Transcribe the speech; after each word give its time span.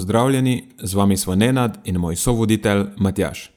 Pozdravljeni, 0.00 0.62
z 0.82 0.94
vami 0.94 1.16
smo 1.16 1.34
Nenad 1.34 1.78
in 1.84 1.98
moj 1.98 2.16
sovoditelj 2.16 2.84
Matjaš. 2.96 3.50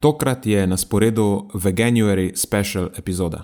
Tokrat 0.00 0.46
je 0.46 0.66
na 0.66 0.76
sporedu 0.76 1.50
Veganuary 1.54 2.30
Special 2.36 2.88
epizoda. 2.96 3.42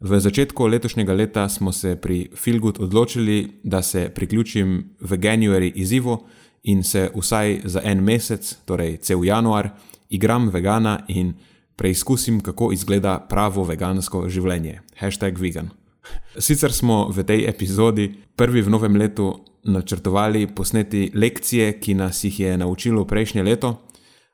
V 0.00 0.20
začetku 0.20 0.66
letošnjega 0.66 1.12
leta 1.12 1.48
smo 1.48 1.72
se 1.72 1.96
pri 1.96 2.28
Filgut 2.34 2.78
odločili, 2.78 3.60
da 3.64 3.82
se 3.82 4.12
priključim 4.14 4.94
Veganuary 5.00 5.72
izzivu 5.74 6.18
in 6.62 6.84
se 6.84 7.10
vsaj 7.14 7.60
za 7.64 7.80
en 7.84 8.04
mesec, 8.04 8.54
torej 8.64 8.96
cel 8.96 9.24
januar, 9.24 9.68
igram 10.08 10.48
vegana 10.48 11.00
in 11.08 11.34
preizkusim, 11.76 12.40
kako 12.40 12.72
izgleda 12.72 13.18
pravo 13.28 13.64
vegansko 13.64 14.28
življenje. 14.28 14.80
Hashtag 14.98 15.38
vegan. 15.38 15.70
Sicer 16.38 16.72
smo 16.72 17.08
v 17.08 17.24
tej 17.24 17.48
epizodi 17.48 18.14
prvi 18.36 18.62
v 18.62 18.70
novem 18.70 18.96
letu 18.96 19.34
načrtovali 19.66 20.46
posneti 20.46 21.10
lekcije, 21.14 21.80
ki 21.80 21.94
nas 21.94 22.24
jih 22.24 22.40
je 22.40 22.56
naučilo 22.58 23.04
prejšnje 23.04 23.42
leto, 23.42 23.82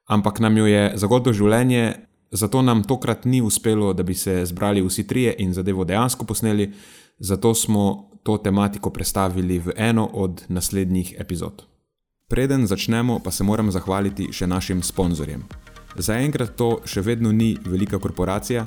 ampak 0.07 0.41
nam 0.41 0.57
jo 0.57 0.67
je 0.67 0.93
zagodlo 0.97 1.33
življenje, 1.33 1.95
zato 2.31 2.63
nam 2.63 2.85
tokrat 2.85 3.25
ni 3.25 3.43
uspelo, 3.43 3.93
da 3.93 4.03
bi 4.03 4.15
se 4.15 4.45
zbrali 4.47 4.83
vsi 4.83 5.07
trije 5.07 5.35
in 5.39 5.53
zadevo 5.53 5.85
dejansko 5.85 6.25
posneli, 6.25 6.73
zato 7.19 7.55
smo 7.55 8.11
to 8.23 8.39
tematiko 8.39 8.91
predstavili 8.91 9.59
v 9.59 9.73
eno 9.77 10.07
od 10.13 10.45
naslednjih 10.49 11.15
epizod. 11.19 11.65
Preden 12.29 12.67
začnemo, 12.67 13.19
pa 13.19 13.31
se 13.31 13.45
moram 13.45 13.71
zahvaliti 13.71 14.31
še 14.33 14.47
našim 14.47 14.83
sponzorjem. 14.83 15.43
Zaenkrat 15.97 16.55
to 16.57 16.79
še 16.89 17.03
vedno 17.05 17.33
ni 17.33 17.57
velika 17.65 17.99
korporacija, 17.99 18.67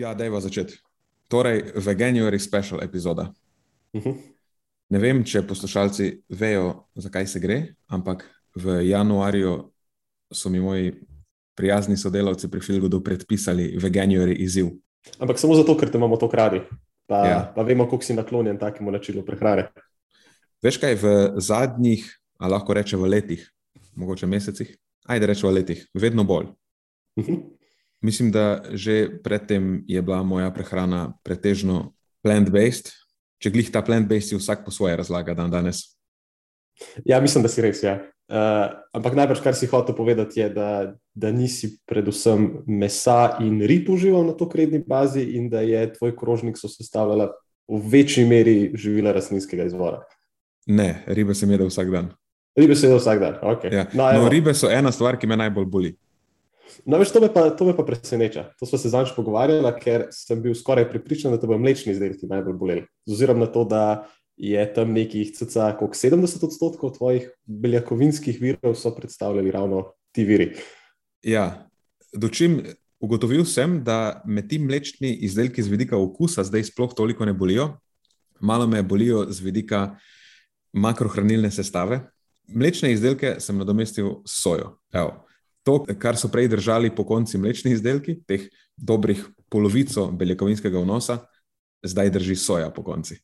Ja, 0.00 0.14
da 0.14 0.24
je 0.24 0.40
začeti. 0.40 0.78
Torej, 1.28 1.62
Veganuary 1.76 2.38
special 2.38 2.82
epizoda. 2.82 3.32
Uh 3.92 4.00
mhm. 4.00 4.10
-huh. 4.10 4.16
Ne 4.88 4.98
vem, 4.98 5.24
če 5.24 5.46
poslušalci 5.46 6.22
vejo, 6.28 6.88
zakaj 6.94 7.26
se 7.26 7.40
gre, 7.40 7.74
ampak 7.86 8.24
v 8.54 8.88
januarju 8.88 9.70
so 10.32 10.48
mi 10.48 10.60
moji 10.60 10.94
prijazni 11.54 11.96
sodelavci 11.96 12.50
pri 12.50 12.60
Filgodu 12.60 13.00
predpisali 13.04 13.78
Veganuary 13.78 14.34
izziv. 14.34 14.66
Ampak 15.18 15.38
samo 15.38 15.54
zato, 15.54 15.76
ker 15.76 15.90
te 15.90 15.98
imamo 15.98 16.16
to 16.16 16.28
kradi, 16.28 16.60
pa, 17.06 17.26
ja. 17.26 17.52
pa 17.56 17.62
vemo, 17.62 17.86
koliko 17.88 18.04
si 18.04 18.14
naklonjen 18.14 18.58
takemu 18.58 18.90
načinu 18.90 19.22
prehrane. 19.22 19.68
Veš 20.62 20.76
kaj, 20.76 20.94
v 20.94 21.32
zadnjih, 21.36 22.18
a 22.38 22.48
lahko 22.48 22.74
rečemo 22.74 23.02
v 23.02 23.08
letih, 23.08 23.52
mogoče 23.94 24.26
mesecih, 24.26 24.76
ajde 25.06 25.26
rečemo 25.26 25.52
v 25.52 25.54
letih, 25.54 25.86
vedno 25.94 26.24
bolj. 26.24 26.46
Uh 27.16 27.24
mhm. 27.24 27.34
-huh. 27.34 27.59
Mislim, 28.00 28.30
da 28.32 28.62
že 28.72 29.20
predtem 29.22 29.84
je 29.88 30.02
bila 30.02 30.22
moja 30.22 30.50
prehrana 30.50 31.12
pretežno 31.22 31.92
plant-based. 32.24 32.94
Če 33.40 33.52
glih 33.52 33.68
ta 33.72 33.82
plant-based, 33.84 34.36
vsak 34.36 34.64
po 34.64 34.72
svoje 34.72 34.96
razlaga 34.96 35.34
dan 35.34 35.52
danes. 35.52 35.96
Ja, 37.04 37.20
mislim, 37.20 37.44
da 37.44 37.52
si 37.52 37.64
res. 37.64 37.82
Ja. 37.84 38.00
Uh, 38.30 38.70
ampak 38.94 39.16
najbrž, 39.18 39.40
kar 39.42 39.56
si 39.58 39.66
hotel 39.66 39.96
povedati, 39.96 40.40
je, 40.40 40.48
da, 40.54 40.94
da 41.18 41.32
nisi 41.34 41.72
predvsem 41.88 42.62
mesa 42.70 43.36
in 43.42 43.58
rib 43.66 43.90
užival 43.90 44.22
na 44.28 44.36
to 44.38 44.46
kredni 44.48 44.78
bazi, 44.78 45.24
in 45.34 45.48
da 45.50 45.64
je 45.66 45.82
tvoj 45.96 46.14
krožnik 46.16 46.60
sestavljala 46.60 47.32
v 47.70 47.80
večji 47.90 48.24
meri 48.24 48.70
živila 48.74 49.12
rastlinskega 49.12 49.66
izvora. 49.66 50.04
Ne, 50.66 51.02
ribe 51.06 51.34
sem 51.34 51.50
jedel 51.50 51.70
vsak 51.70 51.90
dan. 51.90 52.12
Ribe 52.58 52.76
sem 52.78 52.90
jedel 52.90 53.02
vsak 53.02 53.20
dan. 53.20 53.34
Okay. 53.42 53.74
Ja. 53.74 53.84
No, 53.94 54.06
no, 54.14 54.30
ribe 54.30 54.54
so 54.54 54.70
ena 54.70 54.92
stvar, 54.94 55.18
ki 55.18 55.26
me 55.30 55.38
najbolj 55.38 55.66
boli. 55.66 55.92
No, 56.84 56.98
veš, 56.98 57.12
to, 57.14 57.20
me 57.20 57.28
pa, 57.32 57.48
to 57.56 57.66
me 57.68 57.74
pa 57.76 57.84
preseneča. 57.86 58.50
To 58.58 58.66
smo 58.66 58.78
se 58.78 58.90
zadnjič 58.92 59.14
pogovarjali, 59.16 59.70
ker 59.82 60.06
sem 60.14 60.40
bil 60.42 60.54
skoraj 60.56 60.88
pripričan, 60.90 61.32
da 61.34 61.40
te 61.40 61.48
bo 61.50 61.58
mlečni 61.58 61.94
izdelki 61.94 62.28
najbolj 62.30 62.56
boleli. 62.58 62.84
Z 63.06 63.16
ozirom 63.18 63.40
na 63.42 63.48
to, 63.50 63.64
da 63.68 63.84
je 64.40 64.62
tam 64.74 64.94
nekih 64.96 65.32
cca 65.36 65.74
70 65.76 66.44
odstotkov 66.46 66.94
tvojih 66.96 67.28
beljakovinskih 67.44 68.40
virov 68.40 68.74
so 68.74 68.94
predstavljali 68.96 69.50
ravno 69.52 69.90
ti 70.16 70.24
viri. 70.24 70.54
Ja, 71.22 71.68
dočim 72.12 72.62
ugotovil 73.00 73.44
sem, 73.44 73.82
da 73.84 74.22
me 74.24 74.46
ti 74.48 74.58
mlečni 74.58 75.12
izdelki 75.26 75.62
z 75.62 75.68
vidika 75.68 75.98
okusa 76.00 76.44
zdaj 76.44 76.70
sploh 76.72 76.94
toliko 76.96 77.28
ne 77.28 77.34
bolijo, 77.36 77.74
malo 78.40 78.66
me 78.66 78.82
bolijo 78.82 79.26
z 79.28 79.44
vidika 79.44 79.98
makrohranilne 80.72 81.50
sestave. 81.50 82.00
Mlečne 82.48 82.92
izdelke 82.92 83.36
sem 83.38 83.58
nadomestil 83.58 84.22
s 84.24 84.40
sojo. 84.42 84.78
Evo 84.92 85.29
to, 85.70 85.96
kar 86.02 86.18
so 86.18 86.30
prej 86.32 86.48
držali 86.50 86.90
po 86.94 87.04
konci 87.06 87.38
mlečni 87.38 87.74
izdelki, 87.76 88.18
teh 88.26 88.48
dobrih 88.76 89.22
polovico 89.50 90.08
beljakovinskega 90.10 90.82
vnosa, 90.82 91.20
zdaj 91.86 92.10
drži 92.10 92.36
soja 92.36 92.70
po 92.74 92.82
konci. 92.82 93.20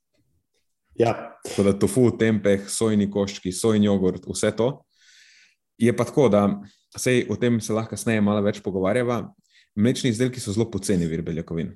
Ja. 0.96 1.12
Tako 1.44 1.62
da 1.66 1.74
tofu, 1.78 2.08
tempeh, 2.18 2.68
sojni 2.70 3.08
koščki, 3.10 3.52
sojni 3.52 3.90
jogurt, 3.90 4.24
vse 4.28 4.52
to. 4.56 4.70
Je 5.78 5.92
pa 5.96 6.06
tako, 6.08 6.28
da 6.32 6.46
se 6.96 7.18
o 7.28 7.36
tem 7.36 7.60
se 7.60 7.74
lahko 7.76 7.92
kasneje 7.92 8.22
malo 8.24 8.40
več 8.44 8.62
pogovarjava. 8.64 9.26
Mlečni 9.76 10.10
izdelki 10.14 10.40
so 10.40 10.54
zelo 10.56 10.70
poceni 10.72 11.08
vir 11.08 11.20
beljakovin. 11.26 11.74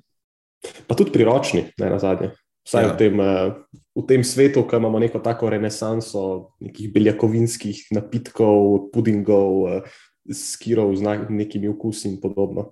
Pa 0.87 0.97
tudi 0.97 1.13
priročni, 1.13 1.67
ne 1.77 1.91
na 1.91 1.99
zadnje. 2.01 2.31
Vsaj 2.65 2.83
ja. 2.83 2.93
v, 2.93 2.97
tem, 2.97 3.21
eh, 3.21 3.53
v 3.97 4.03
tem 4.09 4.23
svetu, 4.25 4.63
ki 4.69 4.77
imamo 4.77 5.01
neko 5.01 5.21
tako 5.21 5.49
renesanso 5.49 6.53
nekih 6.61 6.91
beljakovinskih 6.93 7.89
napitkov, 7.97 8.89
pudingov, 8.93 9.53
eh, 9.69 10.01
skirov 10.33 10.95
z 10.95 11.01
nekimi 11.29 11.67
okusi 11.67 12.09
in 12.09 12.21
podobno. 12.21 12.69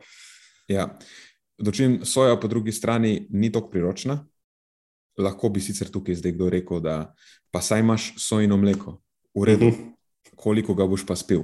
Ja. 0.68 0.98
Dočim 1.58 2.00
soja 2.06 2.40
po 2.40 2.48
drugi 2.48 2.72
strani 2.72 3.28
ni 3.30 3.52
tako 3.52 3.70
priročna. 3.70 4.26
Lahko 5.18 5.50
bi 5.50 5.60
sicer 5.60 5.90
tukaj 5.92 6.16
zdaj 6.16 6.32
kdo 6.32 6.50
rekel, 6.50 6.80
da 6.80 7.14
pa 7.52 7.62
saj 7.62 7.80
imaš 7.80 8.14
sojino 8.18 8.58
mleko, 8.58 9.02
v 9.36 9.44
redu, 9.44 9.66
uh 9.66 9.74
mhm. 9.74 9.82
-huh. 9.82 10.36
koliko 10.36 10.74
ga 10.74 10.88
boš 10.88 11.06
pa 11.06 11.16
spil. 11.16 11.44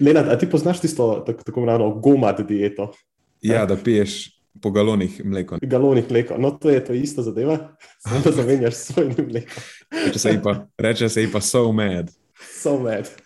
Lenat, 0.00 0.28
a 0.28 0.38
ti 0.38 0.50
poznaš 0.50 0.80
tisto 0.80 1.24
tako 1.26 1.60
imenovano 1.60 1.90
gomat 1.90 2.40
dieto? 2.40 2.92
Ja, 3.40 3.66
da 3.66 3.76
piješ 3.76 4.40
po 4.62 4.70
galonih 4.70 5.24
mleko. 5.24 5.58
Galonih 5.62 6.10
mleko, 6.10 6.38
no 6.38 6.50
to 6.50 6.70
je 6.70 6.84
to 6.84 6.92
ista 6.92 7.22
zadeva, 7.22 7.76
samo 7.98 8.20
da 8.24 8.32
zamenjaš 8.32 8.74
sojino 8.74 9.24
mleko. 9.28 9.60
Reče 10.06 10.18
se 10.18 10.30
ji 10.30 10.40
pa, 10.42 10.66
reče 10.78 11.08
se 11.08 11.22
ji 11.22 11.32
pa 11.32 11.40
so 11.40 11.72
mad. 11.72 12.10
So 12.62 12.78
mad. 12.78 13.23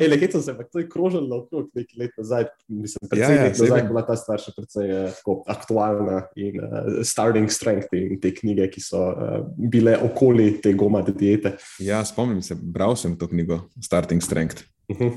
Ele, 0.00 0.16
kaj 0.18 0.30
sem 0.32 0.42
se, 0.42 0.50
ampak 0.54 0.70
to 0.72 0.80
je 0.80 0.88
krožilo 0.90 1.42
okrog 1.42 1.68
nekaj 1.76 1.98
let 2.00 2.14
nazaj. 2.18 2.46
Mislim, 2.68 3.08
predvsem 3.10 3.36
ja, 3.36 3.44
ja, 3.44 3.52
nazaj 3.52 3.82
bila 3.88 4.02
ta 4.06 4.16
stvar 4.18 4.42
še 4.42 4.54
precej 4.56 4.92
uh, 4.96 5.32
aktualna 5.50 6.22
in 6.40 6.60
uh, 6.62 7.00
starting 7.06 7.50
strength 7.52 7.92
in 7.96 8.20
te 8.22 8.32
knjige, 8.34 8.70
ki 8.74 8.84
so 8.84 9.02
uh, 9.10 9.40
bile 9.70 9.96
okoli 10.10 10.52
te 10.62 10.72
gomade 10.78 11.14
diete. 11.16 11.56
Ja, 11.84 12.02
spomnim 12.06 12.42
se, 12.44 12.56
bral 12.56 12.96
sem 13.00 13.16
to 13.20 13.28
knjigo 13.30 13.62
Starting 13.82 14.22
Strength. 14.24 14.64
Uh 14.88 14.96
-huh. 14.96 15.12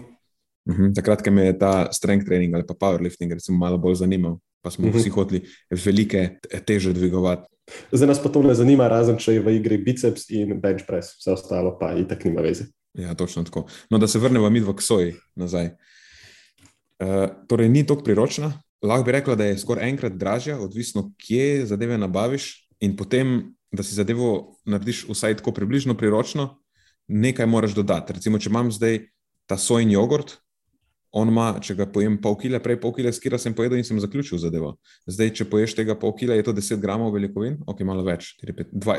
Uh 0.69 0.75
-huh. 0.75 0.93
Takrat, 0.95 1.23
ko 1.23 1.31
me 1.31 1.45
je 1.45 1.59
ta 1.59 1.91
strength 1.91 2.25
training 2.25 2.55
ali 2.55 2.63
pa 2.67 2.73
powerlifting 2.73 3.33
recimo, 3.33 3.57
malo 3.57 3.77
bolj 3.77 3.95
zanimal, 3.95 4.39
pa 4.61 4.71
smo 4.71 4.87
uh 4.87 4.93
-huh. 4.93 4.99
vsi 4.99 5.09
hoteli 5.09 5.41
velike 5.85 6.39
teže 6.65 6.93
dvigovati. 6.93 7.52
Zdaj 7.91 8.07
nas 8.07 8.19
pa 8.23 8.29
to 8.29 8.43
ne 8.43 8.55
zanima, 8.55 8.87
razen 8.91 9.17
če 9.17 9.37
je 9.37 9.43
v 9.43 9.55
igri 9.57 9.77
biceps 9.79 10.27
in 10.33 10.59
bench 10.61 10.87
press, 10.87 11.15
vse 11.19 11.35
ostalo 11.35 11.77
pa 11.79 11.93
in 11.97 12.07
tako 12.09 12.29
nima 12.29 12.43
veze. 12.43 12.67
Ja, 12.93 13.15
točno 13.17 13.43
tako. 13.43 13.65
No, 13.89 13.97
da 13.97 14.07
se 14.07 14.19
vrnemo 14.19 14.49
mi 14.49 14.59
v 14.59 14.75
Ksoji 14.77 15.15
nazaj. 15.39 15.71
Uh, 17.01 17.31
torej, 17.49 17.69
ni 17.69 17.85
tako 17.87 18.03
priročna. 18.03 18.51
Lahko 18.83 19.07
bi 19.07 19.15
rekla, 19.15 19.35
da 19.39 19.47
je 19.47 19.57
skoraj 19.57 19.89
enkrat 19.89 20.17
dražja, 20.19 20.59
odvisno, 20.59 21.07
kje 21.17 21.65
zadeve 21.65 21.97
nabaviš, 21.97 22.67
in 22.83 22.97
potem, 22.99 23.55
da 23.71 23.83
si 23.83 23.95
zadevo 23.95 24.59
narediš 24.69 25.05
vsaj 25.09 25.39
tako 25.39 25.53
približno 25.55 25.95
priročno, 25.97 26.59
nekaj 27.07 27.47
moraš 27.47 27.73
dodati. 27.73 28.13
Recimo, 28.19 28.39
če 28.39 28.51
imam 28.51 28.71
zdaj 28.71 28.99
ta 29.47 29.57
sojni 29.57 29.95
jogurt, 29.95 30.37
on 31.13 31.29
ima, 31.29 31.51
če 31.61 31.75
ga 31.77 31.85
pojem 31.93 32.15
pol 32.21 32.35
kile, 32.41 32.59
prej 32.63 32.79
pol 32.81 32.93
kile, 32.95 33.11
skira 33.13 33.37
sem 33.41 33.53
pojedel 33.53 33.77
in 33.77 33.85
sem 33.85 33.99
zaključil 34.01 34.39
zadevo. 34.41 34.73
Zdaj, 35.05 35.33
če 35.37 35.45
poješ 35.49 35.75
tega 35.77 35.95
pol 35.99 36.15
kile, 36.17 36.39
je 36.39 36.47
to 36.47 36.55
10 36.57 36.81
gramov 36.81 37.13
beljakovin, 37.13 37.59
ok, 37.69 37.83
malo 37.85 38.05
več, 38.07 38.31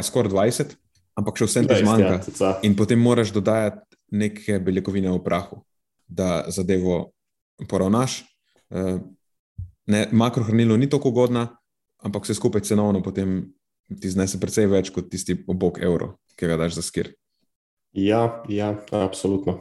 skoraj 0.06 0.31
20, 0.31 0.76
ampak 1.19 1.40
še 1.40 1.49
vsem 1.50 1.66
ti 1.70 1.81
zmanjka. 1.82 2.20
Ja, 2.38 2.52
in 2.66 2.78
potem 2.78 3.02
moraš 3.02 3.34
dodajati 3.34 3.99
neke 4.14 4.61
beljakovine 4.62 5.11
v 5.11 5.25
prahu, 5.26 5.58
da 6.06 6.44
zadevo 6.55 7.08
poravnaš. 7.70 8.22
Eh, 8.70 9.02
ne, 9.90 10.06
makrohranilo 10.14 10.78
ni 10.78 10.87
tako 10.90 11.11
ugodna, 11.11 11.49
ampak 12.05 12.28
vse 12.28 12.38
skupaj 12.38 12.62
cenovno 12.70 13.02
potem 13.02 13.43
ti 14.00 14.11
znese 14.11 14.38
precej 14.40 14.70
več 14.70 14.94
kot 14.94 15.11
tisti 15.11 15.37
obok 15.50 15.82
evro, 15.82 16.14
ki 16.38 16.49
ga 16.49 16.62
daš 16.62 16.78
za 16.78 16.87
skir. 16.87 17.11
Ja, 17.94 18.43
ja, 18.50 18.75
absolutno. 18.94 19.61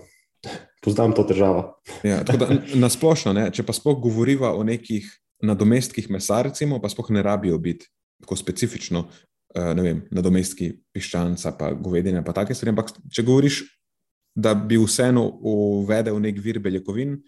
Poznam 0.83 1.13
to 1.15 1.24
težavo. 1.24 1.80
ja, 2.03 2.21
na 2.83 2.89
splošno, 2.91 3.33
ne, 3.33 3.47
če 3.56 3.63
pa 3.63 3.75
spoh 3.75 3.95
govoriva 4.03 4.51
o 4.56 4.63
nekih 4.68 5.07
nadomestkih 5.44 6.09
mesa, 6.12 6.41
recimo, 6.47 6.80
pa 6.83 6.91
spoh 6.91 7.12
ne 7.15 7.24
rabijo 7.24 7.57
biti 7.59 7.88
tako 8.24 8.35
specifično. 8.39 9.07
Uh, 9.53 9.69
vem, 9.77 10.00
nadomestki 10.09 10.71
piščanca, 10.95 11.51
pa 11.59 11.69
govedine, 11.77 12.24
pa 12.25 12.33
take 12.33 12.56
stvari. 12.57 12.71
Ampak, 12.74 12.89
če 13.13 13.25
govoriš, 13.27 13.59
da 14.33 14.56
bi 14.57 14.80
vseeno 14.81 15.27
uvedel 15.45 16.18
nek 16.21 16.39
vir 16.41 16.57
beljakovin 16.63 17.19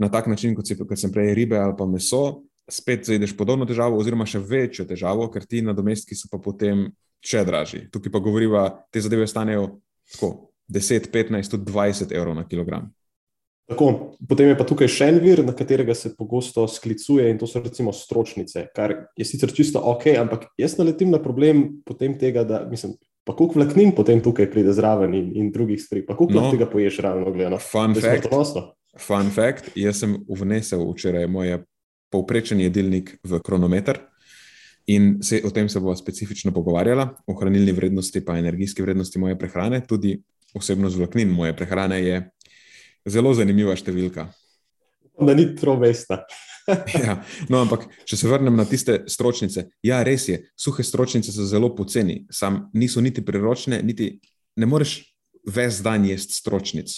na 0.00 0.08
tak 0.08 0.26
način, 0.26 0.54
kot, 0.56 0.66
si, 0.66 0.76
kot 0.78 0.98
sem 0.98 1.12
prej 1.12 1.34
ribe 1.36 1.58
ali 1.60 1.76
pa 1.76 1.86
meso, 1.86 2.46
spet 2.70 3.04
zaideš 3.06 3.34
podobno 3.36 3.68
težavo, 3.68 3.98
oziroma 4.00 4.24
še 4.26 4.40
večjo 4.40 4.86
težavo, 4.88 5.28
ker 5.30 5.44
ti 5.44 5.60
nadomestki 5.62 6.16
so 6.16 6.30
pa 6.32 6.40
potem 6.42 6.86
še 7.24 7.44
dražji. 7.44 7.84
Tukaj 7.92 8.12
pa 8.12 8.22
govoriva, 8.24 8.64
te 8.92 9.04
zadeve 9.04 9.28
stanejo 9.28 9.68
tako 10.14 10.32
10, 10.68 11.10
15, 11.12 11.50
tudi 11.50 11.72
20 11.72 12.12
evrov 12.14 12.34
na 12.34 12.48
kilogram. 12.48 12.90
Tako, 13.64 14.12
potem 14.28 14.50
je 14.50 14.56
pa 14.58 14.64
tukaj 14.68 14.90
še 14.92 15.06
en 15.08 15.18
vir, 15.24 15.40
na 15.44 15.54
katerega 15.56 15.94
se 15.96 16.10
pogosto 16.16 16.66
sklicuje, 16.68 17.30
in 17.32 17.38
to 17.40 17.48
so 17.48 17.62
recimo 17.64 17.94
stročnice, 17.96 18.66
kar 18.76 18.92
je 19.16 19.24
sicer 19.24 19.52
čisto 19.56 19.80
ok, 19.80 20.10
ampak 20.20 20.50
jaz 20.60 20.76
naletim 20.76 21.14
na 21.14 21.20
problem 21.22 21.80
potem 21.88 22.18
tega, 22.20 22.44
da 22.44 22.60
mislim, 22.68 22.92
pa 23.24 23.32
koliko 23.32 23.62
vlaknin 23.62 23.94
potem 23.96 24.20
tukaj 24.20 24.50
pride 24.52 24.74
zraven 24.76 25.16
in, 25.16 25.30
in 25.40 25.52
drugih 25.52 25.80
stvari, 25.80 26.04
pa 26.04 26.16
koliko 26.16 26.42
no, 26.42 26.50
tega 26.52 26.68
poješ 26.68 27.00
ravno 27.06 27.32
gledano. 27.32 27.60
Fun 27.64 27.96
fact, 27.96 28.28
fun 29.00 29.32
fact, 29.32 29.72
jaz 29.80 30.04
sem 30.04 30.18
vnesel 30.28 30.84
včeraj 30.90 31.24
moje 31.32 31.62
povprečen 32.12 32.60
jedilnik 32.60 33.16
v 33.24 33.40
kronometer. 33.40 34.04
In 34.92 35.22
se, 35.24 35.40
o 35.40 35.48
tem 35.48 35.70
se 35.72 35.80
bomo 35.80 35.96
specifično 35.96 36.52
pogovarjali, 36.52 37.06
o 37.24 37.34
hranilni 37.38 37.72
vrednosti, 37.72 38.20
pa 38.20 38.36
energijski 38.36 38.84
vrednosti 38.84 39.18
moje 39.18 39.38
prehrane, 39.40 39.80
tudi 39.88 40.18
osebno 40.54 40.90
z 40.90 41.02
vlaknin 41.02 41.30
moje 41.30 41.56
prehrane 41.56 42.00
je 42.02 42.22
zelo 43.06 43.34
zanimiva 43.34 43.76
številka. 43.76 44.28
Da 45.20 45.34
ni 45.34 45.50
trovesta. 45.56 46.24
ja, 47.04 47.18
no, 47.52 47.60
ampak, 47.60 47.86
če 48.08 48.16
se 48.16 48.28
vrnem 48.28 48.56
na 48.56 48.64
tiste 48.68 49.02
stročnice, 49.10 49.66
ja, 49.84 50.00
res 50.06 50.28
je, 50.30 50.38
suhe 50.56 50.84
stročnice 50.86 51.34
so 51.34 51.44
zelo 51.48 51.74
poceni, 51.76 52.22
sam 52.32 52.68
niso 52.72 53.02
niti 53.04 53.24
priročne, 53.24 53.82
niti 53.84 54.14
ne 54.56 54.68
moreš 54.70 55.02
ves 55.44 55.82
dan 55.84 56.06
jesti 56.08 56.38
stročnic. 56.38 56.94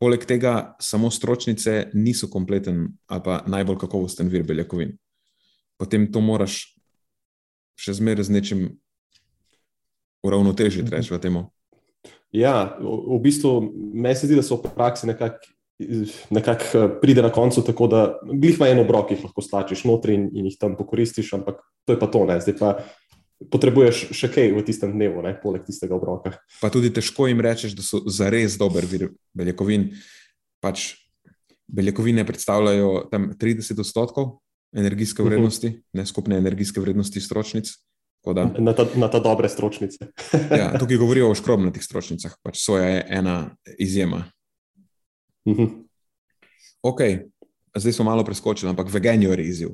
Poleg 0.00 0.24
tega, 0.28 0.76
samo 0.80 1.10
stročnice 1.12 1.90
niso 1.96 2.28
kompleten 2.32 2.86
ali 3.08 3.22
pa 3.24 3.42
najbolj 3.48 3.78
kakovosten 3.84 4.28
vir 4.32 4.44
beljakovin. 4.48 4.96
Potem 5.76 6.08
to 6.12 6.20
moraš 6.24 6.76
še 7.80 7.96
zmeraj 7.96 8.28
z 8.28 8.32
nečim 8.32 8.66
uravnotežiti, 10.24 10.88
reči 10.92 11.12
v 11.12 11.20
temo. 11.20 11.42
Ja, 12.32 12.76
v 12.80 13.18
bistvu 13.22 13.60
meni 13.94 14.16
se 14.16 14.26
zdi, 14.26 14.36
da 14.36 14.42
so 14.42 14.58
v 14.60 14.72
praksi 14.74 15.06
nekako 15.06 15.56
nekak 16.30 16.62
eh, 16.74 16.88
pride 17.00 17.22
na 17.22 17.30
koncu 17.32 17.62
tako, 17.64 17.86
da 17.86 18.18
glih 18.22 18.56
ima 18.56 18.68
eno 18.68 18.84
obrok, 18.86 19.08
ki 19.08 19.16
jih 19.16 19.24
lahko 19.28 19.42
stlačiš 19.44 19.84
notri 19.84 20.14
in, 20.16 20.30
in 20.32 20.48
jih 20.48 20.56
tam 20.60 20.76
pokoristiš, 20.76 21.34
ampak 21.36 21.60
to 21.84 21.92
je 21.92 22.00
pa 22.00 22.08
to, 22.08 22.24
ne. 22.28 22.38
Zdaj 22.40 22.56
pa 22.58 22.70
potrebuješ 23.52 24.06
še 24.16 24.30
kaj 24.32 24.54
v 24.56 24.62
tistem 24.64 24.94
dnevu, 24.96 25.20
ne, 25.26 25.34
poleg 25.42 25.66
tistega 25.66 25.96
obroka. 25.98 26.38
Pa 26.62 26.72
tudi 26.72 26.88
težko 26.94 27.28
jim 27.28 27.42
rečeš, 27.44 27.76
da 27.76 27.84
so 27.84 28.00
zares 28.08 28.56
dober 28.60 28.88
vir 28.88 29.10
beljakovin. 29.36 29.90
Pač 30.64 30.94
beljakovine 31.68 32.24
predstavljajo 32.24 33.08
tam 33.12 33.34
30 33.36 33.82
odstotkov 33.82 34.38
energijske 34.76 35.22
mhm. 35.22 35.28
vrednosti, 35.28 35.66
uh 35.66 35.72
-huh. 35.74 36.00
ne 36.00 36.06
skupne 36.06 36.40
energijske 36.40 36.80
vrednosti 36.80 37.20
stročnic. 37.20 37.68
Da, 38.34 38.44
na, 38.58 38.72
ta, 38.72 38.86
na 38.96 39.08
ta 39.08 39.20
dobre 39.22 39.48
stročnice. 39.48 40.08
ja, 40.50 40.72
tukaj 40.80 40.96
govorijo 40.96 41.30
o 41.30 41.34
škrobnatih 41.34 41.84
stročnicah, 41.84 42.34
pač 42.42 42.58
soja 42.58 42.88
je 42.88 43.04
ena 43.08 43.56
izjema. 43.78 44.24
Uh 45.44 45.56
-huh. 45.56 45.68
Ok, 46.82 47.00
zdaj 47.76 47.92
smo 47.92 48.04
malo 48.04 48.24
preskočili, 48.24 48.70
ampak 48.70 48.90
veganjo 48.92 49.32
je 49.32 49.44
izziv. 49.48 49.68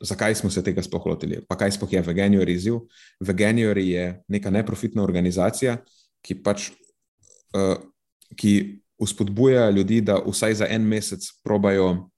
Zakaj 0.00 0.34
smo 0.34 0.50
se 0.50 0.64
tega 0.64 0.82
sploh 0.82 1.06
lotili? 1.06 1.40
Pa 1.48 1.56
kaj 1.56 1.70
sploh 1.70 1.92
je 1.92 2.02
veganjo 2.02 2.40
je 2.40 2.54
izziv? 2.54 2.74
Veganjo 3.20 3.70
je 3.70 4.22
neka 4.28 4.50
neprofitna 4.50 5.02
organizacija, 5.02 5.76
ki 6.22 6.42
pač 6.42 6.70
uh, 7.54 7.76
ki 8.36 8.78
uspodbuja 8.98 9.70
ljudi, 9.70 10.00
da 10.00 10.22
vsaj 10.26 10.54
za 10.54 10.66
en 10.70 10.82
mesec 10.82 11.26
probajo 11.44 12.10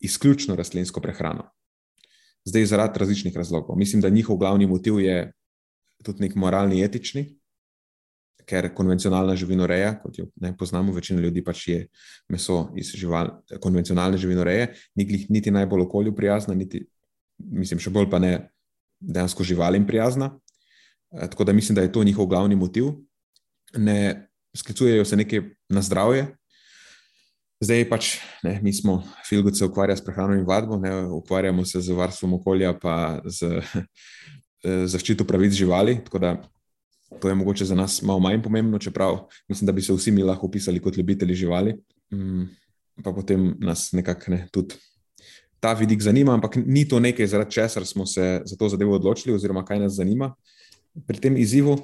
izključno 0.00 0.56
rastlinsko 0.56 1.00
prehrano 1.00 1.50
zdaj 2.44 2.66
zaradi 2.66 2.98
različnih 2.98 3.36
razlogov. 3.36 3.76
Mislim, 3.76 4.02
da 4.02 4.08
njihov 4.08 4.36
glavni 4.36 4.66
motiv 4.66 5.00
je 5.00 5.32
tudi 6.04 6.22
nek 6.22 6.34
moralni, 6.34 6.82
etični, 6.84 7.24
ker 8.44 8.68
konvencionalna 8.76 9.36
živinoreja, 9.36 9.94
kot 10.02 10.18
jo 10.18 10.26
ne 10.40 10.52
poznamo, 10.56 10.92
večina 10.92 11.20
ljudi 11.20 11.44
pač 11.44 11.68
je 11.68 11.78
meso 12.28 12.68
iz 12.76 12.92
žival, 12.92 13.30
konvencionalne 13.60 14.18
živinoreje, 14.20 14.74
ni 14.94 15.26
niti 15.28 15.50
najbolj 15.50 15.86
okolju 15.86 16.14
prijazna, 16.16 16.54
niti, 16.54 16.84
mislim, 17.38 17.80
še 17.80 17.90
bolj 17.90 18.10
pa 18.12 18.20
ne 18.20 18.34
dejansko 19.00 19.44
živalim 19.44 19.86
prijazna. 19.86 20.34
E, 21.12 21.28
tako 21.30 21.44
da 21.44 21.52
mislim, 21.52 21.76
da 21.76 21.82
je 21.82 21.92
to 21.92 22.04
njihov 22.04 22.26
glavni 22.26 22.56
motiv. 22.56 22.92
Ne 23.76 24.28
sklicujejo 24.56 25.04
se 25.04 25.16
nekaj 25.16 25.40
na 25.68 25.82
zdravje, 25.82 26.28
Zdaj 27.62 27.84
pač 27.88 28.08
ne, 28.42 28.58
mi 28.62 28.72
smo, 28.72 29.02
Filgut 29.28 29.56
se 29.56 29.64
ukvarja 29.64 29.96
s 29.96 30.04
prehrano 30.04 30.34
in 30.34 30.46
vadbo, 30.46 30.76
ne, 30.76 30.90
ukvarjamo 31.06 31.64
se 31.64 31.80
z 31.80 31.94
varstvom 31.94 32.34
okolja, 32.40 32.74
pa 32.80 33.20
z 33.24 33.62
zaščito 34.64 35.24
pravic 35.28 35.52
živali. 35.52 35.98
Tako 36.04 36.18
da 36.18 36.34
to 37.20 37.28
je 37.28 37.34
mogoče 37.34 37.64
za 37.64 37.74
nas 37.74 38.02
malo 38.02 38.20
manj 38.20 38.42
pomembno, 38.42 38.78
čeprav 38.78 39.26
mislim, 39.48 39.66
da 39.66 39.72
bi 39.72 39.82
se 39.82 39.92
vsi 39.92 40.10
mi 40.10 40.22
lahko 40.22 40.46
opisali 40.46 40.80
kot 40.82 40.96
ljubitelji 40.96 41.34
živali. 41.34 41.76
Mm, 42.12 42.48
pa 43.04 43.12
potem 43.12 43.54
nas 43.60 43.92
nekako 43.92 44.30
ne, 44.30 44.48
tudi 44.52 44.74
ta 45.60 45.72
vidik 45.72 46.02
zanima, 46.02 46.34
ampak 46.34 46.56
ni 46.56 46.88
to 46.88 47.00
nekaj, 47.00 47.26
zaradi 47.26 47.54
česar 47.54 47.86
smo 47.86 48.06
se 48.06 48.42
za 48.44 48.56
to 48.56 48.68
zadevo 48.68 48.94
odločili, 48.94 49.34
oziroma 49.34 49.64
kaj 49.64 49.78
nas 49.80 49.92
zanima 49.92 50.34
pri 51.06 51.20
tem 51.20 51.36
izzivu. 51.36 51.78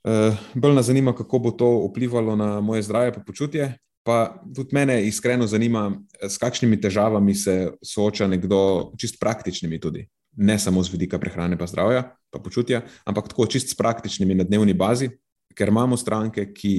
Uh, 0.00 0.34
bolj 0.54 0.74
nas 0.74 0.86
zanima, 0.86 1.12
kako 1.14 1.38
bo 1.38 1.50
to 1.50 1.68
vplivalo 1.90 2.36
na 2.36 2.60
moje 2.60 2.82
zdravje 2.82 3.12
in 3.16 3.24
počutje, 3.26 3.74
Pa 4.02 4.42
tudi 4.54 4.74
mene 4.74 5.02
iskreno 5.06 5.46
zanima, 5.46 5.90
s 6.22 6.38
kakšnimi 6.40 6.80
težavami 6.80 7.34
se 7.34 7.72
sooča 7.84 8.26
nekdo, 8.26 8.92
čist 8.98 9.20
praktičnimi 9.20 9.80
tudi. 9.80 10.06
Ne 10.36 10.58
samo 10.58 10.82
z 10.82 10.92
vidika 10.94 11.18
prehrane, 11.18 11.58
pa 11.58 11.66
zdravja, 11.66 12.04
pa 12.30 12.38
počutja, 12.38 12.84
ampak 13.04 13.28
tako 13.28 13.46
čist 13.50 13.74
s 13.74 13.76
praktičnimi 13.76 14.34
na 14.38 14.46
dnevni 14.46 14.74
bazi, 14.74 15.10
ker 15.54 15.68
imamo 15.68 15.98
stranke, 16.00 16.46
ki 16.54 16.74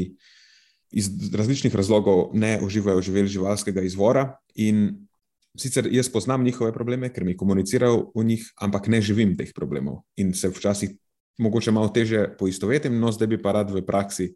iz 0.91 1.09
različnih 1.35 1.75
razlogov 1.75 2.31
ne 2.33 2.57
uživajo 2.63 3.01
živeli 3.01 3.27
živalskega 3.27 3.83
izvora. 3.85 4.35
In 4.55 5.05
sicer 5.57 5.87
jaz 5.91 6.09
poznam 6.09 6.43
njihove 6.43 6.73
probleme, 6.73 7.11
ker 7.13 7.23
mi 7.23 7.37
komunicirajo 7.37 8.11
o 8.15 8.23
njih, 8.23 8.47
ampak 8.59 8.87
ne 8.87 9.01
živim 9.01 9.35
teh 9.37 9.51
problemov 9.55 10.03
in 10.17 10.33
se 10.33 10.49
včasih 10.49 10.95
mogoče 11.37 11.71
malo 11.71 11.89
teže 11.89 12.27
poistovetim, 12.39 12.99
no 12.99 13.11
zdaj 13.11 13.27
bi 13.27 13.41
pa 13.41 13.51
rad 13.51 13.71
v 13.71 13.81
praksi 13.85 14.33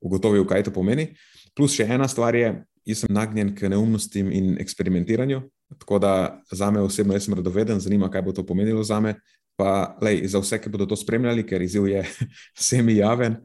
ugotovil, 0.00 0.46
kaj 0.46 0.68
to 0.68 0.74
pomeni. 0.74 1.12
Plus 1.56 1.76
še 1.76 1.86
ena 1.90 2.08
stvar 2.08 2.36
je, 2.36 2.52
jaz 2.88 3.04
sem 3.04 3.12
nagnjen 3.14 3.52
k 3.54 3.70
neumnostim 3.70 4.30
in 4.32 4.56
eksperimentiranju. 4.62 5.42
Tako 5.78 5.98
da 5.98 6.42
za 6.52 6.70
me 6.70 6.80
osebno, 6.80 7.14
jaz 7.16 7.26
sem 7.28 7.34
radoveden, 7.34 7.80
zanima, 7.80 8.10
kaj 8.10 8.22
bo 8.22 8.32
to 8.32 8.44
pomenilo 8.46 8.84
za 8.84 9.00
me. 9.00 9.16
Pa 9.56 9.96
lej, 10.00 10.24
za 10.32 10.40
vse, 10.40 10.58
ki 10.58 10.72
bodo 10.72 10.86
to 10.88 10.96
spremljali, 10.96 11.44
ker 11.46 11.62
izziv 11.62 11.86
je 11.90 12.02
semi 12.68 12.96
javen, 12.96 13.36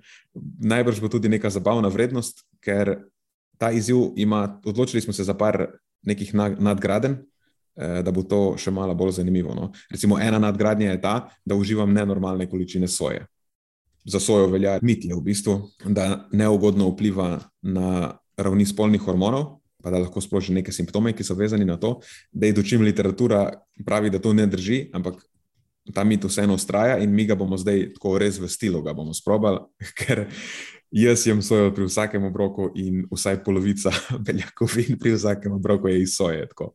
najbrž 0.63 1.01
bo 1.03 1.11
tudi 1.11 1.29
neka 1.29 1.51
zabavna 1.51 1.91
vrednost, 1.91 2.45
ker 2.63 2.95
ta 3.59 3.71
izziv 3.75 4.13
ima, 4.15 4.61
odločili 4.65 5.01
smo 5.01 5.13
se 5.13 5.23
za 5.27 5.33
par 5.33 5.65
nekih 6.07 6.33
nadgraden, 6.35 7.17
eh, 7.75 8.01
da 8.03 8.11
bo 8.11 8.23
to 8.23 8.55
še 8.57 8.71
malo 8.71 8.95
bolj 8.95 9.17
zanimivo. 9.19 9.55
No. 9.55 9.71
Recimo, 9.91 10.19
ena 10.19 10.39
nadgradnja 10.39 10.91
je 10.91 11.01
ta, 11.01 11.15
da 11.45 11.55
uživam 11.55 11.93
nenormalne 11.93 12.47
količine 12.49 12.87
soje. 12.87 13.25
Za 14.07 14.19
sojo 14.19 14.47
velja 14.47 14.79
mit, 14.81 15.05
je 15.05 15.15
v 15.15 15.21
bistvu, 15.21 15.59
da 15.85 16.27
neugodno 16.31 16.87
vpliva 16.93 17.39
na 17.61 18.17
ravni 18.37 18.65
spolnih 18.65 19.01
hormonov, 19.03 19.57
pa 19.83 19.91
da 19.91 19.99
lahko 19.99 20.21
sproži 20.21 20.53
neke 20.55 20.71
simptome, 20.71 21.11
ki 21.13 21.25
so 21.27 21.35
vezani 21.35 21.65
na 21.65 21.75
to. 21.77 21.97
Da 22.31 22.47
je 22.47 22.55
dočim 22.55 22.81
literatura 22.81 23.49
pravi, 23.85 24.09
da 24.09 24.19
to 24.23 24.33
ne 24.33 24.47
drži, 24.47 24.87
ampak 24.95 25.19
ta 25.93 26.03
mit 26.03 26.23
vseeno 26.23 26.55
ustraja 26.55 26.97
in 27.03 27.13
mi 27.15 27.25
ga 27.25 27.35
bomo 27.35 27.57
zdaj 27.57 27.93
tako 27.95 28.17
res 28.19 28.39
v 28.39 28.49
stilu, 28.51 28.81
ga 28.83 28.93
bomo 28.95 29.13
sprobali, 29.15 29.59
ker 29.99 30.27
jaz 30.91 31.25
jem 31.27 31.41
sojo 31.43 31.73
pri 31.75 31.87
vsakem 31.87 32.27
obroku 32.27 32.71
in 32.75 33.05
vsaj 33.11 33.41
polovica 33.43 33.91
beljakovin 34.25 34.99
pri 34.99 35.17
vsakem 35.17 35.55
obroku 35.59 35.91
je 35.91 36.01
iz 36.01 36.15
soje. 36.15 36.47
Tako. 36.47 36.73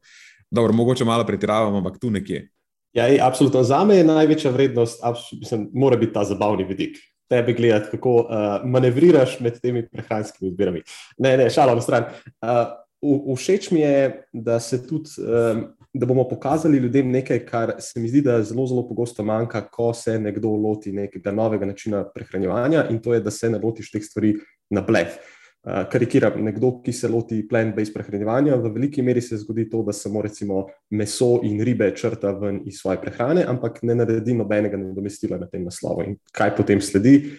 Dobro, 0.50 0.72
mogoče 0.72 1.04
malo 1.08 1.24
pretiravam, 1.24 1.80
ampak 1.80 1.96
tu 2.00 2.10
nekje. 2.10 2.50
Ja, 2.92 3.06
ej, 3.08 3.22
absolutno. 3.24 3.62
Za 3.64 3.84
me 3.88 3.96
je 3.96 4.04
največja 4.04 4.50
vrednost, 4.52 5.00
mislim, 5.40 5.70
mora 5.72 5.96
biti 5.96 6.12
ta 6.12 6.24
zabavni 6.28 6.64
vidik. 6.68 6.98
Tebe 7.32 7.54
gledati, 7.56 7.90
kako 7.96 8.14
uh, 8.20 8.64
manevriraš 8.68 9.38
med 9.40 9.60
temi 9.60 9.86
prehranskimi 9.88 10.50
izbirami. 10.50 10.82
Ne, 11.18 11.36
ne, 11.40 11.50
šalo 11.50 11.74
na 11.78 11.84
stran. 11.84 12.10
Uh, 12.44 13.36
všeč 13.36 13.70
mi 13.72 13.80
je, 13.80 14.24
da 14.32 14.60
se 14.60 14.84
tudi. 14.86 15.16
Um, 15.18 15.70
da 15.92 16.06
bomo 16.08 16.22
pokazali 16.24 16.78
ljudem 16.80 17.10
nekaj, 17.12 17.38
kar 17.44 17.74
se 17.78 18.00
mi 18.00 18.08
zdi, 18.08 18.22
da 18.24 18.38
zelo, 18.42 18.64
zelo 18.66 18.86
pogosto 18.88 19.20
manjka, 19.28 19.60
ko 19.68 19.90
se 19.92 20.14
nekdo 20.18 20.48
loti 20.48 20.92
nekega 20.92 21.34
novega 21.36 21.68
načina 21.68 22.00
prehranjevanja, 22.14 22.86
in 22.90 23.02
to 23.04 23.12
je, 23.12 23.20
da 23.20 23.30
se 23.30 23.50
ne 23.52 23.60
lotiš 23.60 23.90
teh 23.92 24.04
stvari 24.04 24.30
na 24.72 24.80
blef. 24.80 25.18
Uh, 25.18 25.41
karikiram, 25.62 26.40
nekdo, 26.42 26.72
ki 26.82 26.92
se 26.92 27.08
loti 27.08 27.36
plant-based 27.46 27.94
prehranjevanja, 27.94 28.56
v 28.58 28.72
veliki 28.74 29.02
meri 29.02 29.22
se 29.22 29.38
zgodi 29.38 29.68
to, 29.70 29.84
da 29.86 29.94
samo 29.94 30.22
recimo 30.22 30.64
meso 30.90 31.36
in 31.46 31.60
ribe 31.62 31.92
črta 31.96 32.32
ven 32.38 32.62
iz 32.66 32.80
svoje 32.82 32.98
prehrane, 33.02 33.44
ampak 33.48 33.78
ne 33.86 33.94
naredi 33.94 34.34
nobenega 34.34 34.80
nadomestila 34.80 35.38
na 35.38 35.46
tem 35.46 35.62
naslovu. 35.64 36.08
In 36.08 36.18
kaj 36.34 36.56
potem 36.56 36.82
sledi? 36.82 37.38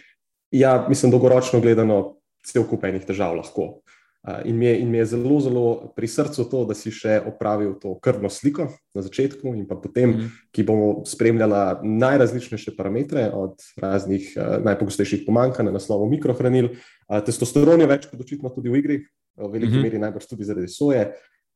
Ja, 0.53 0.85
mislim, 0.89 1.11
dolgoročno 1.11 1.59
gledano, 1.59 2.19
cel 2.45 2.63
kup 2.69 2.85
enih 2.87 3.03
težav 3.07 3.35
lahko. 3.35 3.67
Uh, 3.83 4.02
In 4.45 4.55
mi, 4.55 4.65
je, 4.65 4.79
in 4.79 4.87
mi 4.87 4.97
je 4.97 5.05
zelo, 5.05 5.39
zelo 5.43 5.91
pri 5.95 6.07
srcu 6.07 6.45
to, 6.47 6.61
da 6.63 6.75
si 6.79 6.93
še 6.95 7.17
opravil 7.27 7.73
to 7.75 7.97
krvno 7.99 8.29
sliko 8.31 8.69
na 8.95 9.03
začetku, 9.03 9.51
in 9.51 9.65
pa 9.67 9.75
potem, 9.75 10.15
mm 10.15 10.31
ki 10.53 10.63
bomo 10.63 11.01
spremljali 11.09 11.81
najrazličnejše 11.81 12.75
parametre, 12.77 13.25
od 13.33 13.57
raznih 13.81 14.27
uh, 14.37 14.61
najpogostejših 14.63 15.23
pomanjkanj 15.25 15.65
na 15.65 15.73
naslovu 15.73 16.05
mikrohranil. 16.11 16.69
Uh, 17.09 17.19
testosteron 17.25 17.81
je 17.81 17.87
več 17.89 18.05
kot 18.05 18.21
očitno 18.21 18.53
tudi 18.53 18.69
v 18.69 18.79
igri, 18.79 18.97
v 19.35 19.49
veliki 19.49 19.71
mm 19.71 19.75
-hmm. 19.79 19.83
meri 19.83 19.99
najbrž 19.99 20.29
tudi 20.29 20.45
zaradi 20.45 20.69
soje. 20.69 21.07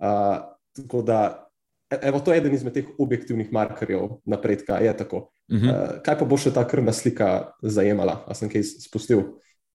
Uh, 0.02 0.42
tako 0.76 1.02
da, 1.02 1.48
e, 1.94 2.00
evo, 2.10 2.20
to 2.20 2.34
je 2.34 2.38
eden 2.38 2.54
izmed 2.54 2.74
teh 2.74 2.86
objektivnih 2.98 3.52
markerjev 3.52 4.18
napredka. 4.26 4.82
Mm 4.82 5.58
-hmm. 5.58 5.70
uh, 5.70 6.02
kaj 6.02 6.20
pa 6.20 6.26
bo 6.26 6.38
še 6.38 6.52
ta 6.52 6.68
krvna 6.68 6.94
slika 6.94 7.52
zajemala, 7.62 8.26
a 8.28 8.34
sem 8.34 8.50
kaj 8.50 8.64
spustil? 8.64 9.24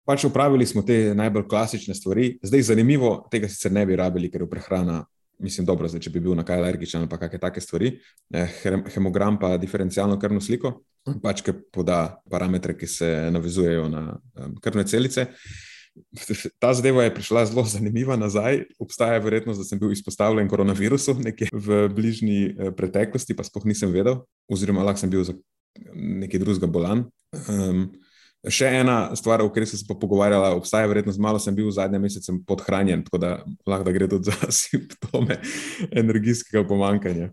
Pač 0.04 0.24
upravili 0.24 0.66
smo 0.66 0.82
te 0.82 1.14
najbolj 1.14 1.46
klasične 1.48 1.94
stvari. 1.94 2.34
Zdaj, 2.42 2.62
zanimivo, 2.72 3.14
tega 3.30 3.48
sicer 3.48 3.72
ne 3.72 3.86
bi 3.86 3.96
rabili, 3.96 4.30
ker 4.30 4.44
je 4.44 4.50
prehrana, 4.50 5.00
mislim, 5.38 5.66
dobro, 5.66 5.88
zdaj, 5.88 6.04
če 6.06 6.12
bi 6.14 6.22
bil 6.24 6.36
na 6.36 6.44
kaj 6.46 6.60
alergičen 6.62 7.04
ali 7.04 7.10
kakšne 7.10 7.40
take 7.40 7.64
stvari. 7.64 7.94
Hemogram 8.94 9.38
pa 9.40 9.56
diferencialno 9.60 10.18
krvno 10.20 10.42
sliko, 10.44 10.80
pač 11.22 11.44
ki 11.46 11.56
poda 11.72 12.20
parametre, 12.30 12.76
ki 12.76 12.86
se 12.86 13.10
navezujejo 13.32 13.88
na 13.92 14.06
krvne 14.62 14.86
celice. 14.88 15.30
Ta 16.62 16.70
zadeva 16.74 17.02
je 17.04 17.14
prišla 17.14 17.44
zelo 17.50 17.64
zanimiva 17.66 18.16
nazaj. 18.16 18.62
Obstaja 18.78 19.18
verjetnost, 19.18 19.60
da 19.60 19.66
sem 19.66 19.78
bil 19.78 19.92
izpostavljen 19.92 20.48
koronavirusu 20.48 21.16
nekje 21.18 21.50
v 21.52 21.86
bližnji 21.92 22.42
eh, 22.46 22.70
preteklosti, 22.76 23.36
pa 23.36 23.44
spoh 23.44 23.66
nisem 23.66 23.90
vedel, 23.92 24.22
oziroma 24.48 24.86
lahko 24.86 25.02
sem 25.02 25.10
bil 25.10 25.26
za 25.26 25.34
nekaj 25.94 26.40
drugega 26.42 26.70
bolan. 26.70 27.04
Um, 27.46 27.90
Še 28.48 28.70
ena 28.80 29.10
stvar, 29.18 29.42
o 29.44 29.50
kateri 29.52 29.68
sem 29.68 29.82
se 29.82 29.84
pogovarjala, 29.84 30.54
obstaja 30.56 30.88
verjetnost, 30.88 31.20
malo 31.20 31.40
sem 31.42 31.52
bil 31.52 31.66
v 31.68 31.74
zadnjem 31.76 32.06
mesecu 32.06 32.38
podhranjen, 32.48 33.02
tako 33.04 33.20
da 33.20 33.32
lahko 33.68 33.84
da 33.84 33.92
gre 33.92 34.08
tudi 34.08 34.32
za 34.32 34.48
simptome 34.62 35.36
energijskega 35.90 36.64
pomankanja. 36.68 37.28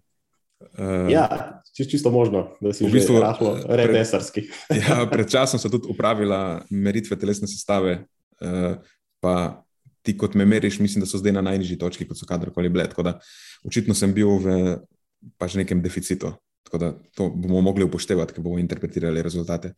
Uh, 0.58 1.06
ja, 1.08 1.62
čisto 1.72 2.12
možno, 2.12 2.58
da 2.60 2.74
si 2.74 2.84
v 2.84 2.92
bistvu 2.92 3.22
lahko 3.22 3.54
represarski. 3.70 4.50
ja, 4.82 5.06
pred 5.08 5.30
časom 5.32 5.62
sem 5.62 5.72
tudi 5.72 5.88
upravila 5.94 6.66
meritve 6.74 7.16
telesne 7.16 7.48
sestave, 7.48 8.02
uh, 8.44 8.76
pa 9.24 9.64
ti, 10.04 10.18
kot 10.18 10.36
me 10.36 10.44
meriš, 10.50 10.82
mislim, 10.84 11.06
da 11.06 11.10
so 11.10 11.22
zdaj 11.22 11.38
na 11.38 11.46
najnižji 11.46 11.80
točki, 11.80 12.08
kot 12.10 12.20
so 12.20 12.28
kadarkoli 12.28 12.72
bile. 12.74 12.88
Tako 12.92 13.08
da 13.08 13.16
očitno 13.68 13.96
sem 13.96 14.12
bil 14.16 14.42
v 14.44 14.58
pač 15.40 15.56
nekem 15.60 15.80
deficitu. 15.84 16.36
Tako 16.68 16.78
da 16.84 16.92
to 17.16 17.30
bomo 17.32 17.62
mogli 17.64 17.88
upoštevati, 17.88 18.36
ko 18.36 18.44
bomo 18.44 18.60
interpretirali 18.60 19.24
rezultate. 19.24 19.72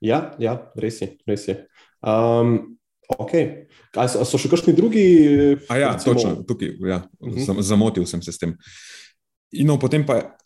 Ja, 0.00 0.34
ja 0.38 0.58
res 0.78 1.00
je. 1.02 1.12
Res 1.26 1.48
je. 1.48 1.56
Um, 2.02 2.78
okay. 3.18 3.68
Kaj, 3.94 4.14
so, 4.14 4.26
so 4.28 4.40
še 4.40 4.50
kakšni 4.52 4.74
drugi? 4.76 5.04
A 5.70 5.78
ja, 5.80 5.92
recimo... 5.96 6.14
točno, 6.14 6.34
tukaj. 6.46 6.76
Ja. 6.86 7.02
Uh 7.18 7.28
mhm. 7.28 7.38
-huh. 7.38 7.62
Zamotil 7.62 8.06
sem 8.06 8.22
se 8.22 8.32
s 8.32 8.38
tem. 8.38 8.56
In 9.52 9.66
no, 9.66 9.78
potem 9.78 10.06
pa 10.06 10.36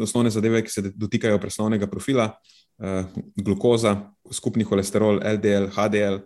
osnovne 0.00 0.30
zadeve, 0.30 0.62
ki 0.64 0.70
se 0.70 0.82
dotikajo 0.94 1.38
presnovnega 1.38 1.86
profila, 1.86 2.32
uh, 2.78 3.04
glukoza, 3.36 4.12
skupni 4.32 4.64
holesterol, 4.64 5.20
LDL, 5.22 5.68
HDL, 5.70 6.18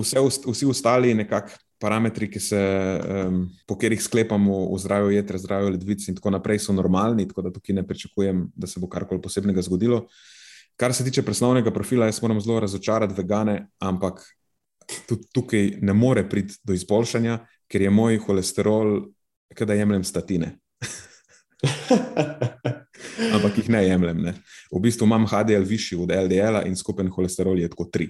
vse, 0.00 0.20
vsi 0.46 0.66
ostali 0.66 1.14
nekakšni. 1.14 1.64
Parametri, 1.78 2.40
se, 2.40 2.58
um, 2.58 3.46
po 3.66 3.76
katerih 3.78 4.02
sklepamo 4.02 4.66
o 4.74 4.78
zdravju 4.78 5.10
jedra, 5.14 5.38
zdravju 5.38 5.68
ledvic, 5.68 6.08
in 6.08 6.14
tako 6.14 6.30
naprej, 6.30 6.58
so 6.58 6.72
normalni, 6.72 7.28
tako 7.28 7.42
da 7.42 7.52
tukaj 7.52 7.74
ne 7.74 7.86
pričakujem, 7.86 8.50
da 8.56 8.66
se 8.66 8.80
bo 8.80 8.88
karkoli 8.88 9.22
posebnega 9.22 9.62
zgodilo. 9.62 9.96
Uh, 9.96 10.37
Kar 10.78 10.94
se 10.94 11.04
tiče 11.04 11.22
presnovnega 11.26 11.72
profila, 11.74 12.06
jaz 12.06 12.22
moram 12.22 12.40
zelo 12.40 12.60
razočarati 12.60 13.14
vegane, 13.16 13.66
ampak 13.82 14.22
tudi 15.08 15.26
tukaj 15.34 15.72
ne 15.82 15.92
more 15.92 16.22
priti 16.28 16.54
do 16.64 16.72
izboljšanja, 16.72 17.38
ker 17.68 17.82
je 17.82 17.90
moj 17.90 18.18
holesterol, 18.22 19.00
da 19.58 19.74
jemljem 19.74 20.04
statine. 20.04 20.52
ampak 23.34 23.58
jih 23.58 23.70
ne 23.70 23.82
jemljem. 23.86 24.22
Ne. 24.22 24.34
V 24.70 24.80
bistvu 24.80 25.06
imam 25.06 25.26
HDL 25.26 25.66
višji 25.66 25.98
od 25.98 26.12
LDL 26.14 26.62
in 26.66 26.76
skupen 26.76 27.10
holesterol 27.10 27.58
je 27.58 27.68
tako 27.68 27.88
tri. 27.92 28.08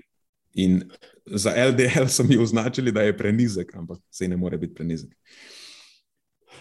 In 0.55 0.83
za 1.27 1.55
LDL 1.57 2.09
so 2.09 2.25
mi 2.25 2.37
označili, 2.39 2.93
da 2.93 3.03
je 3.03 3.17
prenizek, 3.17 3.75
ampak 3.77 3.99
se 4.11 4.29
ne 4.29 4.37
more 4.37 4.59
biti 4.59 4.75
prenizek. 4.75 5.17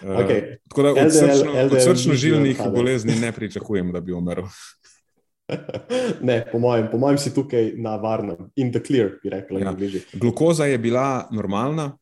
Okay. 0.01 0.39
Uh, 0.39 0.57
tako 0.69 0.83
da 0.83 0.89
od, 0.89 1.13
srčno, 1.13 1.51
od 1.63 1.71
srčno-žilnih 1.71 2.57
bolezni 2.73 3.15
ne 3.15 3.31
pričakujem, 3.31 3.91
da 3.91 4.01
bi 4.01 4.13
umrl. 4.13 4.45
ne, 6.27 6.45
po 6.51 6.59
mojem, 6.59 6.87
po 6.91 6.97
mojem 6.97 7.17
si 7.17 7.33
tukaj 7.33 7.73
na 7.79 7.95
varnem, 7.97 8.49
in 8.55 8.71
the 8.71 8.83
clear, 8.83 9.15
bi 9.23 9.31
rekel. 9.31 9.61
Ja. 9.61 9.75
Glukoza 10.13 10.65
je 10.65 10.77
bila 10.77 11.27
normalna, 11.31 11.97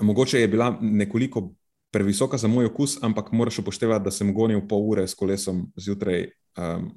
mogoče 0.00 0.40
je 0.40 0.48
bila 0.48 0.78
nekoliko 0.80 1.50
previsoka 1.90 2.38
za 2.38 2.48
moj 2.48 2.70
okus, 2.70 2.98
ampak 3.02 3.32
moraš 3.32 3.58
upoštevati, 3.58 4.04
da 4.04 4.10
sem 4.10 4.34
gonil 4.34 4.62
pol 4.68 4.86
ure 4.88 5.06
s 5.08 5.14
kolesom 5.14 5.66
zjutraj, 5.76 6.28
um, 6.58 6.90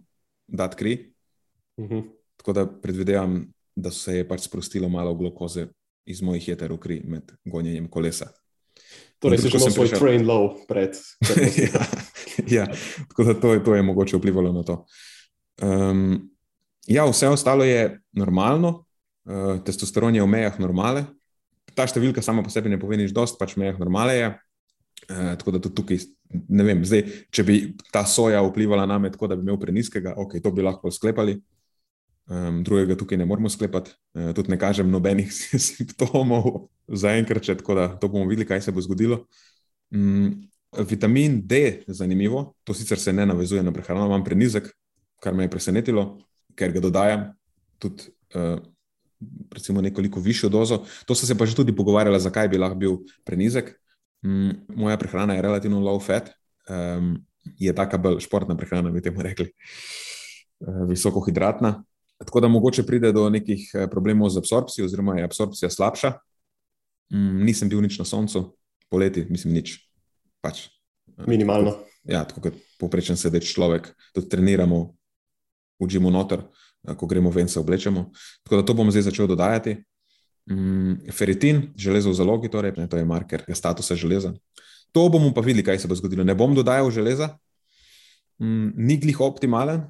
da 0.48 0.70
kri. 0.70 1.14
Uh 1.78 1.86
mhm. 1.86 1.96
-huh. 1.96 2.04
Tako 2.38 2.54
da 2.54 2.68
predvidevam, 2.82 3.54
da 3.76 3.92
se 3.92 4.18
je 4.18 4.28
pač 4.28 4.42
sprostilo 4.42 4.90
malo 4.90 5.14
glukoze 5.16 5.68
iz 6.06 6.22
mojih 6.22 6.48
jeter 6.48 6.74
v 6.74 6.78
kri 6.78 7.02
med 7.06 7.32
gonjenjem 7.46 7.88
kolesa. 7.90 8.28
Torej, 9.20 9.38
si 9.38 9.50
že 9.50 9.58
imel 9.58 9.72
svoj 9.72 9.88
train 9.88 10.26
low 10.26 10.66
pred. 10.68 10.92
ja, 11.64 11.86
ja, 12.48 12.66
tako 13.08 13.24
da 13.24 13.34
to 13.34 13.54
je, 13.54 13.64
to 13.64 13.76
je 13.76 13.82
mogoče 13.82 14.18
vplivalo 14.18 14.52
na 14.52 14.64
to. 14.64 14.86
Um, 15.62 16.30
ja, 16.88 17.06
vse 17.06 17.30
ostalo 17.30 17.64
je 17.64 18.00
normalno, 18.12 18.86
uh, 19.26 19.60
testosteron 19.66 20.16
je 20.16 20.24
v 20.24 20.30
mejah 20.30 20.60
normale. 20.60 21.06
Ta 21.74 21.86
številka 21.90 22.22
sama 22.22 22.44
po 22.46 22.52
sebi 22.54 22.72
ne 22.72 22.80
pomeni 22.82 23.06
nič, 23.06 23.14
dost 23.16 23.40
pač 23.40 23.56
v 23.56 23.66
mejah 23.66 23.80
normale 23.82 24.18
je. 24.18 24.28
Uh, 25.10 25.34
tako 25.40 25.56
da 25.56 25.60
tudi 25.60 25.76
tukaj, 25.80 26.04
ne 26.48 26.64
vem, 26.64 26.84
zdaj, 26.88 27.04
če 27.34 27.44
bi 27.44 27.58
ta 27.92 28.06
soja 28.08 28.42
vplivala 28.46 28.86
na 28.90 29.00
me 29.02 29.12
tako, 29.12 29.28
da 29.28 29.38
bi 29.38 29.44
imel 29.46 29.60
preniskega, 29.60 30.16
ok, 30.20 30.38
to 30.44 30.54
bi 30.56 30.66
lahko 30.66 30.94
sklepali. 30.94 31.40
Um, 32.24 32.62
drugega 32.64 32.96
tukaj 32.96 33.20
ne 33.20 33.28
moramo 33.28 33.52
sklepati, 33.52 33.92
uh, 34.16 34.32
tudi 34.36 34.54
ne 34.54 34.58
kažem 34.60 34.88
nobenih 34.88 35.28
simptomov 35.68 36.70
zaenkrat, 36.88 37.44
tako 37.60 37.76
da 37.76 37.90
to 38.00 38.08
bomo 38.08 38.30
videli, 38.30 38.48
kaj 38.48 38.64
se 38.64 38.72
bo 38.72 38.84
zgodilo. 38.84 39.26
Um, 39.92 40.48
vitamin 40.88 41.42
D, 41.46 41.84
zanimivo, 41.88 42.56
to 42.64 42.74
sicer 42.74 43.00
se 43.00 43.14
ne 43.14 43.26
navezuje 43.26 43.64
na 43.64 43.74
prehrano, 43.76 44.08
imam 44.08 44.24
prenizek, 44.24 44.72
kar 45.24 45.34
me 45.34 45.48
je 45.48 45.52
presenetilo, 45.54 46.04
ker 46.60 46.74
ga 46.76 46.82
dodajam 46.84 47.30
tudi 47.80 48.12
uh, 48.36 48.60
nekoliko 49.82 50.20
višjo 50.20 50.50
dozo. 50.52 50.84
To 51.08 51.16
so 51.16 51.26
se 51.26 51.38
pa 51.38 51.46
že 51.46 51.56
tudi 51.56 51.76
pogovarjali, 51.76 52.20
zakaj 52.20 52.50
bi 52.52 52.60
lahko 52.60 52.76
bil 52.76 52.98
prenizek. 53.24 53.74
Mm, 54.24 54.68
moja 54.76 54.98
prehrana 54.98 55.36
je 55.36 55.42
relativno 55.42 55.80
low 55.80 56.00
fat, 56.00 56.32
um, 56.70 57.18
je 57.60 57.74
taka 57.76 57.98
bolj 57.98 58.22
športna 58.24 58.56
prehrana, 58.56 58.92
bi 58.92 59.02
temu 59.02 59.24
rekli, 59.24 59.52
uh, 60.60 60.84
visokohidratna. 60.90 61.84
Tako 62.24 62.40
da 62.40 62.48
mogoče 62.48 62.86
pride 62.88 63.12
do 63.12 63.26
nekih 63.30 63.66
eh, 63.74 63.88
problemov 63.92 64.30
z 64.32 64.40
absorpcijo, 64.40 64.86
oziroma 64.86 65.18
je 65.18 65.26
absorpcija 65.28 65.70
slabša. 65.70 66.14
Mm, 67.12 67.44
nisem 67.44 67.70
bil 67.70 67.82
nič 67.84 67.98
na 68.00 68.06
soncu, 68.08 68.46
poleti, 68.88 69.26
mislim, 69.30 69.58
nič. 69.60 69.76
Pač, 70.40 70.70
Minimalno. 71.28 71.76
Ja, 72.04 72.24
tako 72.28 72.50
kot 72.50 72.60
poprečen 72.80 73.18
sedeč 73.20 73.54
človek, 73.54 73.94
tudi 74.16 74.28
treniramo, 74.32 74.96
učimo 75.80 76.10
noter, 76.10 76.44
ko 76.98 77.08
gremo 77.08 77.32
ven, 77.32 77.48
se 77.48 77.60
oblečemo. 77.60 78.12
Tako 78.44 78.62
da 78.62 78.66
to 78.66 78.74
bom 78.74 78.92
zdaj 78.92 79.10
začel 79.10 79.28
dodajati. 79.28 79.78
Mm, 80.52 81.12
feritin, 81.12 81.70
železo 81.80 82.12
v 82.12 82.20
zalogi, 82.20 82.52
torej, 82.52 82.74
ne, 82.78 82.88
to 82.92 83.00
je 83.00 83.06
marker 83.08 83.46
statusa 83.56 83.96
železa. 83.96 84.34
To 84.92 85.08
bomo 85.10 85.32
pa 85.34 85.42
videli, 85.42 85.64
kaj 85.64 85.80
se 85.80 85.88
bo 85.88 85.96
zgodilo. 85.96 86.24
Ne 86.24 86.36
bom 86.36 86.56
dodajal 86.56 86.92
železa, 86.92 87.38
mm, 88.42 88.74
ni 88.76 88.98
glih 88.98 89.22
optimalen. 89.22 89.88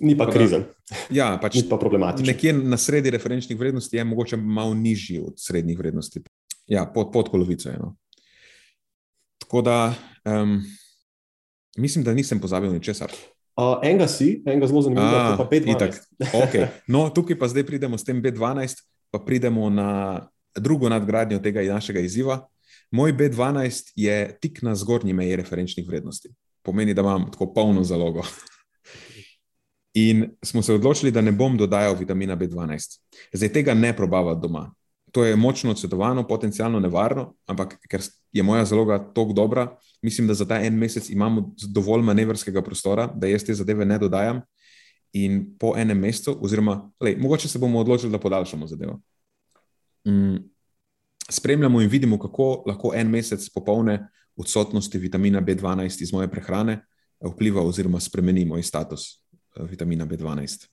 Ni 0.00 0.12
pa 0.16 0.28
krizen. 0.28 0.66
Ja, 1.10 1.38
pač 1.40 1.56
ni 1.56 1.64
pa 1.70 1.78
problematičen. 1.80 2.28
Nekje 2.28 2.52
na 2.52 2.76
sredi 2.76 3.10
referenčnih 3.10 3.58
vrednosti 3.58 3.96
je 3.96 4.04
mogoče 4.04 4.36
malo 4.36 4.74
nižji 4.74 5.22
od 5.24 5.40
srednjih 5.40 5.78
vrednosti. 5.78 6.20
Ja, 6.68 6.84
pod, 6.84 7.08
pod 7.12 7.30
polovico 7.32 7.68
je. 7.68 7.78
No. 7.80 7.96
Tako 9.40 9.62
da 9.62 9.94
um, 10.24 10.60
mislim, 11.78 12.04
da 12.04 12.14
nisem 12.14 12.40
pozabil 12.40 12.72
ničesar. 12.72 13.12
Uh, 13.56 13.78
enega 13.82 14.04
si, 14.08 14.42
enega 14.44 14.68
zelo 14.68 14.82
zanimivega, 14.84 15.36
pa 15.38 15.44
B12. 15.48 16.02
Okay. 16.44 16.66
No, 16.92 17.06
tukaj 17.08 17.38
pa 17.40 17.48
zdaj 17.48 17.64
pridemo 17.64 17.96
s 17.96 18.04
tem 18.04 18.20
B12, 18.20 18.82
pa 19.10 19.18
pridemo 19.24 19.70
na 19.72 19.88
drugo 20.56 20.88
nadgradnjo 20.92 21.40
tega 21.40 21.64
našega 21.64 22.00
izziva. 22.04 22.42
Moj 22.92 23.16
B12 23.16 23.92
je 23.96 24.36
tik 24.40 24.60
na 24.62 24.74
zgornji 24.76 25.16
meji 25.16 25.36
referenčnih 25.36 25.88
vrednosti. 25.88 26.28
Pomeni, 26.62 26.94
da 26.94 27.00
imam 27.00 27.30
tako 27.32 27.52
polno 27.54 27.84
zalogo. 27.84 28.22
In 29.96 30.36
smo 30.44 30.62
se 30.62 30.74
odločili, 30.74 31.10
da 31.10 31.20
ne 31.20 31.32
bom 31.32 31.56
dodajal 31.56 31.96
vitamina 31.96 32.36
B12. 32.36 32.98
Zdaj 33.32 33.52
tega 33.52 33.74
ne 33.74 33.96
probavati 33.96 34.40
doma. 34.42 34.68
To 35.16 35.24
je 35.24 35.36
močno 35.36 35.70
odsvetovano, 35.72 36.26
potencialno 36.28 36.76
nevarno, 36.80 37.30
ampak 37.48 37.78
ker 37.88 38.02
je 38.32 38.42
moja 38.42 38.64
zaloga 38.68 38.98
tako 38.98 39.32
dobra, 39.32 39.78
mislim, 40.02 40.26
da 40.28 40.34
za 40.34 40.44
ta 40.44 40.58
en 40.60 40.74
mesec 40.76 41.08
imamo 41.10 41.54
dovolj 41.72 42.02
manevrskega 42.04 42.60
prostora, 42.62 43.06
da 43.14 43.26
jaz 43.26 43.44
te 43.44 43.54
zadeve 43.56 43.86
ne 43.88 43.96
dodajam. 43.98 44.42
In 45.16 45.56
po 45.58 45.72
enem 45.76 45.98
mesecu, 46.04 46.36
oziroma, 46.44 46.90
lej, 47.00 47.16
mogoče 47.16 47.48
se 47.48 47.58
bomo 47.58 47.80
odločili, 47.80 48.12
da 48.12 48.20
podaljšamo 48.20 48.66
zadevo. 48.66 49.00
Mm, 50.04 50.36
spremljamo 51.30 51.80
in 51.80 51.88
vidimo, 51.88 52.18
kako 52.18 52.62
lahko 52.66 52.92
en 52.94 53.08
mesec 53.08 53.48
popolne 53.54 54.10
odsotnosti 54.36 54.98
vitamina 54.98 55.40
B12 55.40 56.02
iz 56.02 56.12
moje 56.12 56.28
prehrane 56.28 56.82
vpliva 57.24 57.64
oziroma 57.64 58.00
spremeni 58.00 58.44
moj 58.44 58.62
status 58.62 59.08
eh, 59.56 59.64
vitamina 59.64 60.06
B12. 60.06 60.68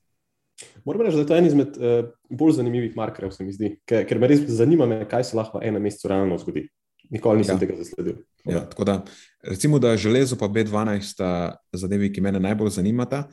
Moram 0.85 1.01
reči, 1.01 1.15
da 1.15 1.21
je 1.23 1.27
to 1.27 1.35
en 1.35 1.45
izmed 1.47 1.77
uh, 1.77 2.09
bolj 2.29 2.57
zanimivih 2.59 2.95
markerjev, 2.95 3.31
se 3.33 3.43
mi 3.43 3.53
zdi, 3.55 3.73
ker, 3.89 4.05
ker 4.07 4.19
me 4.21 4.29
res 4.29 4.45
zanima, 4.53 4.85
me, 4.89 5.03
kaj 5.09 5.29
se 5.29 5.37
lahko 5.37 5.59
v 5.59 5.69
enem 5.69 5.83
mesecu 5.83 6.11
realno 6.11 6.37
zgodi. 6.41 6.67
Nikoli 7.13 7.41
nisem 7.41 7.57
ja. 7.57 7.59
tega 7.59 7.75
zasledil. 7.77 8.21
Ja, 8.47 8.63
tako 8.69 8.85
da, 8.87 8.95
recimo, 9.43 9.79
da 9.79 9.95
železo 9.99 10.37
pa 10.39 10.47
B12 10.47 11.09
sta 11.13 11.29
zadevi, 11.75 12.11
ki 12.13 12.23
me 12.23 12.31
najbolj 12.31 12.77
zanimata. 12.77 13.25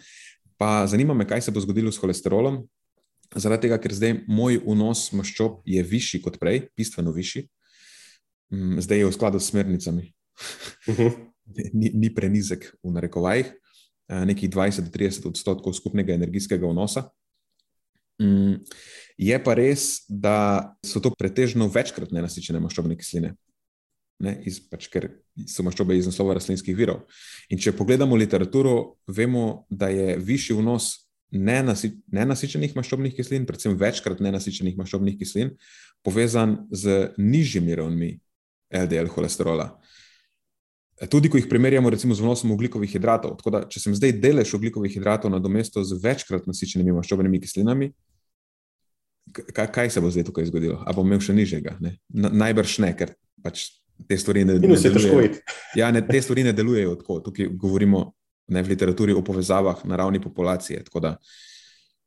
Pa 0.60 0.86
zanima 0.90 1.14
me, 1.14 1.26
kaj 1.28 1.46
se 1.46 1.54
bo 1.54 1.62
zgodilo 1.62 1.92
s 1.92 2.00
holesterolom. 2.02 2.60
Zaradi 3.34 3.68
tega, 3.68 3.78
ker 3.80 3.94
zdaj 3.94 4.16
moj 4.28 4.58
vnos 4.64 5.06
maščob 5.14 5.62
je 5.68 5.82
višji 5.86 6.20
kot 6.24 6.40
prej, 6.42 6.66
bistveno 6.76 7.14
višji. 7.14 7.46
Mm, 8.50 8.82
zdaj 8.82 9.04
je 9.04 9.06
v 9.06 9.14
skladu 9.14 9.40
s 9.40 9.52
smernicami. 9.52 10.10
Uh 10.88 10.94
mhm. 10.94 11.02
-huh. 11.02 11.16
ni, 11.80 11.90
ni 11.94 12.14
prenizek 12.14 12.74
v 12.82 12.92
narekovajih. 12.94 13.54
Eh, 14.10 14.24
nekih 14.26 14.50
20-30 14.50 15.28
odstotkov 15.30 15.74
skupnega 15.78 16.10
energijskega 16.16 16.66
vnosa. 16.66 17.04
Mm, 18.18 18.58
je 19.16 19.36
pa 19.44 19.54
res, 19.54 20.02
da 20.08 20.74
so 20.82 20.98
to 21.00 21.12
pretežno 21.14 21.68
večkrat 21.70 22.10
nenasičene 22.10 22.58
maščobne 22.60 22.96
kisline, 22.98 23.36
ne, 24.20 24.32
iz, 24.50 24.58
pač, 24.66 24.88
ker 24.90 25.06
so 25.46 25.62
maščobe 25.62 25.94
iz 25.94 26.10
naslova 26.10 26.34
rastlinskih 26.40 26.74
virov. 26.76 27.04
In 27.54 27.62
če 27.62 27.72
pogledamo 27.78 28.18
literaturo, 28.18 28.96
vemo, 29.06 29.64
da 29.70 29.92
je 29.94 30.18
višji 30.18 30.58
vnos 30.58 30.90
nenasi, 31.30 31.94
nenasičenih 32.10 32.74
maščobnih 32.74 33.14
kislin, 33.14 33.46
predvsem 33.46 33.78
večkrat 33.78 34.18
nenasičenih 34.26 34.74
maščobnih 34.80 35.20
kislin, 35.22 35.54
povezan 36.02 36.64
z 36.74 37.12
nižjimi 37.14 37.78
ravnmi 37.78 38.10
LDL 38.74 39.14
holesterola. 39.14 39.70
Tudi, 41.08 41.30
ko 41.32 41.38
jih 41.40 41.46
primerjamo 41.48 41.90
recimo, 41.90 42.14
z 42.14 42.20
vnosom 42.20 42.50
ugljikovih 42.52 42.90
hidratov. 42.92 43.38
Da, 43.48 43.62
če 43.64 43.80
sem 43.80 43.94
zdaj 43.96 44.18
delež 44.20 44.52
ugljikovih 44.58 44.92
hidratov 44.92 45.32
na 45.32 45.40
domesto 45.40 45.80
z 45.84 45.96
večkrat 46.02 46.44
nasičenimi 46.50 46.92
maščobnimi 46.92 47.40
kislinami, 47.40 47.88
kaj, 49.32 49.70
kaj 49.72 49.90
se 49.90 50.00
bo 50.00 50.10
zdaj 50.10 50.26
tukaj 50.28 50.44
zgodilo? 50.50 50.82
Ali 50.84 50.96
bom 50.96 51.08
imel 51.08 51.22
še 51.24 51.36
nižjega? 51.36 51.76
Ne? 51.80 51.94
Najbrž 52.12 52.78
ne, 52.84 52.92
ker 52.98 53.14
pač 53.40 53.70
te 54.08 54.18
stvari 54.18 54.44
ne, 54.44 54.58
ne 54.60 54.76
delujejo. 54.76 55.40
Ja, 55.78 55.90
ne, 55.94 56.02
te 56.04 56.20
stvari 56.22 56.44
ne 56.44 56.52
delujejo 56.56 56.96
tako. 57.00 57.20
Tukaj 57.30 57.48
govorimo 57.54 58.10
ne, 58.50 58.62
v 58.62 58.74
literaturi 58.74 59.14
o 59.16 59.24
povezavah 59.24 59.84
na 59.88 59.96
ravni 60.00 60.20
populacije. 60.20 60.82
Da, 61.00 61.14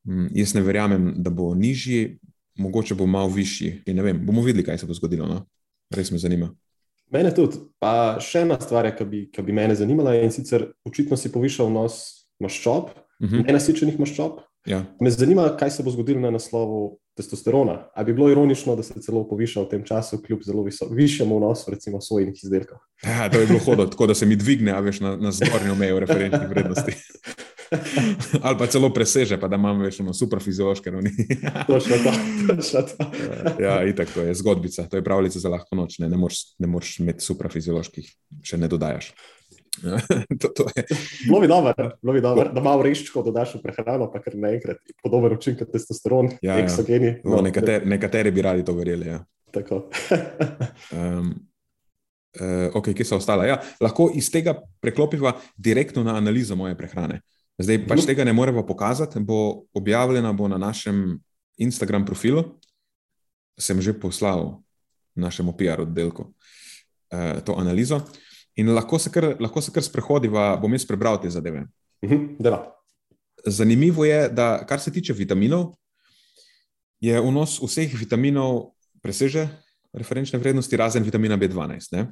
m, 0.05 0.27
jaz 0.35 0.53
ne 0.53 0.61
verjamem, 0.65 1.13
da 1.17 1.33
bo 1.33 1.53
nižji, 1.55 2.19
mogoče 2.59 2.97
bo 2.99 3.07
malo 3.07 3.31
višji. 3.33 3.79
Vem, 3.87 4.19
bomo 4.25 4.43
videli, 4.45 4.65
kaj 4.65 4.83
se 4.83 4.89
bo 4.89 4.93
zgodilo. 4.97 5.29
No? 5.29 5.45
Res 5.93 6.11
me 6.11 6.21
zanima. 6.21 6.51
Mene 7.13 7.33
tudi. 7.35 7.61
Pa 7.79 8.17
še 8.23 8.43
ena 8.47 8.57
stvar, 8.61 8.89
ki 8.97 9.05
bi, 9.05 9.27
bi 9.29 9.53
me 9.55 9.67
zanimala, 9.77 10.15
in 10.17 10.33
sicer 10.33 10.71
očitno 10.87 11.17
si 11.19 11.31
povišal 11.31 11.69
nos 11.71 12.27
maščob, 12.41 12.89
uh 12.89 13.25
mhm. 13.25 13.35
-huh. 13.35 13.45
nenasičenih 13.47 13.99
maščob. 13.99 14.41
Ja. 14.65 14.85
Me 15.01 15.11
zanima, 15.11 15.57
kaj 15.59 15.71
se 15.75 15.83
bo 15.83 15.91
zgodilo 15.91 16.21
na 16.23 16.31
naslovu 16.31 16.99
testosterona. 17.17 17.89
Ali 17.93 18.05
bi 18.05 18.13
bilo 18.13 18.29
ironično, 18.31 18.75
da 18.75 18.83
se 18.83 19.01
celo 19.01 19.27
poviša 19.27 19.61
v 19.61 19.69
tem 19.69 19.83
času, 19.83 20.21
kljub 20.23 20.39
zelo 20.43 20.65
višjemu 20.91 21.37
vnosu, 21.37 21.71
recimo, 21.71 22.01
svojih 22.01 22.43
izdelkov? 22.43 22.77
Ja, 23.03 23.29
to 23.29 23.39
je 23.39 23.47
bilo 23.47 23.59
hodno, 23.59 23.85
tako 23.85 24.07
da 24.07 24.15
se 24.15 24.25
mi 24.25 24.35
dvigne, 24.35 24.81
veš, 24.81 24.99
na, 24.99 25.15
na 25.17 25.31
zgornjo 25.31 25.75
mejo 25.75 25.99
referenčnih 25.99 26.49
vrednosti. 26.49 26.95
Ali 28.45 28.57
pa 28.59 28.67
celo 28.67 28.89
preseže, 28.93 29.37
pa 29.41 29.49
da 29.51 29.59
imamo 29.59 29.85
več 29.85 30.01
super 30.17 30.41
fiziološke 30.43 30.91
ravni. 30.91 31.13
Točno 31.69 31.99
to, 32.03 32.15
točno 32.47 32.81
to. 32.89 33.09
ja, 33.63 33.77
itak, 33.87 34.11
to 34.13 34.25
je 34.27 34.33
zgodbica, 34.41 34.87
to 34.89 34.99
je 34.99 35.05
pravljica 35.05 35.39
za 35.39 35.49
lahko 35.49 35.77
noč. 35.79 35.99
Ne, 36.03 36.09
ne 36.09 36.67
moreš 36.67 36.99
imeti 36.99 37.25
super 37.25 37.51
fizioloških, 37.51 38.11
če 38.43 38.61
ne 38.61 38.71
dodajaš. 38.71 39.13
to, 40.41 40.47
to 40.47 40.65
bilo 41.27 41.39
bi 41.39 41.47
dobro, 41.47 41.73
bilo 42.01 42.13
bi 42.13 42.21
dobro, 42.21 42.49
da 42.53 42.61
malo 42.61 42.83
reščko 42.83 43.23
dodaš 43.25 43.55
v 43.57 43.63
prehrano, 43.63 44.09
pa 44.13 44.21
kar 44.21 44.35
naenkrat 44.37 44.77
podoben 45.03 45.33
učinek 45.33 45.71
testosteron, 45.71 46.29
ja, 46.45 46.59
eksogeni. 46.61 47.15
Ja. 47.17 47.23
No, 47.25 47.41
nekateri, 47.41 47.89
nekateri 47.89 48.31
bi 48.31 48.45
radi 48.45 48.65
to 48.65 48.75
verjeli. 48.77 49.09
Ja. 49.09 49.23
Tako. 49.53 49.83
um, 50.93 51.33
uh, 52.39 52.69
ok, 52.73 52.93
kje 52.93 53.05
so 53.05 53.19
ostala? 53.21 53.47
Ja, 53.49 53.59
lahko 53.81 54.09
iz 54.15 54.29
tega 54.33 54.55
preklopiva 54.81 55.35
direktno 55.57 56.03
na 56.05 56.17
analizo 56.21 56.55
moje 56.55 56.77
prehrane. 56.77 57.21
Zdaj 57.61 57.83
pač 57.87 58.05
tega 58.09 58.25
ne 58.25 58.33
moremo 58.33 58.65
pokazati, 58.65 59.19
bo 59.19 59.65
objavljena 59.73 60.33
bo 60.33 60.47
na 60.47 60.57
našem 60.57 61.19
Instagram 61.57 62.05
profilu. 62.05 62.43
Sem 63.59 63.81
že 63.81 63.93
poslal 63.93 64.63
našemu 65.15 65.53
PR 65.53 65.85
oddelku 65.85 66.23
uh, 66.23 67.41
to 67.45 67.53
analizo. 67.53 68.01
In 68.55 68.73
lahko 68.73 68.99
se 68.99 69.11
kar, 69.13 69.35
lahko 69.39 69.61
se 69.61 69.71
kar 69.73 69.83
sprehodiva, 69.85 70.57
bom 70.61 70.73
jaz 70.73 70.85
prebral 70.85 71.21
te 71.21 71.29
zadeve. 71.29 71.65
Mhm, 72.05 72.41
Zanimivo 73.45 74.05
je, 74.05 74.29
da 74.29 74.65
kar 74.65 74.79
se 74.79 74.91
tiče 74.91 75.13
vitaminov, 75.13 75.73
je 77.01 77.19
vnos 77.21 77.59
vseh 77.61 77.91
vitaminov 77.99 78.71
preseže 79.01 79.47
referenčne 79.93 80.39
vrednosti, 80.39 80.77
razen 80.77 81.03
vitamina 81.03 81.37
B12. 81.37 81.91
Ne? 81.91 82.07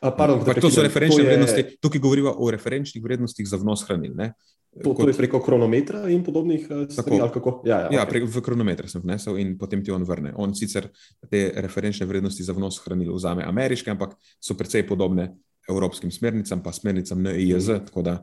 A, 0.00 0.10
pardon, 0.10 0.44
pa, 0.44 0.54
to 0.54 0.70
so 0.70 0.82
referenčne 0.82 1.22
to 1.22 1.26
je... 1.26 1.28
vrednosti, 1.28 1.62
tukaj 1.82 2.00
govorimo 2.00 2.34
o 2.38 2.50
referenčnih 2.50 3.02
vrednostih 3.04 3.48
za 3.48 3.58
vnos 3.58 3.82
hranil. 3.88 4.14
Ne? 4.14 4.32
To, 4.72 4.94
to 4.94 5.08
je 5.08 5.14
preko 5.14 5.40
kronometra 5.44 6.06
in 6.08 6.22
podobnih 6.24 6.66
eh, 6.70 6.86
stvari. 6.88 7.18
Ja, 7.64 7.78
ja, 7.78 7.88
ja 7.92 8.04
okay. 8.08 8.24
v 8.24 8.40
kronometer 8.40 8.88
sem 8.88 9.02
vnesel 9.04 9.36
in 9.36 9.58
potem 9.60 9.84
ti 9.84 9.92
on 9.92 10.04
vrne. 10.08 10.32
On 10.40 10.54
sicer 10.56 10.88
te 11.28 11.50
referenčne 11.60 12.06
vrednosti 12.08 12.40
za 12.40 12.56
vnos 12.56 12.80
hranil 12.80 13.12
vzame 13.12 13.44
ameriške, 13.44 13.92
ampak 13.92 14.16
so 14.40 14.56
precej 14.56 14.86
podobne 14.88 15.34
evropskim 15.68 16.10
smernicam, 16.10 16.62
pa 16.62 16.72
smernicam 16.72 17.20
NIJZ, 17.22 17.68
mm. 17.68 17.86
tako 17.90 18.02
da 18.02 18.14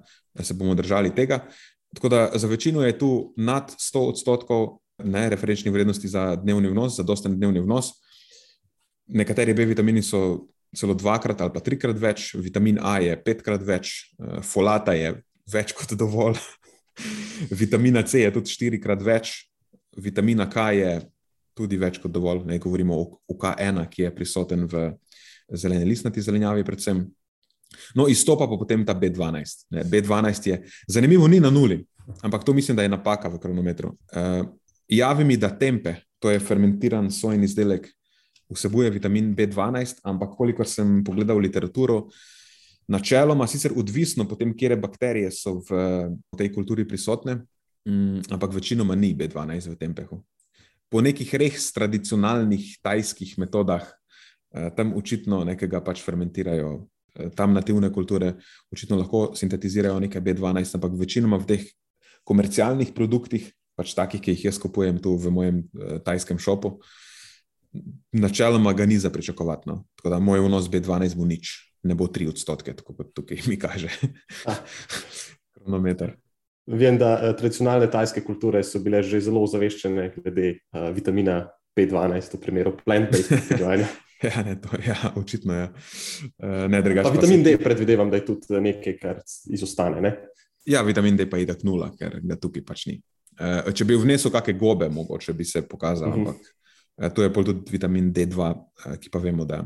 se 0.42 0.58
bomo 0.58 0.74
držali 0.76 1.14
tega. 1.16 1.46
Tako 1.96 2.10
da 2.10 2.32
za 2.34 2.48
večino 2.48 2.82
je 2.82 2.98
tu 2.98 3.34
nad 3.38 3.70
100 3.70 4.10
odstotkov 4.10 4.80
ne, 5.04 5.30
referenčnih 5.30 5.74
vrednosti 5.74 6.08
za 6.08 6.36
dnevni 6.36 6.70
vnos, 6.70 6.98
za 6.98 7.04
dosten 7.04 7.38
dnevni 7.38 7.62
vnos. 7.62 7.94
Nekateri 9.08 9.54
B 9.54 9.66
vitamini 9.66 10.02
so 10.02 10.48
celo 10.76 10.94
dvakrat 10.94 11.42
ali 11.42 11.54
pa 11.54 11.62
trikrat 11.64 11.98
več, 11.98 12.34
vitamin 12.38 12.80
A 12.82 13.00
je 13.04 13.16
petkrat 13.24 13.64
več, 13.66 14.14
eh, 14.20 14.42
folata 14.46 14.94
je 14.94 15.16
več 15.50 15.74
kot 15.74 15.96
dovolj. 15.98 16.40
Vitamina 17.62 18.04
C 18.04 18.26
je 18.26 18.32
tudi 18.36 18.52
štirikrat 18.52 19.02
več, 19.02 19.48
vitamina 19.98 20.50
K 20.50 20.66
je 20.76 20.92
tudi 21.56 21.80
več 21.80 22.00
kot 22.00 22.12
dovolj. 22.12 22.44
Ne 22.48 22.60
govorimo 22.60 22.98
o 23.00 23.38
K1, 23.40 23.86
ki 23.92 24.04
je 24.06 24.16
prisoten 24.16 24.68
v 24.68 24.90
zeleni 25.56 25.88
listnati 25.88 26.22
zelenjavi, 26.22 26.66
predvsem. 26.68 27.02
No, 27.96 28.08
izstopa 28.10 28.48
pa 28.50 28.58
potem 28.58 28.84
ta 28.86 28.96
B12. 28.98 29.66
Ne, 29.76 29.86
B12 29.86 30.50
je 30.50 30.60
zanimivo, 30.90 31.28
ni 31.28 31.40
na 31.40 31.52
nuli, 31.54 31.80
ampak 32.26 32.44
to 32.44 32.54
mislim, 32.54 32.78
da 32.78 32.84
je 32.84 32.92
napaka 32.92 33.30
v 33.30 33.40
kronometru. 33.42 33.94
Uh, 34.12 34.48
javi 34.90 35.26
mi, 35.26 35.38
da 35.38 35.52
tempe, 35.54 35.96
to 36.20 36.32
je 36.34 36.42
fermentiran 36.42 37.12
sojni 37.14 37.46
izdelek, 37.46 37.88
vsebuje 38.50 38.90
vitamin 38.90 39.34
B12, 39.36 40.02
ampak 40.04 40.36
kolikor 40.38 40.68
sem 40.68 41.04
pogledal 41.06 41.38
literaturo, 41.38 42.08
uh, 42.08 42.14
načeloma, 42.90 43.48
sicer 43.48 43.74
odvisno 43.78 44.26
potem, 44.28 44.54
kje 44.58 44.78
bakterije 44.82 45.32
so 45.32 45.60
v 45.62 45.80
tej 46.38 46.50
kulturi 46.54 46.88
prisotne, 46.88 47.44
mm, 47.88 48.34
ampak 48.34 48.54
večinoma 48.54 48.96
ni 48.96 49.14
B12 49.14 49.70
v 49.70 49.78
tempehu. 49.78 50.22
Po 50.90 51.02
nekih 51.06 51.30
res 51.38 51.70
tradicionalnih 51.74 52.80
tajskih 52.82 53.38
metodah, 53.38 53.86
uh, 53.86 54.74
tam 54.74 54.98
očitno 54.98 55.44
nekega 55.46 55.84
pač 55.86 56.02
fermentirajo, 56.02 56.72
uh, 56.82 57.30
tam 57.38 57.54
nativne 57.54 57.94
kulture, 57.94 58.34
očitno 58.74 58.98
lahko 58.98 59.38
sintetizirajo 59.38 60.02
nekaj 60.10 60.22
B12, 60.22 60.82
ampak 60.82 60.98
večinoma 60.98 61.38
v 61.38 61.46
teh 61.46 61.64
komercialnih 62.26 62.90
produktih, 62.98 63.54
pač 63.78 63.94
takih, 63.94 64.18
ki 64.18 64.34
jih 64.34 64.50
jaz 64.50 64.58
kupujem 64.58 64.98
tu 64.98 65.14
v 65.14 65.30
mojem 65.30 65.62
uh, 65.62 66.02
tajskem 66.02 66.42
šopu, 66.42 66.82
načeloma 68.12 68.74
ga 68.74 68.86
ni 68.86 69.00
za 69.00 69.10
pričakovati. 69.10 69.70
No. 69.70 69.84
Tako 69.96 70.10
da 70.10 70.20
moj 70.20 70.40
vnos 70.40 70.70
B12 70.70 71.16
bo 71.16 71.26
nič 71.26 71.70
ne 71.84 71.96
bo 71.96 72.08
3 72.08 72.30
odstotke, 72.30 72.74
tako 72.76 72.96
kot 72.98 73.14
tukaj 73.16 73.46
mi 73.48 73.60
kaže. 73.60 73.90
Kronometer. 75.56 76.16
Vem, 76.70 77.00
da 77.02 77.16
uh, 77.16 77.32
tradicionalne 77.38 77.90
tajske 77.92 78.22
kulture 78.26 78.62
so 78.64 78.82
bile 78.84 79.02
že 79.04 79.22
zelo 79.26 79.42
ozaveščene 79.48 80.10
glede 80.18 80.52
uh, 80.52 80.90
vitamina 80.94 81.42
B12, 81.78 82.36
v 82.36 82.42
primeru 82.44 82.76
plant-based 82.84 83.32
prehrane. 83.50 83.88
ja, 84.28 84.44
ne, 84.44 84.58
to, 84.60 84.76
ja, 84.84 85.14
očitno 85.16 85.56
je. 85.56 85.70
Uh, 86.44 86.66
ne, 86.68 86.84
pa 86.84 87.14
vitamin 87.16 87.46
pa 87.46 87.50
D, 87.50 87.56
predvidevam, 87.64 88.12
da 88.12 88.20
je 88.20 88.28
tudi 88.28 88.60
nekaj, 88.68 88.98
kar 89.00 89.24
izostane. 89.48 90.04
Ne? 90.04 90.14
Ja, 90.68 90.84
vitamin 90.86 91.18
D 91.18 91.30
pa 91.30 91.40
je 91.40 91.48
itak 91.48 91.64
nula, 91.64 91.90
ker 91.98 92.20
ga 92.22 92.38
tukaj 92.38 92.66
pač 92.68 92.86
ni. 92.92 93.00
Uh, 93.40 93.72
če 93.72 93.88
bi 93.88 93.96
vnesel 93.96 94.34
kakšne 94.36 94.58
gobe, 94.60 94.90
mogoče 94.92 95.34
bi 95.34 95.48
se 95.48 95.64
pokazal, 95.64 96.12
uh 96.12 96.18
mhm. 96.18 96.26
-huh. 96.28 96.36
ampak 96.36 96.59
to 97.16 97.24
je 97.24 97.32
pol 97.34 97.48
tudi 97.48 97.72
vitamin 97.72 98.12
D2, 98.14 98.36
uh, 98.36 98.96
ki 99.00 99.12
pa 99.12 99.22
vemo, 99.24 99.46
da 99.48 99.64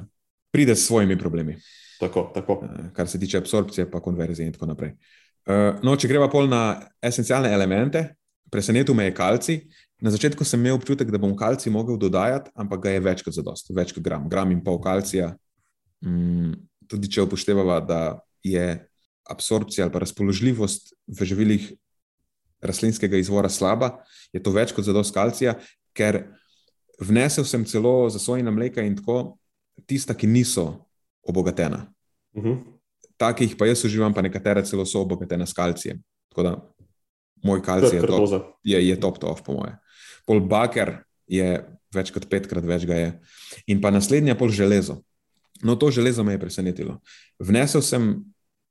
pride 0.54 0.76
s 0.76 0.86
svojimi 0.88 1.18
problemi. 1.18 1.58
Tako, 2.00 2.32
tako. 2.34 2.60
Eh, 2.64 2.90
kar 2.94 3.08
se 3.08 3.20
tiče 3.20 3.38
absorpcije, 3.38 3.92
pa 3.92 4.02
konverzije 4.02 4.48
in 4.48 4.54
tako 4.54 4.66
naprej. 4.66 4.94
Eh, 5.46 5.80
no, 5.84 5.96
če 5.96 6.08
greva 6.08 6.30
pol 6.30 6.48
na 6.50 6.82
esencialne 7.02 7.52
elemente, 7.54 8.04
presenetil 8.52 8.96
me 8.96 9.10
je 9.10 9.16
kalci. 9.18 9.58
Na 10.04 10.12
začetku 10.12 10.46
sem 10.46 10.60
imel 10.60 10.78
občutek, 10.78 11.10
da 11.12 11.18
bom 11.18 11.36
kalci 11.38 11.72
mogel 11.72 11.98
dodajati, 11.98 12.52
ampak 12.60 12.84
ga 12.86 12.94
je 12.94 13.04
več 13.04 13.24
kot 13.26 13.36
zadost, 13.36 13.72
več 13.74 13.96
kot 13.96 14.04
gram, 14.04 14.28
gram 14.30 14.52
in 14.52 14.62
pol 14.64 14.82
kalcija. 14.84 15.32
Mm, 16.04 16.54
tudi 16.92 17.10
če 17.10 17.24
upoštevamo, 17.24 17.80
da 17.88 18.20
je 18.44 18.84
absorpcija 19.32 19.86
ali 19.86 19.94
pa 19.94 20.04
razpoložljivost 20.04 20.92
v 21.08 21.26
živilih 21.26 21.70
rastlinskega 22.64 23.18
izvora 23.20 23.50
slaba, 23.50 24.04
je 24.36 24.42
to 24.44 24.52
več 24.52 24.74
kot 24.76 24.86
zadost 24.86 25.16
kalcija, 25.16 25.56
ker 25.96 26.26
vnesel 27.02 27.46
sem 27.46 27.66
celo 27.66 28.10
za 28.10 28.20
sojina 28.20 28.52
mleka 28.52 28.82
in 28.82 28.96
tako 28.96 29.38
tista, 29.86 30.14
ki 30.14 30.28
niso 30.28 30.86
obogatena. 31.24 31.86
Uh 32.34 32.44
-huh. 32.44 32.58
Takih 33.18 33.56
pa 33.58 33.66
jaz 33.66 33.86
uživam, 33.86 34.14
pa 34.14 34.22
nekatere 34.22 34.66
celo 34.66 34.86
so 34.86 35.02
obogatene 35.02 35.48
s 35.48 35.54
kalcijem. 35.54 36.04
Tako 36.30 36.44
da 36.44 36.74
moj 37.44 37.62
kalcij 37.62 37.98
je, 37.98 38.04
je, 38.64 38.88
je 38.88 39.00
top, 39.00 39.20
top, 39.20 39.42
po 39.46 39.54
moje. 39.54 39.78
Pol 40.26 40.40
baker 40.40 41.04
je 41.28 41.66
več 41.94 42.12
kot 42.12 42.28
petkrat 42.30 42.66
več 42.66 42.86
ga 42.86 42.96
je. 42.96 43.10
In 43.68 43.82
pa 43.82 43.92
naslednja 43.92 44.36
pol 44.36 44.50
železo. 44.50 45.02
No, 45.64 45.76
to 45.76 45.92
železo 45.92 46.24
me 46.24 46.34
je 46.34 46.40
presenetilo. 46.40 47.00
Vnesel 47.40 47.82
sem 47.82 48.26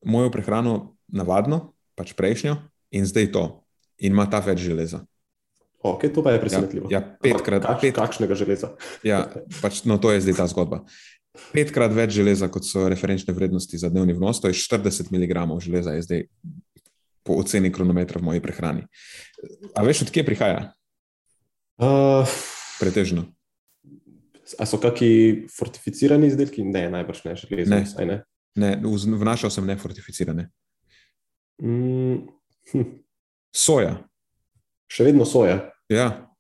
mojo 0.05 0.31
prehrano 0.31 0.97
navadno, 1.09 1.73
pač 1.95 2.13
prejšnjo, 2.19 2.57
in 2.93 3.07
zdaj 3.07 3.31
to. 3.33 3.45
In 4.03 4.13
ima 4.13 4.27
ta 4.27 4.43
več 4.45 4.65
železa. 4.67 5.05
Ok, 5.83 6.07
to 6.15 6.23
pa 6.23 6.37
je 6.37 6.41
presenetljivo. 6.43 6.91
Ja, 6.93 7.01
ja 7.01 7.17
petkrat. 7.23 7.65
Kač, 7.67 7.81
pet... 7.83 7.97
Kakšnega 7.97 8.39
železa? 8.39 8.75
ja, 9.03 9.27
pač, 9.59 9.83
no, 9.89 9.99
to 9.99 10.15
je 10.15 10.23
zdaj 10.23 10.39
ta 10.39 10.47
zgodba 10.51 10.85
petkrat 11.53 11.93
več 11.97 12.17
železa, 12.19 12.49
kot 12.53 12.67
so 12.69 12.85
referenčne 12.93 13.33
vrednosti 13.37 13.79
za 13.81 13.89
dnevni 13.93 14.17
vnos, 14.17 14.41
to 14.41 14.51
je 14.53 14.59
40 14.59 15.13
mg 15.13 15.61
železa, 15.65 15.97
je 15.97 16.05
zdaj 16.05 16.25
po 17.23 17.39
oceni 17.41 17.73
kronometra 17.73 18.21
v 18.21 18.29
moji 18.29 18.43
prehrani. 18.45 18.85
A 19.75 19.85
veš, 19.87 20.05
odkje 20.07 20.27
prihaja? 20.27 20.73
Uh, 21.81 22.29
Pretežno. 22.81 23.31
A 24.61 24.67
so 24.69 24.77
kakšni 24.77 25.49
fortificirani 25.49 26.29
izdelki? 26.29 26.65
Ne, 26.67 26.89
najbrž 26.93 27.25
ne, 27.25 27.37
železo. 27.39 27.73
Ne, 27.73 28.21
ne. 28.59 28.73
ne 28.77 29.17
vnašal 29.23 29.55
sem 29.55 29.65
nefortificirane. 29.71 30.51
Mm, 31.63 32.27
hm. 32.73 32.89
Soja. 33.55 33.97
Še 34.93 35.09
vedno 35.09 35.25
soja. 35.25 35.72
Ja. 35.93 36.33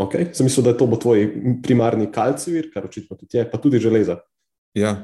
Okay. 0.00 0.30
Sem 0.32 0.46
mislil, 0.46 0.64
da 0.64 0.76
to 0.76 0.86
bo 0.86 0.96
tvoj 1.00 1.26
primarni 1.64 2.06
kalcijir, 2.12 2.70
kar 2.72 2.86
očitno 2.86 3.18
tudi 3.18 3.40
je, 3.40 3.46
pa 3.50 3.58
tudi 3.58 3.80
železa. 3.82 4.20
Ja, 4.74 4.94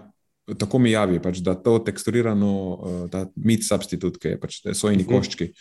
tako 0.58 0.78
mi 0.78 0.92
javi, 0.92 1.18
pač, 1.22 1.42
da 1.44 1.56
to 1.58 1.78
teksturirano, 1.84 2.52
eh, 2.54 3.02
ta 3.10 3.26
mit 3.36 3.66
substitut, 3.66 4.20
ki 4.22 4.36
je 4.36 4.40
pač 4.40 4.60
sojni 4.72 5.02
uh 5.02 5.08
mhm. 5.08 5.14
-huh. 5.14 5.18
koščki. 5.18 5.52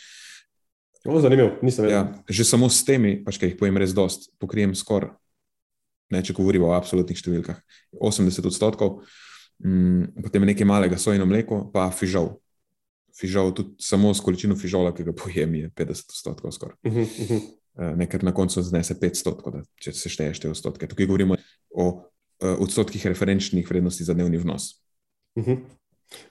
O, 1.06 1.20
zanimivo, 1.22 1.52
nisem 1.62 1.86
vedel. 1.86 1.98
Ja, 1.98 2.24
že 2.30 2.44
samo 2.44 2.70
s 2.70 2.86
temi, 2.86 3.24
pač, 3.26 3.38
ki 3.38 3.46
jih 3.46 3.58
pojem 3.58 3.78
res 3.78 3.94
dost, 3.94 4.32
pokrijem 4.40 4.76
skoraj, 4.76 5.12
če 6.10 6.34
govorimo 6.34 6.68
o 6.70 6.74
absolutnih 6.74 7.18
številkah, 7.18 7.60
80 8.02 8.46
odstotkov, 8.46 9.04
mm, 9.62 10.24
potem 10.24 10.46
nekaj 10.46 10.66
malega 10.66 10.98
sojno 10.98 11.26
mleko, 11.26 11.70
pa 11.74 11.92
fižol. 11.92 12.40
Fižol, 13.14 13.54
tudi 13.54 13.76
samo 13.80 14.14
s 14.14 14.20
količino 14.20 14.56
fižola, 14.56 14.94
ki 14.94 15.04
ga 15.04 15.14
pojem, 15.14 15.54
je 15.56 15.70
50 15.70 16.10
odstotkov 16.10 16.52
skoraj. 16.52 16.78
Uh 16.84 16.94
-huh, 16.94 17.22
uh 17.22 17.30
-huh. 17.30 17.42
Eh, 17.76 17.96
nekaj 17.96 18.20
na 18.24 18.32
koncu 18.32 18.62
znese 18.64 18.96
500, 18.96 19.52
da, 19.52 19.62
če 19.84 19.92
se 19.92 20.10
šteješ 20.10 20.40
te 20.40 20.50
odstotke. 20.50 20.88
Tukaj 20.88 21.10
govorimo 21.10 21.36
o 21.76 21.88
uh, 21.92 22.54
odstotkih 22.64 23.04
referenčnih 23.12 23.68
vrednosti 23.68 24.06
za 24.08 24.14
dnevni 24.16 24.40
vnos. 24.40 24.80
Uh 25.36 25.44
mhm. 25.44 25.52
-huh. 25.52 25.60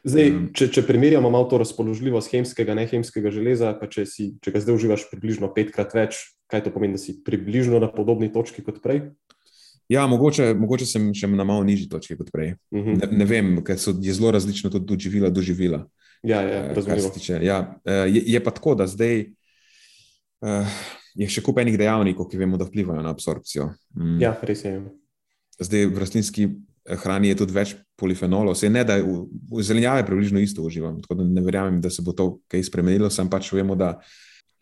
Zdaj, 0.05 0.31
um, 0.31 0.49
če, 0.55 0.69
če 0.73 0.87
primerjamo 0.87 1.31
malo 1.31 1.45
to 1.45 1.59
razpoložljivost 1.59 2.31
hemskega 2.33 2.73
in 2.73 2.79
nehemskega 2.79 3.31
železa, 3.31 3.75
pa 3.81 3.87
če, 3.87 4.07
si, 4.07 4.31
če 4.41 4.51
ga 4.55 4.61
zdaj 4.61 4.75
uživaš 4.75 5.11
približno 5.11 5.53
petkrat 5.55 5.95
več, 5.95 6.17
kaj 6.47 6.65
to 6.65 6.71
pomeni, 6.71 6.95
da 6.95 6.99
si 6.99 7.19
približno 7.25 7.79
na 7.79 7.93
podobni 7.93 8.33
točki 8.33 8.63
kot 8.63 8.81
prej? 8.83 9.03
Ja, 9.89 10.07
mogoče, 10.07 10.55
mogoče 10.55 10.87
sem 10.87 11.13
še 11.15 11.27
na 11.27 11.45
malo 11.45 11.65
nižji 11.65 11.89
točki 11.89 12.17
kot 12.17 12.33
prej. 12.33 12.55
Uh 12.71 12.81
mhm. 12.81 12.91
-huh. 12.91 13.13
ne, 13.13 13.19
ne 13.19 13.25
vem, 13.25 13.65
ker 13.65 13.79
so 13.79 13.93
zelo 13.93 14.31
različno 14.31 14.71
tudi 14.71 14.87
doživela, 14.87 15.31
doživela. 15.31 15.87
Ja, 16.23 16.41
ja, 16.41 16.73
uh, 16.73 17.43
ja, 17.43 18.07
je, 18.07 18.23
je 18.27 18.45
pa 18.45 18.51
tako, 18.51 18.75
da 18.75 18.87
zdaj. 18.87 19.27
Uh, 20.41 20.67
je 21.15 21.29
še 21.31 21.43
kup 21.47 21.59
enih 21.63 21.79
dejavnikov, 21.79 22.29
ki 22.31 22.39
vemo, 22.41 22.59
da 22.61 22.67
vplivajo 22.69 23.03
na 23.05 23.13
absorpcijo. 23.15 23.71
Mm. 23.95 24.19
Ja, 24.23 24.35
res 24.43 24.65
je. 24.67 24.77
Zdaj 25.61 25.87
v 25.87 26.03
rastlinski 26.03 26.47
eh, 26.51 26.99
hrani 27.05 27.31
je 27.31 27.41
tudi 27.45 27.55
več 27.55 27.77
polifenolov, 28.01 28.57
se 28.59 28.71
ne 28.71 28.83
da 28.87 28.99
v, 28.99 29.25
v 29.53 29.65
zelenjavi 29.65 30.07
približno 30.07 30.43
isto 30.43 30.65
uživam. 30.67 30.99
Tako 31.05 31.21
da 31.21 31.27
ne 31.29 31.45
verjamem, 31.45 31.81
da 31.85 31.91
se 31.91 32.03
bo 32.03 32.17
to 32.17 32.39
kaj 32.51 32.67
spremenilo. 32.67 33.11
Sam 33.15 33.31
pač 33.31 33.53
vemo, 33.55 33.79
da 33.79 33.97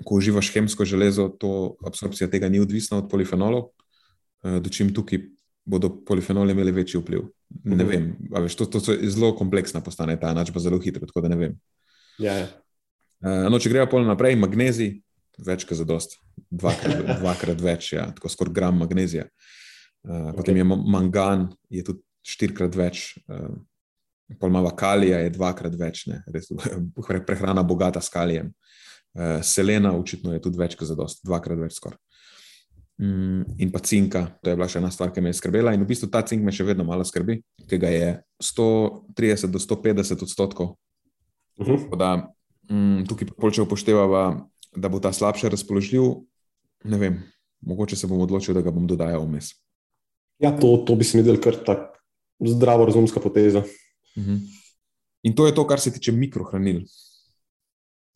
ko 0.04 0.18
uživaš 0.18 0.50
kemijsko 0.52 0.84
železo, 0.88 1.30
to 1.40 1.76
absorpcija 1.86 2.28
tega 2.30 2.50
ni 2.52 2.60
odvisna 2.60 3.00
od 3.00 3.08
polifenolov, 3.10 3.70
eh, 4.44 4.60
dočim 4.60 4.92
tukaj 4.94 5.24
bodo 5.64 5.88
polifenoli 6.04 6.52
imeli 6.52 6.72
večji 6.72 7.00
vpliv. 7.00 7.28
Ne 7.64 7.76
mhm. 7.76 7.88
vem, 7.88 8.16
veš, 8.42 8.56
to, 8.56 8.66
to 8.66 8.92
je 8.92 9.10
zelo 9.10 9.32
kompleksna 9.36 9.80
postane 9.80 10.18
ta 10.20 10.30
enačba 10.30 10.60
zelo 10.60 10.78
hitro, 10.82 11.06
tako 11.06 11.20
da 11.20 11.28
ne 11.28 11.36
vem. 11.36 11.56
Ja, 12.18 12.34
ja. 12.34 12.48
Uh, 13.22 13.46
no, 13.50 13.58
če 13.62 13.70
gremo 13.70 14.02
naprej, 14.02 14.34
magnezij, 14.36 14.96
več 15.38 15.64
kot 15.68 15.78
za 15.78 15.86
dost, 15.86 16.16
dvakrat, 16.52 17.02
dvakrat 17.20 17.64
več, 17.64 17.92
ja, 17.96 18.06
tako 18.14 18.30
skoraj 18.32 18.54
gram 18.56 18.80
magnezija. 18.82 19.26
Uh, 20.02 20.30
potem 20.36 20.58
je 20.58 20.66
mangan, 20.66 21.46
je 21.70 21.84
tudi 21.86 22.02
štirikrat 22.26 22.76
več, 22.78 23.04
uh, 23.30 23.54
pol 24.40 24.52
malo 24.52 24.72
kalija 24.76 25.20
je 25.22 25.32
dvakrat 25.34 25.76
več, 25.78 26.06
ne, 26.10 26.22
res, 26.34 26.50
prehrana 27.28 27.64
bogata 27.66 28.02
s 28.02 28.12
kalijem. 28.12 28.52
Uh, 29.12 29.40
selena, 29.44 29.94
očitno 29.96 30.34
je 30.34 30.42
tudi 30.42 30.60
več 30.60 30.76
kot 30.78 30.90
za 30.90 30.96
dost, 30.98 31.22
dvakrat 31.26 31.60
več 31.60 31.78
skoraj. 31.78 32.00
Um, 33.02 33.42
in 33.58 33.72
pa 33.72 33.80
cinka, 33.82 34.26
to 34.44 34.52
je 34.52 34.58
bila 34.58 34.68
še 34.70 34.78
ena 34.78 34.92
stvar, 34.92 35.10
ki 35.14 35.22
me 35.24 35.32
je 35.32 35.40
skrbela. 35.40 35.72
In 35.74 35.82
v 35.82 35.88
bistvu 35.88 36.10
ta 36.12 36.20
cink 36.26 36.44
me 36.44 36.52
še 36.54 36.66
vedno 36.68 36.84
malo 36.86 37.06
skrbi, 37.08 37.40
ker 37.70 37.80
ga 37.82 37.90
je 37.90 38.10
130 38.44 39.50
do 39.50 39.62
150 39.62 40.22
odstotkov. 40.28 40.76
Uh 41.60 41.66
-huh. 41.68 41.98
da, 41.98 42.10
um, 42.70 43.04
tukaj 43.08 43.28
pa 43.36 43.50
če 43.50 43.64
upoštevamo 43.64 44.22
da 44.76 44.88
bo 44.88 45.00
ta 45.00 45.12
slabše 45.12 45.48
razpoložljiv, 45.48 46.02
ne 46.84 46.98
vem, 46.98 47.22
mogoče 47.60 47.96
se 47.96 48.06
bom 48.06 48.20
odločil, 48.20 48.54
da 48.54 48.62
ga 48.62 48.70
bom 48.70 48.86
dodajal 48.86 49.24
vmes. 49.26 49.52
Ja, 50.42 50.50
to, 50.58 50.76
to 50.86 50.96
bi 50.98 51.04
se 51.04 51.18
mi 51.18 51.22
zdel 51.22 51.38
kar 51.40 51.56
tako 51.66 51.92
zdravo, 52.42 52.86
razumska 52.86 53.20
poteza. 53.20 53.58
Uh 53.58 54.22
mhm. 54.22 54.34
-huh. 54.34 54.40
In 55.22 55.34
to 55.34 55.46
je 55.46 55.54
to, 55.54 55.66
kar 55.66 55.80
se 55.80 55.92
tiče 55.92 56.12
mikrohranil. 56.12 56.82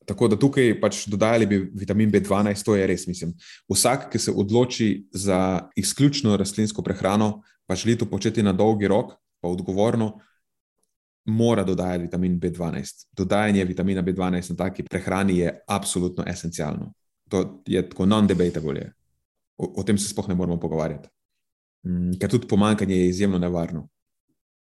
Tako 0.06 0.28
da 0.28 0.38
tukaj 0.38 0.80
pač 0.80 1.06
dodajali 1.06 1.46
bi 1.46 1.58
vitamin 1.74 2.10
B12, 2.10 2.64
to 2.64 2.76
je 2.76 2.86
res, 2.86 3.06
mislim. 3.06 3.34
Vsak, 3.68 4.10
ki 4.12 4.18
se 4.18 4.30
odloči 4.30 5.08
za 5.10 5.68
izključno 5.76 6.36
rastlinsko 6.36 6.82
prehrano, 6.82 7.42
pa 7.66 7.74
želi 7.74 7.98
to 7.98 8.06
početi 8.06 8.42
na 8.42 8.52
dolgi 8.52 8.88
rok, 8.88 9.12
pa 9.40 9.48
odgovorno, 9.48 10.20
mora 11.26 11.64
dodajati 11.64 12.02
vitamin 12.02 12.40
B12. 12.40 13.06
Dodajanje 13.12 13.64
vitamina 13.64 14.02
B12 14.02 14.50
na 14.50 14.56
taki 14.56 14.82
prehrani 14.82 15.38
je 15.38 15.60
absolutno 15.68 16.24
esencialno. 16.26 16.92
To 17.28 17.62
je 17.66 17.82
tako 17.88 18.06
non-debatable. 18.06 18.92
O, 19.58 19.80
o 19.80 19.82
tem 19.82 19.98
se 19.98 20.08
sploh 20.08 20.28
ne 20.28 20.36
moramo 20.38 20.60
pogovarjati. 20.60 21.08
Mm, 21.86 22.18
ker 22.20 22.30
tudi 22.30 22.48
pomankanje 22.48 22.96
je 22.96 23.08
izjemno 23.08 23.38
nevarno. 23.38 23.86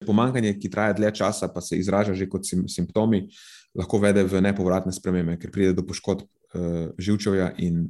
Pomankanje, 0.06 0.56
ki 0.60 0.70
traja 0.70 0.94
dlje 0.94 1.12
časa, 1.22 1.50
pa 1.54 1.62
se 1.62 1.78
izraža 1.80 2.14
že 2.14 2.28
kot 2.30 2.46
sim, 2.46 2.66
simptomi, 2.70 3.26
lahko 3.76 4.00
vede 4.00 4.26
v 4.28 4.42
nepovratne 4.44 4.94
spremembe, 4.94 5.38
ker 5.40 5.52
pride 5.52 5.74
do 5.78 5.86
poškodb 5.88 6.26
uh, 6.26 6.92
živčevja 6.98 7.54
in 7.64 7.88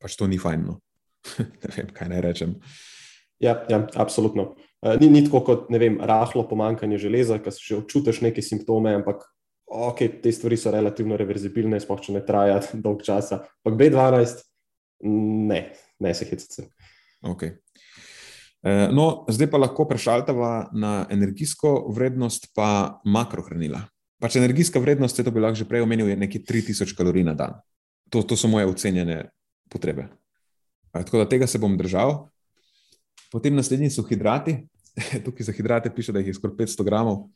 pač 0.00 0.16
to 0.16 0.26
ni 0.26 0.38
fajn. 0.40 0.64
No. 0.64 0.80
ne 1.62 1.74
vem, 1.76 1.92
kaj 1.94 2.10
naj 2.10 2.24
rečem. 2.24 2.56
Ja, 3.42 3.58
ja 3.68 3.84
absolutno. 4.00 4.54
Uh, 4.84 4.96
ni, 5.00 5.10
ni 5.12 5.24
tako 5.26 5.44
kot 5.44 5.70
vem, 5.72 6.00
rahlo 6.00 6.46
pomankanje 6.48 6.98
železa, 7.04 7.38
ki 7.42 7.52
si 7.52 7.68
že 7.68 7.78
občutiš 7.82 8.22
neke 8.24 8.42
simptome, 8.42 8.94
ampak 8.96 9.24
okay, 9.66 10.20
te 10.22 10.32
stvari 10.32 10.56
so 10.56 10.70
relativno 10.70 11.16
reverzibilne, 11.16 11.80
sploh 11.80 12.00
če 12.00 12.16
ne 12.16 12.24
trajajo 12.26 12.60
dolg 12.84 13.04
časa. 13.06 13.42
Ampak 13.64 13.78
B12, 13.80 14.44
ne, 15.50 15.60
ne 16.00 16.14
se 16.14 16.28
hecate. 16.28 16.68
Okay. 17.24 17.56
Uh, 18.64 18.88
no, 18.96 19.26
zdaj 19.28 19.50
pa 19.52 19.60
lahko 19.60 19.84
prešaltava 19.88 20.70
na 20.72 21.04
energijsko 21.12 21.92
vrednost, 21.92 22.48
pa 22.56 23.00
makrohranila. 23.04 23.82
Pač 24.22 24.38
energijska 24.40 24.80
vrednost, 24.80 25.20
to 25.20 25.32
bi 25.34 25.42
lahko 25.42 25.60
že 25.60 25.68
prej 25.68 25.84
omenil, 25.84 26.08
je 26.08 26.16
nekje 26.16 26.44
3000 26.48 26.96
kalorij 26.96 27.26
na 27.28 27.34
dan. 27.36 27.58
To, 28.08 28.22
to 28.24 28.36
so 28.40 28.48
moje 28.48 28.68
ocenjene 28.70 29.28
potrebe. 29.68 30.08
Tako 30.94 31.24
da 31.24 31.28
tega 31.28 31.46
se 31.50 31.58
bom 31.58 31.76
držal. 31.76 32.28
Potem 33.32 33.56
naslednji 33.56 33.90
so 33.90 34.04
hidrati. 34.06 34.62
Tukaj 35.24 35.50
za 35.50 35.52
hidrate 35.52 35.90
piše, 35.90 36.12
da 36.14 36.22
jih 36.22 36.30
je 36.30 36.34
skoraj 36.38 36.56
500 36.56 36.84
gramov, 36.86 37.26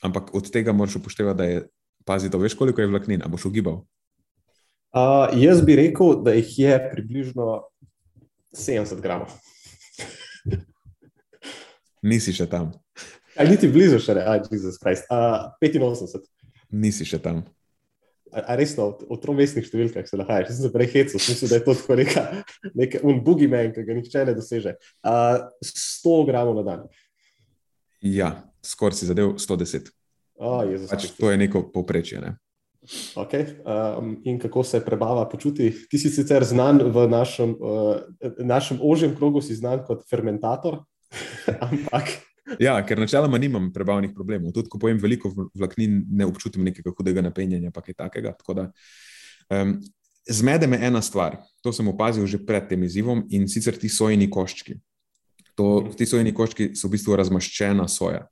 ampak 0.00 0.34
od 0.34 0.50
tega 0.50 0.72
moraš 0.72 0.96
upoštevati, 0.96 1.38
da 1.38 1.44
je, 1.44 1.62
pazi, 2.04 2.28
da 2.28 2.38
veš, 2.38 2.54
koliko 2.54 2.80
je 2.80 2.90
vlaknin, 2.90 3.22
ali 3.22 3.30
boš 3.30 3.44
ugibal. 3.50 3.82
Uh, 4.90 5.30
jaz 5.38 5.62
bi 5.62 5.76
rekel, 5.76 6.16
da 6.24 6.34
jih 6.34 6.58
je 6.58 6.90
približno 6.92 7.62
70 8.56 9.00
gramov. 9.00 9.30
Nisi 12.10 12.34
še 12.34 12.48
tam. 12.50 12.72
Ali 13.38 13.54
niti 13.54 13.68
blizu 13.70 14.00
še 14.02 14.16
ne, 14.18 14.24
aj, 14.26 14.48
Jezus 14.50 14.80
Krist. 14.82 15.06
Uh, 15.12 15.52
85. 15.62 16.26
Nisi 16.74 17.06
še 17.06 17.20
tam. 17.22 17.44
A 18.30 18.54
resno, 18.58 18.92
v 19.10 19.18
tromestnih 19.18 19.66
številkah 19.66 20.06
se 20.06 20.18
nahajaš, 20.18 20.52
sem 20.54 20.66
se 20.66 20.72
prehecel, 20.74 21.18
mislim, 21.18 21.50
da 21.50 21.58
je 21.58 21.64
to 21.66 21.74
tako 21.74 21.96
neka, 21.98 22.22
neka 22.78 23.00
un 23.06 23.18
boogeyman, 23.26 23.72
ki 23.74 23.86
ga 23.86 23.96
nihče 23.98 24.22
ne 24.28 24.34
doseže. 24.38 24.76
Uh, 25.02 25.48
100 25.66 26.18
gramov 26.30 26.60
na 26.60 26.66
dan. 26.66 26.84
Ja, 28.06 28.30
skoraj 28.62 29.00
si 29.00 29.08
zadev 29.08 29.36
110. 29.38 29.90
Oh, 30.40 30.62
Jezus, 30.64 30.88
pač 30.90 31.10
to 31.18 31.30
je 31.30 31.36
neko 31.36 31.66
povprečje. 31.72 32.20
Ne? 32.20 32.36
Okay. 33.14 33.60
Um, 33.60 34.16
in 34.24 34.38
kako 34.40 34.64
se 34.64 34.80
prebava 34.84 35.28
počuti? 35.28 35.68
Ti 35.90 35.98
si 35.98 36.08
sicer 36.08 36.44
znan 36.44 36.80
v 36.88 37.04
našem, 37.08 37.52
uh, 37.60 38.00
našem 38.38 38.80
ožjem 38.80 39.12
krogu, 39.16 39.42
si 39.44 39.54
znan 39.54 39.84
kot 39.84 40.06
fermentator, 40.08 40.80
ampak. 41.66 42.16
Ja, 42.58 42.80
ker 42.82 42.98
načeloma 42.98 43.38
nimam 43.38 43.68
prebavnih 43.72 44.14
problemov. 44.16 44.54
Tudi, 44.56 44.72
ko 44.72 44.80
pojem 44.80 44.98
veliko 44.98 45.30
vlaknin, 45.54 46.06
ne 46.08 46.26
občutim 46.26 46.64
nekega 46.66 46.90
hudega 46.96 47.22
napenjanja, 47.22 47.70
pa 47.70 47.84
kaj 47.84 47.98
takega. 48.00 48.32
Da, 48.56 48.70
um, 49.52 49.76
zmede 50.24 50.66
me 50.66 50.80
ena 50.80 51.02
stvar, 51.02 51.36
to 51.62 51.72
sem 51.76 51.88
opazil 51.88 52.26
že 52.26 52.40
pred 52.46 52.68
tem 52.68 52.82
izzivom 52.82 53.26
in 53.30 53.48
sicer 53.48 53.76
ti 53.76 53.92
sojeni 53.92 54.30
koščki. 54.30 54.80
To, 55.60 55.84
ti 55.92 56.08
sojeni 56.08 56.32
koščki 56.32 56.72
so 56.74 56.88
v 56.88 56.96
bistvu 56.96 57.20
razmaščena 57.20 57.84
soja. 57.92 58.24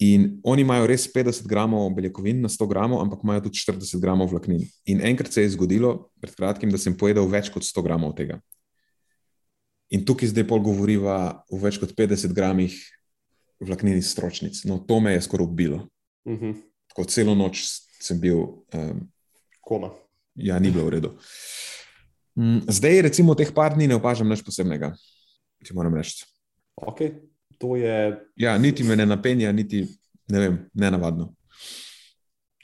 In 0.00 0.40
oni 0.48 0.64
imajo 0.64 0.86
res 0.88 1.04
50 1.12 1.44
gramov 1.48 1.90
beljakovin 1.92 2.38
na 2.40 2.48
100 2.48 2.68
gramov, 2.70 3.02
ampak 3.02 3.20
imajo 3.24 3.44
tudi 3.48 3.60
40 3.60 4.00
gramov 4.00 4.30
vlaknin. 4.32 4.62
In 4.88 5.02
enkrat 5.04 5.32
se 5.32 5.44
je 5.44 5.52
zgodilo, 5.52 6.08
pred 6.24 6.32
kratkim, 6.38 6.72
da 6.72 6.80
sem 6.80 6.96
pojedel 6.96 7.28
več 7.28 7.50
kot 7.52 7.66
100 7.66 7.84
gramov 7.84 8.14
tega. 8.16 8.38
In 9.92 10.06
tukaj 10.08 10.30
zdaj 10.32 10.46
pol 10.48 10.62
govoriva 10.64 11.44
o 11.52 11.60
več 11.60 11.76
kot 11.82 11.92
50 11.98 12.32
gramih 12.32 12.78
vlaknin 13.60 13.98
iz 14.00 14.08
stročnic. 14.14 14.62
No, 14.64 14.78
to 14.80 15.02
me 15.04 15.12
je 15.12 15.24
skoraj 15.26 15.46
ubilo. 15.46 15.84
Uh 16.24 16.32
mhm. 16.32 16.44
-huh. 16.44 16.56
Tako 16.88 17.04
celo 17.04 17.34
noč 17.34 17.64
sem 18.00 18.20
bil. 18.20 18.64
Um, 18.74 19.10
Koma. 19.60 19.90
Ja, 20.34 20.58
ni 20.58 20.70
bilo 20.70 20.84
v 20.84 20.90
redu. 20.90 21.18
Mm, 22.34 22.64
zdaj, 22.68 23.02
recimo, 23.02 23.34
teh 23.34 23.52
par 23.54 23.74
dni 23.74 23.86
ne 23.86 23.94
opažam 23.94 24.28
nič 24.28 24.42
posebnega, 24.42 24.94
če 25.64 25.74
moram 25.74 25.94
reči. 25.94 26.24
Okay. 26.80 27.29
To 27.60 27.76
je. 27.76 28.16
Ja, 28.40 28.58
niti 28.58 28.84
me 28.84 28.96
ne 28.96 29.06
napenja, 29.06 29.52
niti 29.52 29.84
ne 30.32 30.40
vem, 30.40 30.56
ne 30.74 30.90
navadno. 30.90 31.34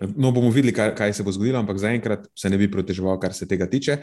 No, 0.01 0.31
bomo 0.33 0.51
videli, 0.53 0.73
kaj, 0.77 0.95
kaj 0.97 1.13
se 1.17 1.25
bo 1.25 1.33
zgodilo, 1.33 1.59
ampak 1.61 1.79
zaenkrat 1.81 2.27
se 2.37 2.51
ne 2.53 2.59
bi 2.61 2.69
proteževal, 2.71 3.19
kar 3.21 3.35
se 3.35 3.49
tega 3.49 3.69
tiče. 3.69 3.99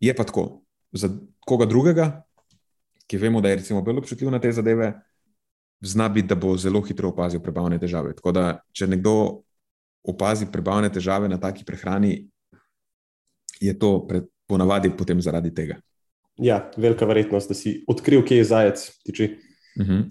Je 0.00 0.14
pa 0.14 0.24
tako, 0.24 0.62
za 0.92 1.08
koga 1.40 1.66
drugega, 1.68 2.08
ki 3.08 3.20
vemo, 3.20 3.40
da 3.40 3.52
je 3.52 3.60
recimo 3.62 3.82
bolj 3.82 4.02
občutljiv 4.04 4.30
na 4.32 4.40
te 4.40 4.52
zadeve, 4.52 4.92
zna 5.80 6.08
biti, 6.08 6.28
da 6.28 6.36
bo 6.36 6.56
zelo 6.56 6.80
hitro 6.84 7.12
opazil 7.12 7.40
prebavne 7.40 7.78
težave. 7.80 8.14
Tako 8.16 8.32
da, 8.36 8.44
če 8.72 8.88
nekdo 8.92 9.14
opazi 10.08 10.48
prebavne 10.52 10.92
težave 10.92 11.28
na 11.28 11.40
taki 11.40 11.64
prehrani, 11.64 12.22
je 13.60 13.72
to 13.78 14.06
ponavadi 14.48 14.92
potem 14.96 15.20
zaradi 15.22 15.52
tega. 15.54 15.80
Ja, 16.38 16.68
velika 16.76 17.08
verjetnost, 17.08 17.50
da 17.50 17.56
si 17.56 17.80
odkril, 17.88 18.22
kje 18.24 18.36
je 18.40 18.44
zajec 18.52 18.84
tiči. 19.04 19.32
Uh 19.80 19.86
-huh. 19.86 20.04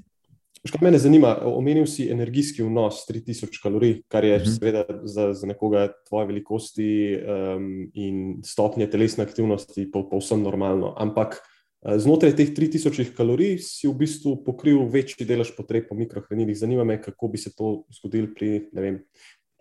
Škaj 0.68 0.84
me 0.84 1.00
zanima, 1.00 1.36
omenil 1.48 1.86
si 1.88 2.10
energijski 2.12 2.64
vnos 2.64 3.06
3000 3.10 3.62
kalorij, 3.64 4.02
kar 4.08 4.26
je 4.26 4.36
uh 4.36 4.42
-huh. 4.42 4.58
seveda 4.58 4.86
za, 5.04 5.34
za 5.34 5.48
nekoga 5.48 5.88
tvoje 6.08 6.28
velikosti 6.28 7.18
um, 7.18 7.92
in 7.94 8.42
stopnje 8.44 8.90
telesne 8.90 9.24
aktivnosti 9.24 9.92
povsem 9.92 10.42
normalno. 10.42 10.94
Ampak 10.98 11.42
Eh, 11.86 12.00
znotraj 12.02 12.34
teh 12.34 12.50
3000 12.52 13.14
kalorij 13.14 13.62
si 13.62 13.86
v 13.86 13.94
bistvu 13.94 14.42
pokril 14.42 14.82
večji 14.90 15.28
delež 15.30 15.54
potreb 15.54 15.86
po 15.86 15.96
mikrohranilih. 15.96 16.58
Zanima 16.58 16.84
me, 16.84 16.98
kako 16.98 17.30
bi 17.30 17.38
se 17.38 17.54
to 17.54 17.86
zgodilo 17.94 18.34
pri 18.34 18.66
vem, 18.74 19.04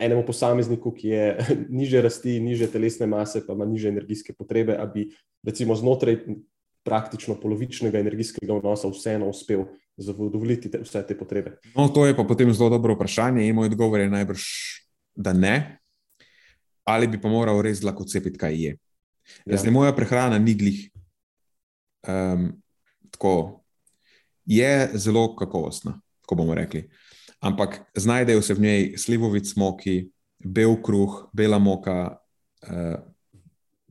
enemu 0.00 0.24
posamezniku, 0.24 0.94
ki 0.96 1.08
je 1.12 1.24
niže 1.78 2.00
rasti, 2.00 2.40
niže 2.40 2.72
telesne 2.72 3.06
mase, 3.06 3.44
pa 3.44 3.52
ima 3.52 3.68
niže 3.68 3.92
energijske 3.92 4.32
potrebe, 4.32 4.74
da 4.80 4.88
bi 4.88 5.10
recimo 5.44 5.76
znotraj 5.76 6.24
praktično 6.86 7.34
polovičnega 7.40 7.98
energijskega 7.98 8.60
vnosa 8.60 8.88
vseeno 8.92 9.28
uspel 9.32 9.66
zadovoljiti 9.96 10.70
te, 10.70 10.80
vse 10.84 11.02
te 11.08 11.16
potrebe. 11.18 11.56
No, 11.74 11.88
to 11.88 12.06
je 12.06 12.16
pa 12.16 12.24
potem 12.24 12.52
zelo 12.54 12.70
dobro 12.70 12.94
vprašanje 12.94 13.46
in 13.46 13.56
moj 13.56 13.72
odgovor 13.72 14.00
je 14.00 14.10
najbrž, 14.12 14.44
da 15.14 15.32
ne. 15.32 15.56
Ali 16.86 17.08
bi 17.10 17.20
pa 17.20 17.28
moral 17.28 17.58
res 17.64 17.82
lahko 17.82 18.04
cepiti, 18.06 18.38
kaj 18.38 18.54
je. 18.54 18.76
Ja. 19.46 19.58
Zdaj, 19.58 19.72
moja 19.74 19.94
prehrana 19.96 20.38
ni 20.38 20.54
glih 20.54 20.84
um, 22.06 22.52
tako, 23.10 23.64
je 24.46 24.90
zelo 24.94 25.36
kakovostna, 25.36 26.00
tako 26.22 26.34
bomo 26.34 26.54
rekli. 26.54 26.86
Ampak 27.40 27.80
znajdejo 27.94 28.42
se 28.42 28.54
v 28.54 28.60
njej 28.60 28.94
slivovic, 28.98 29.50
smoki, 29.52 30.10
bel 30.38 30.76
kruh, 30.82 31.26
bela 31.32 31.58
moka, 31.58 32.16
uh, 32.68 33.00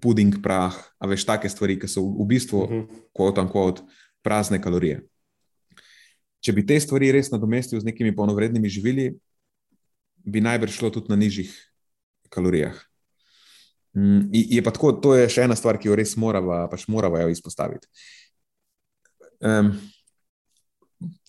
puding 0.05 0.37
prah, 0.43 0.77
a 1.01 1.09
veš, 1.09 1.25
take 1.25 1.49
stvari, 1.49 1.79
ki 1.81 1.89
so 1.89 2.05
v 2.05 2.29
bistvu, 2.29 2.61
uh 2.61 2.69
-huh. 2.69 3.03
kot 3.13 3.41
unquote, 3.41 3.81
prazne 4.21 4.61
kalorije. 4.61 5.01
Če 6.45 6.53
bi 6.53 6.65
te 6.65 6.77
stvari 6.79 7.09
res 7.11 7.31
nadomestil 7.33 7.81
z 7.81 7.89
nekimi 7.89 8.13
polnovrednimi 8.15 8.69
živili, 8.69 9.15
bi 10.25 10.41
najbrž 10.41 10.77
šlo 10.77 10.89
tudi 10.89 11.09
na 11.09 11.15
nižjih 11.15 11.53
kalorijah. 12.29 12.77
Mm, 13.97 14.29
je 14.31 14.61
pa 14.63 14.71
tako, 14.71 14.91
to 14.91 15.15
je 15.15 15.29
še 15.29 15.45
ena 15.47 15.55
stvar, 15.55 15.79
ki 15.79 15.87
jo 15.87 15.95
res 15.95 16.15
moramo 16.17 16.67
pač 16.69 16.85
izpostaviti. 17.31 17.87
Um, 19.39 19.73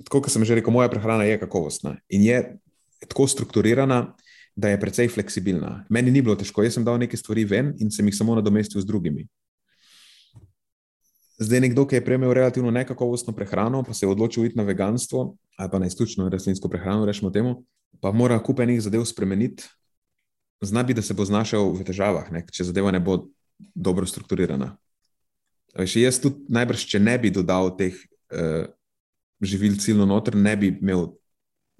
tako 0.04 0.20
kot 0.20 0.32
sem 0.32 0.44
že 0.44 0.54
rekel, 0.54 0.72
moja 0.72 0.88
prehrana 0.88 1.24
je 1.24 1.38
kakovostna 1.38 1.96
in 2.08 2.22
je 2.22 2.58
tako 3.08 3.26
strukturirana, 3.26 4.16
da 4.56 4.68
je 4.68 4.80
precej 4.80 5.08
fleksibilna. 5.08 5.84
Meni 5.88 6.10
ni 6.10 6.22
bilo 6.24 6.36
težko, 6.36 6.64
jaz 6.64 6.78
sem 6.78 6.84
dal 6.84 6.96
nekaj 6.98 7.20
stvari 7.20 7.44
ven 7.44 7.74
in 7.78 7.90
sem 7.92 8.06
jih 8.08 8.16
samo 8.16 8.34
nadomestil 8.34 8.80
z 8.80 8.88
drugimi. 8.88 9.26
Zdaj, 11.36 11.60
nekdo, 11.60 11.84
ki 11.84 11.98
je 11.98 12.04
prejel 12.04 12.32
relativno 12.32 12.70
nekakovostno 12.72 13.34
prehrano, 13.36 13.82
pa 13.84 13.92
se 13.94 14.06
je 14.06 14.10
odločil 14.10 14.46
iti 14.46 14.56
na 14.56 14.64
veganstvo 14.64 15.36
ali 15.56 15.70
pa 15.70 15.78
na 15.78 15.86
izključno 15.86 16.28
rastlinsko 16.28 16.68
prehrano, 16.68 17.04
rečemo 17.04 17.30
temu, 17.30 17.64
pa 18.00 18.12
mora 18.12 18.38
kupenih 18.42 18.80
zadev 18.80 19.04
spremeniti, 19.04 19.64
zna 20.60 20.82
biti, 20.82 21.00
da 21.00 21.02
se 21.02 21.14
bo 21.14 21.24
znašel 21.24 21.72
v 21.72 21.84
težavah, 21.84 22.28
ne, 22.32 22.42
če 22.52 22.64
zadeva 22.68 22.90
ne 22.92 23.00
bo 23.00 23.26
dobro 23.74 24.06
strukturirana. 24.06 24.74
Veš, 25.76 25.96
jaz 26.00 26.20
tudi 26.20 26.44
najbrž, 26.52 26.84
če 26.92 27.00
ne 27.00 27.16
bi 27.20 27.32
dodal 27.32 27.72
teh 27.76 27.96
uh, 27.96 28.68
živil 29.40 29.76
ciljno 29.80 30.06
noter, 30.08 30.36
ne 30.36 30.56
bi 30.56 30.72
imel 30.72 31.10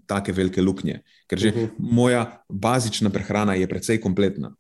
tako 0.07 0.33
velike 0.33 0.63
luknje, 0.63 1.01
ker 1.27 1.39
že 1.39 1.49
uh 1.49 1.55
mhm. 1.55 1.65
-huh. 1.65 1.71
moja 1.79 2.45
bazična 2.49 3.11
prehrana 3.11 3.55
je 3.55 3.69
precej 3.69 4.01
kompletna. 4.01 4.55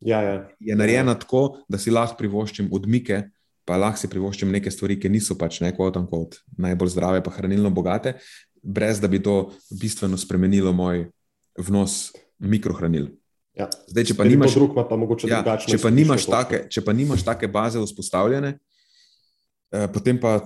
Ja, 0.00 0.22
ja. 0.22 0.48
Je 0.60 0.76
narejena 0.76 1.12
ja. 1.12 1.18
tako, 1.18 1.58
da 1.68 1.78
si 1.78 1.90
lahko 1.90 2.16
privoščim 2.18 2.68
odmike, 2.72 3.30
pa 3.64 3.76
lahko 3.76 3.98
si 3.98 4.08
privoščim 4.08 4.50
neke 4.50 4.70
stvari, 4.70 5.00
ki 5.00 5.08
niso 5.08 5.34
pač 5.38 5.60
neko 5.60 5.90
tam 5.90 6.06
kot 6.06 6.38
najbolj 6.58 6.88
zdrave, 6.88 7.22
pa 7.24 7.30
hranilno 7.30 7.70
bogate, 7.70 8.14
brez 8.62 9.00
da 9.00 9.08
bi 9.08 9.22
to 9.22 9.52
bistveno 9.70 10.16
spremenilo 10.16 10.72
moj 10.72 11.10
vnos 11.58 12.12
mikrohranil. 12.38 13.08
Ja. 13.58 13.66
Zdaj, 13.90 14.04
če 14.04 14.14
pa 14.14 14.24
nimaš, 14.24 14.54
drug, 14.54 14.74
pa 14.76 14.86
ja, 15.26 15.42
če, 15.58 15.80
pa 15.82 15.90
nimaš 15.90 16.28
take, 16.30 16.62
če 16.70 16.82
pa 16.86 16.94
nimaš 16.94 17.24
take 17.26 17.48
baze 17.50 17.82
vzpostavljene, 17.82 18.54
eh, 19.74 19.88
potem 19.90 20.20
pa 20.20 20.38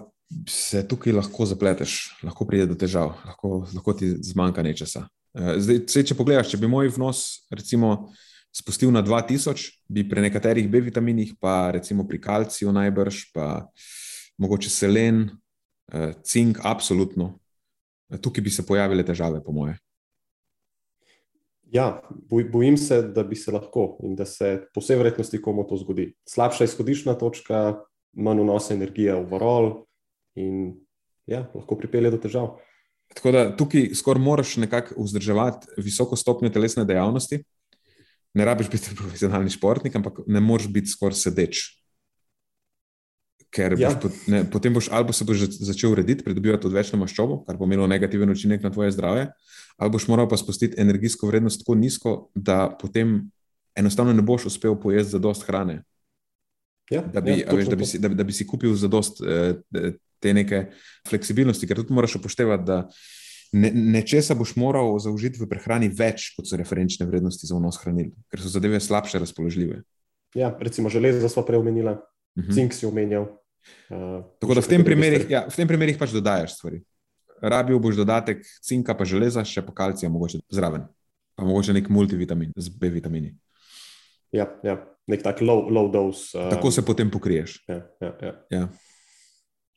se 0.48 0.82
tukaj 0.88 1.12
lahko 1.12 1.46
zapleteš, 1.46 2.16
lahko 2.22 2.46
pride 2.48 2.66
do 2.70 2.76
težav, 2.78 3.14
lahko, 3.26 3.62
lahko 3.74 3.94
ti 3.98 4.12
zmanjka 4.24 4.64
nečesa. 4.64 5.06
Eh, 5.32 5.56
zdaj, 5.60 6.04
če 6.08 6.16
pogledaš, 6.18 6.52
če 6.52 6.60
bi 6.60 6.70
moj 6.70 6.90
vnos, 6.96 7.44
recimo, 7.52 8.12
spustil 8.52 8.92
na 8.92 9.00
2000, 9.04 9.70
bi 9.88 10.04
pri 10.08 10.26
nekaterih 10.26 10.68
B 10.70 10.82
vitaminih, 10.84 11.34
pa 11.40 11.72
recimo 11.72 12.04
pri 12.08 12.20
kalciju 12.20 12.72
najbrž, 12.72 13.30
pa 13.32 13.46
mogoče 14.40 14.68
selen, 14.72 15.24
uh, 15.92 16.12
cink, 16.24 16.60
absolutno. 16.64 17.38
Tukaj 18.12 18.44
bi 18.44 18.52
se 18.52 18.64
pojavile 18.66 19.04
težave, 19.08 19.40
po 19.44 19.54
moje. 19.56 19.78
Ja, 21.72 22.02
boj, 22.28 22.44
bojim 22.52 22.76
se, 22.76 23.00
da 23.16 23.24
bi 23.24 23.36
se 23.36 23.52
lahko 23.52 23.96
in 24.04 24.16
da 24.16 24.26
se 24.28 24.66
po 24.74 24.82
vsej 24.84 24.98
verjetnosti 25.00 25.40
komu 25.40 25.64
to 25.64 25.78
zgodi. 25.80 26.10
Slabša 26.28 26.68
izhodiščna 26.68 27.14
točka, 27.16 27.80
manj 28.12 28.42
vnosa 28.44 28.74
energije 28.76 29.16
v 29.16 29.24
varol 29.30 29.70
in 30.34 30.74
ja, 31.26 31.46
lahko 31.54 31.78
pripelje 31.78 32.12
do 32.14 32.20
težav. 32.22 32.54
Tako 33.14 33.32
da 33.34 33.44
tukaj 33.56 33.90
skoraj 33.94 34.22
moraš 34.22 34.56
nekako 34.56 35.02
vzdrževati 35.04 35.82
visoko 35.84 36.16
stopnjo 36.16 36.50
telesne 36.50 36.84
dejavnosti. 36.88 37.42
Ne 38.34 38.44
rabiš 38.48 38.70
biti 38.72 38.96
profesionalni 38.96 39.50
športnik, 39.52 39.96
ampak 39.96 40.22
ne 40.26 40.40
moreš 40.40 40.70
biti 40.72 40.88
skoraj 40.88 41.18
sedeč. 41.20 41.66
Ker 43.52 43.76
ja. 43.76 43.90
boš, 43.92 44.22
ne, 44.32 44.46
potem 44.48 44.72
boš 44.72 44.88
ali 44.90 45.12
se 45.12 45.26
boš 45.28 45.44
začel 45.60 45.92
urediti, 45.92 46.24
pridobivati 46.24 46.66
odvečno 46.66 46.96
maščobo, 47.02 47.42
kar 47.44 47.58
bo 47.60 47.68
imelo 47.68 47.86
negativen 47.86 48.30
učinek 48.32 48.62
na 48.64 48.70
tvoje 48.72 48.94
zdravje, 48.96 49.26
ali 49.76 49.92
boš 49.92 50.08
moral 50.08 50.28
pa 50.28 50.38
spustiti 50.40 50.80
energijsko 50.80 51.28
vrednost 51.28 51.60
tako 51.60 51.76
nizko, 51.76 52.14
da 52.34 52.70
potem 52.80 53.18
enostavno 53.76 54.12
ne 54.16 54.24
boš 54.24 54.46
uspel 54.48 54.78
pojesti 54.80 55.12
za 55.12 55.18
dost 55.20 55.44
hrane. 55.44 55.82
Ja, 56.90 57.02
da, 57.02 57.20
bi, 57.20 57.36
ja, 57.40 57.52
veš, 57.52 57.68
da, 57.68 57.76
bi 57.76 57.86
si, 57.86 57.98
da, 57.98 58.08
da 58.08 58.24
bi 58.24 58.32
si 58.32 58.46
kupil 58.46 58.72
za 58.74 58.88
dost 58.88 59.20
eh, 59.20 59.92
te 60.22 60.34
neke 60.36 60.64
fleksibilnosti, 61.08 61.66
ker 61.68 61.82
tudi 61.82 61.96
moraš 61.96 62.16
upoštevati, 62.20 62.66
da 62.68 62.78
ne, 63.52 63.72
nečesa 63.96 64.36
boš 64.38 64.54
moral 64.60 64.94
zaužiti 65.02 65.42
v 65.42 65.48
prehrani 65.50 65.90
več, 65.90 66.30
kot 66.36 66.48
so 66.48 66.58
referenčne 66.60 67.06
vrednosti 67.08 67.48
za 67.48 67.58
vnos 67.58 67.80
hranil, 67.82 68.12
ker 68.32 68.42
so 68.42 68.52
zadeve 68.52 68.80
slabše 68.80 69.20
razpoložljive. 69.22 69.82
Ja, 70.38 70.54
recimo 70.60 70.88
železo 70.92 71.28
smo 71.28 71.44
prej 71.44 71.60
omenili, 71.60 71.92
uh 71.92 71.98
mhm. 72.38 72.48
-huh. 72.48 72.54
cink 72.54 72.72
si 72.72 72.86
omenjal. 72.86 73.28
Uh, 73.90 74.24
Tako 74.40 74.54
da 74.54 74.60
v 74.60 74.68
tem, 74.68 74.84
primerih, 74.84 75.30
ja, 75.30 75.46
v 75.48 75.56
tem 75.56 75.68
primerih 75.68 75.98
pač 75.98 76.10
dodajaš 76.10 76.56
stvari 76.56 76.82
rabil 77.42 77.78
boš 77.78 77.98
dodatek 77.98 78.46
cinka, 78.62 78.94
pa 78.94 79.04
železa, 79.08 79.42
še 79.44 79.64
pa 79.66 79.74
kalcija, 79.74 80.10
mogoče 80.12 80.42
zraven, 80.52 80.86
pa 81.36 81.46
mogoče 81.46 81.74
nek 81.74 81.90
multivitamin 81.90 82.54
z 82.56 82.70
B 82.78 82.92
vitamini. 82.94 83.34
Ja, 84.32 84.46
ja. 84.64 84.78
nek 85.10 85.24
tak 85.24 85.42
low, 85.42 85.66
low 85.68 85.90
dose. 85.92 86.38
Uh... 86.38 86.48
Tako 86.54 86.70
se 86.70 86.84
potem 86.86 87.10
pokriješ. 87.10 87.58
Ja, 87.68 87.82
ja, 88.00 88.12
ja. 88.22 88.32
Ja. 88.50 88.68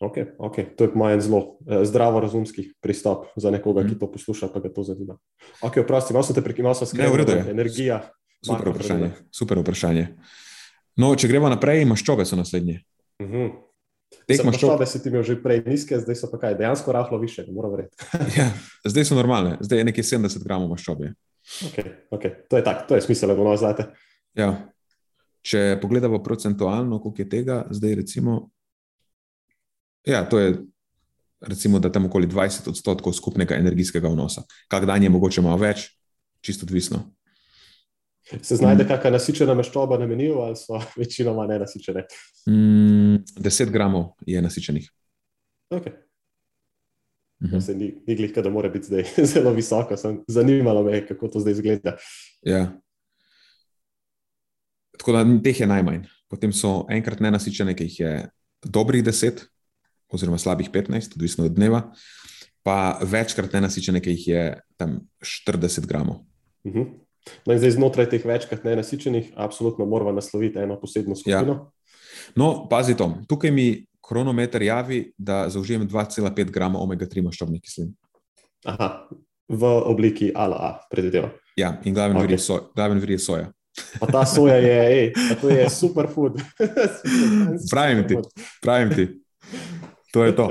Okay, 0.01 0.25
okay. 0.38 0.65
To 0.75 0.84
je 0.84 0.91
moj 0.95 1.21
zelo 1.23 1.39
uh, 1.39 1.84
zdravorazumski 1.88 2.73
pristop 2.84 3.31
za 3.36 3.51
nekoga, 3.51 3.84
mm. 3.84 3.89
ki 3.89 3.99
to 3.99 4.12
posluša, 4.12 4.49
pa 4.51 4.60
ga 4.60 4.69
to 4.69 4.84
zanima. 4.84 5.15
Okay, 5.63 5.88
Prosti, 5.88 6.13
malo 6.13 6.27
sem 6.27 6.36
te 6.36 6.43
prekinil, 6.43 6.75
sem 6.75 6.99
da 6.99 7.08
je 7.08 7.45
energija. 7.49 8.01
Super 8.45 8.69
vprašanje. 8.73 9.12
Super 9.31 9.62
vprašanje. 9.63 10.08
No, 10.99 11.15
če 11.15 11.29
gremo 11.31 11.47
naprej, 11.51 11.86
maščobe 11.88 12.25
so 12.27 12.36
naslednje. 12.36 12.81
Uh 13.19 13.27
mhm. 13.27 13.36
-huh. 13.36 14.45
Maščobe 14.45 14.86
si 14.86 15.01
ti 15.03 15.10
imel 15.10 15.23
že 15.23 15.36
prej 15.41 15.63
nizke, 15.65 15.99
zdaj 15.99 16.15
so 16.15 16.29
pa 16.31 16.38
kaj, 16.38 16.55
dejansko 16.55 16.91
rahlo 16.91 17.17
više, 17.19 17.43
ne 17.47 17.53
moram 17.53 17.71
verjeti. 17.71 17.95
ja, 18.39 18.51
zdaj 18.86 19.05
so 19.05 19.15
normalne, 19.15 19.58
zdaj 19.60 19.79
je 19.79 19.84
nekaj 19.84 20.03
70 20.03 20.43
gramov 20.43 20.69
maščobe. 20.69 21.13
Okay, 21.69 21.91
okay. 22.12 22.31
To 22.49 22.58
je 22.58 22.63
tako, 22.63 22.88
to 22.88 22.95
je 22.95 23.01
smiselno, 23.01 23.43
no, 23.43 23.58
znate. 23.58 23.86
Ja. 24.34 24.71
Če 25.45 25.77
pogledamo 25.81 26.23
procentualno, 26.23 26.99
koliko 26.99 27.21
je 27.21 27.29
tega, 27.29 27.65
zdaj 27.69 27.95
recimo, 27.95 28.49
ja, 30.05 30.23
to 30.29 30.39
je 30.39 30.55
recimo, 31.41 31.79
da 31.79 31.91
tam 31.91 32.05
okoli 32.05 32.27
20 32.27 32.69
odstotkov 32.69 33.13
skupnega 33.13 33.55
energijskega 33.55 34.09
vnosa. 34.09 34.43
Kak 34.67 34.85
dan 34.85 35.03
je 35.03 35.09
mogoče 35.09 35.41
malo 35.41 35.57
več, 35.57 35.89
čisto 36.41 36.65
odvisno. 36.65 37.03
Se 38.41 38.55
znajde 38.55 38.83
mm. 38.83 38.87
kakšna 38.87 39.11
nasičena 39.13 39.53
maščoba 39.53 39.99
na 40.01 40.07
meniju, 40.09 40.39
ali 40.41 40.57
so 40.57 40.79
večinoma 41.01 41.45
ne 41.47 41.59
nasičene? 41.61 42.05
Mm, 42.49 43.21
10 43.45 43.71
gramov 43.71 44.15
je 44.25 44.41
nasičenih. 44.41 44.89
Okay. 45.73 45.93
Mm 47.39 47.47
-hmm. 47.47 47.61
Se 47.61 47.75
ni, 47.75 47.93
ni 48.07 48.15
glih, 48.15 48.33
da 48.33 48.49
mora 48.49 48.69
biti 48.69 48.85
zdaj 48.85 49.03
zelo 49.33 49.53
visoko. 49.53 49.97
Sem 49.97 50.23
zanimalo 50.27 50.83
me, 50.83 51.07
kako 51.07 51.27
to 51.27 51.39
zdaj 51.39 51.53
izgleda. 51.53 51.97
Ja. 52.41 52.79
Tako 54.97 55.11
da 55.11 55.25
teh 55.43 55.59
je 55.59 55.67
najmanj. 55.67 56.03
Potem 56.27 56.53
so 56.53 56.85
enkrat 56.89 57.19
nenasičene, 57.19 57.75
ki 57.75 57.83
jih 57.83 57.99
je 57.99 58.29
dobrih 58.63 59.03
10, 59.03 59.45
oziroma 60.09 60.37
slabih 60.37 60.69
15, 60.71 61.15
odvisno 61.15 61.45
od 61.45 61.55
dneva, 61.55 61.81
pa 62.63 62.99
večkrat 63.01 63.53
nenasičene, 63.53 64.01
ki 64.01 64.15
jih 64.15 64.27
je 64.27 64.43
tam 64.77 64.99
40 65.21 65.85
gramov. 65.85 66.23
Mm 66.65 66.71
-hmm. 66.71 66.85
No, 67.45 67.53
in 67.53 67.59
zdaj 67.59 67.71
znotraj 67.71 68.09
teh 68.09 68.25
večkrat 68.25 68.63
nenasičenih, 68.63 69.33
absolutno 69.35 69.85
moramo 69.85 70.11
nasloviti 70.11 70.59
eno 70.59 70.79
posebno 70.79 71.15
skupino. 71.15 71.53
Ja. 71.53 71.71
No, 72.35 72.67
pazi 72.69 72.97
to. 72.97 73.17
Tukaj 73.27 73.51
mi 73.51 73.85
kronometer 74.07 74.61
javi, 74.61 75.13
da 75.17 75.49
zaužijem 75.49 75.89
2,5 75.89 76.51
grama 76.51 76.79
omega-3 76.79 77.23
maščobnih 77.23 77.61
kislin. 77.61 77.93
Aha, 78.65 79.07
v 79.49 79.63
obliki 79.65 80.31
ALA, 80.35 80.79
predvidevam. 80.91 81.33
Ja, 81.57 81.77
in 81.83 81.93
glaven 81.93 82.17
okay. 82.17 82.27
vir 82.27 82.35
je, 82.35 82.39
so, 82.39 82.59
vir 82.75 83.11
je 83.11 83.19
soja. 83.19 83.51
Pa 83.99 84.07
ta 84.07 84.25
soja 84.25 84.55
je, 84.55 84.79
ej, 84.91 85.37
to 85.41 85.49
je 85.49 85.69
superfood. 85.81 86.39
pravim 87.73 88.05
ti, 88.07 88.17
pravim 88.61 88.93
ti. 88.95 89.07
To 90.15 90.23
je 90.23 90.32
to. 90.32 90.47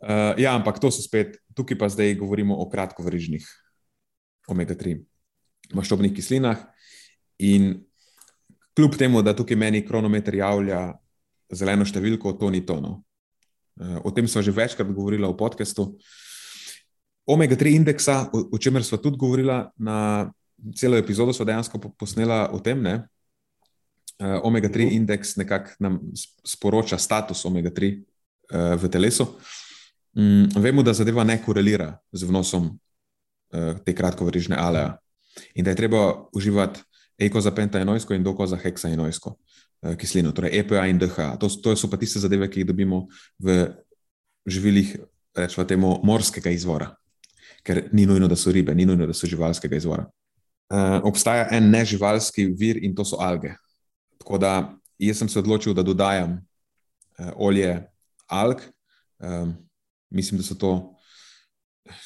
Uh, 0.00 0.38
ja, 0.38 0.54
ampak 0.54 0.78
to 0.78 0.94
so 0.94 1.02
spet, 1.02 1.42
tukaj 1.58 1.74
pa 1.74 1.90
zdaj 1.90 2.14
govorimo 2.22 2.54
o 2.54 2.70
kratkovrižnih 2.70 3.42
omega-3 4.46 4.94
maščobnih 5.74 6.14
kislinah. 6.14 6.62
In 7.42 7.82
kljub 8.78 8.94
temu, 8.94 9.24
da 9.26 9.34
tukaj 9.34 9.58
meni 9.58 9.82
kronometer 9.86 10.38
javlja 10.38 10.92
zeleno 11.50 11.86
številko, 11.86 12.36
to 12.38 12.50
ni 12.54 12.62
tono. 12.66 13.00
Eh, 13.80 13.98
o 14.06 14.14
tem 14.14 14.28
smo 14.30 14.42
že 14.42 14.54
večkrat 14.54 14.88
govorili 14.94 15.26
v 15.26 15.36
podkastu. 15.36 15.96
Omega-3 17.26 17.74
indeksa, 17.74 18.22
o 18.30 18.58
čemer 18.58 18.86
smo 18.86 18.98
tudi 19.02 19.18
govorili 19.18 19.56
na 19.78 20.30
celo 20.78 20.98
epizodo, 20.98 21.34
smo 21.34 21.46
dejansko 21.46 21.78
posneli 21.98 22.38
o 22.54 22.62
tem. 22.62 22.78
Ne? 22.82 22.94
Eh, 24.20 24.38
Omega-3 24.46 24.86
mhm. 24.86 24.94
indeks 25.02 25.36
nekako 25.42 25.74
nam 25.82 25.98
sporoča 26.46 26.98
status 26.98 27.44
omega-3 27.50 27.90
eh, 27.90 28.09
v 28.50 28.88
telesu. 28.90 29.26
Mm, 30.18 30.50
vemo, 30.58 30.82
da 30.82 30.92
zadeva 30.92 31.24
ne 31.24 31.38
korelira 31.42 31.92
z 32.12 32.26
vnosom 32.26 32.72
te 33.84 33.94
kratkovrižne 33.94 34.54
aleja 34.58 34.96
in 35.54 35.64
da 35.64 35.70
je 35.70 35.76
treba 35.76 36.28
uživati 36.34 36.82
eko 37.20 37.40
za 37.40 37.50
pentaenojsko 37.50 38.14
in 38.14 38.24
doko 38.24 38.46
za 38.46 38.56
heksaenojsko 38.56 39.30
uh, 39.30 39.94
kislino, 39.96 40.32
torej 40.32 40.58
EPA 40.58 40.86
in 40.86 40.98
DHA. 40.98 41.36
To, 41.36 41.48
to 41.48 41.76
so 41.76 41.90
pa 41.90 41.96
tiste 42.00 42.20
zadeve, 42.20 42.48
ki 42.50 42.62
jih 42.62 42.70
dobimo 42.72 43.06
v 43.38 43.66
živilih, 44.46 44.96
rečemo 45.36 45.66
temu, 45.68 45.92
morskega 46.04 46.50
izvora, 46.50 46.90
ker 47.62 47.88
ni 47.92 48.06
nujno, 48.06 48.28
da 48.28 48.36
so 48.36 48.52
ribe, 48.52 48.74
ni 48.74 48.86
nujno, 48.88 49.06
da 49.06 49.16
so 49.16 49.28
živalskega 49.28 49.76
izvora. 49.76 50.06
Obstaja 51.04 51.48
en 51.52 51.68
neživalski 51.70 52.46
vir 52.56 52.78
in 52.84 52.94
to 52.96 53.04
so 53.04 53.18
alge. 53.20 53.52
Tako 54.18 54.38
da 54.38 54.52
jaz 54.98 55.18
sem 55.18 55.28
se 55.28 55.38
odločil, 55.38 55.74
da 55.74 55.82
dodajam 55.82 56.38
olje 57.36 57.74
alg. 58.30 58.62
Um, 59.18 59.54
mislim, 60.10 60.40
da 60.40 60.46
so 60.46 60.54
to 60.54 60.72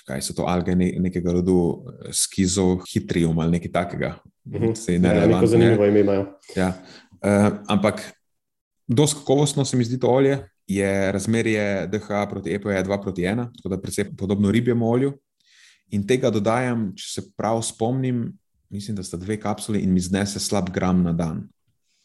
kaj 0.07 0.23
so 0.23 0.35
to 0.35 0.47
alge 0.49 0.75
ne, 0.77 0.93
nekega 0.99 1.33
rodu 1.33 1.59
eh, 1.59 2.13
skizohitrium 2.13 3.39
ali 3.39 3.59
nekaj 3.59 3.73
takega. 3.73 4.15
Uh 4.45 4.53
mhm. 4.53 4.65
-huh. 4.65 4.99
ne, 5.01 5.17
ja, 5.17 5.27
neko 5.27 5.47
zanimivo 5.47 5.87
ime 5.87 6.01
imajo. 6.01 6.39
Ja. 6.57 6.73
Uh, 7.13 7.59
ampak 7.69 8.13
dosti 8.87 9.19
kakovostno 9.19 9.65
se 9.65 9.77
mi 9.77 9.85
zdi 9.85 10.01
to 10.01 10.09
olje. 10.09 10.49
Je 10.67 11.13
razmerje 11.13 11.87
DHA 11.87 12.27
proti 12.31 12.55
EPO 12.55 12.69
2 12.69 13.03
proti 13.03 13.23
1, 13.23 13.37
tako 13.57 13.69
da 13.69 13.81
predvsem 13.81 14.17
podobno 14.17 14.51
ribjemu 14.51 14.91
olju. 14.91 15.13
In 15.91 16.07
tega 16.07 16.31
dodajam, 16.31 16.93
če 16.97 17.21
se 17.21 17.31
prav 17.37 17.63
spomnim, 17.63 18.33
mislim, 18.69 18.97
da 18.97 19.03
sta 19.03 19.17
dve 19.17 19.41
kapsuli 19.41 19.81
in 19.81 19.93
mi 19.93 20.01
znese 20.01 20.41
slab 20.41 20.71
gram 20.71 21.03
na 21.03 21.13
dan. 21.13 21.49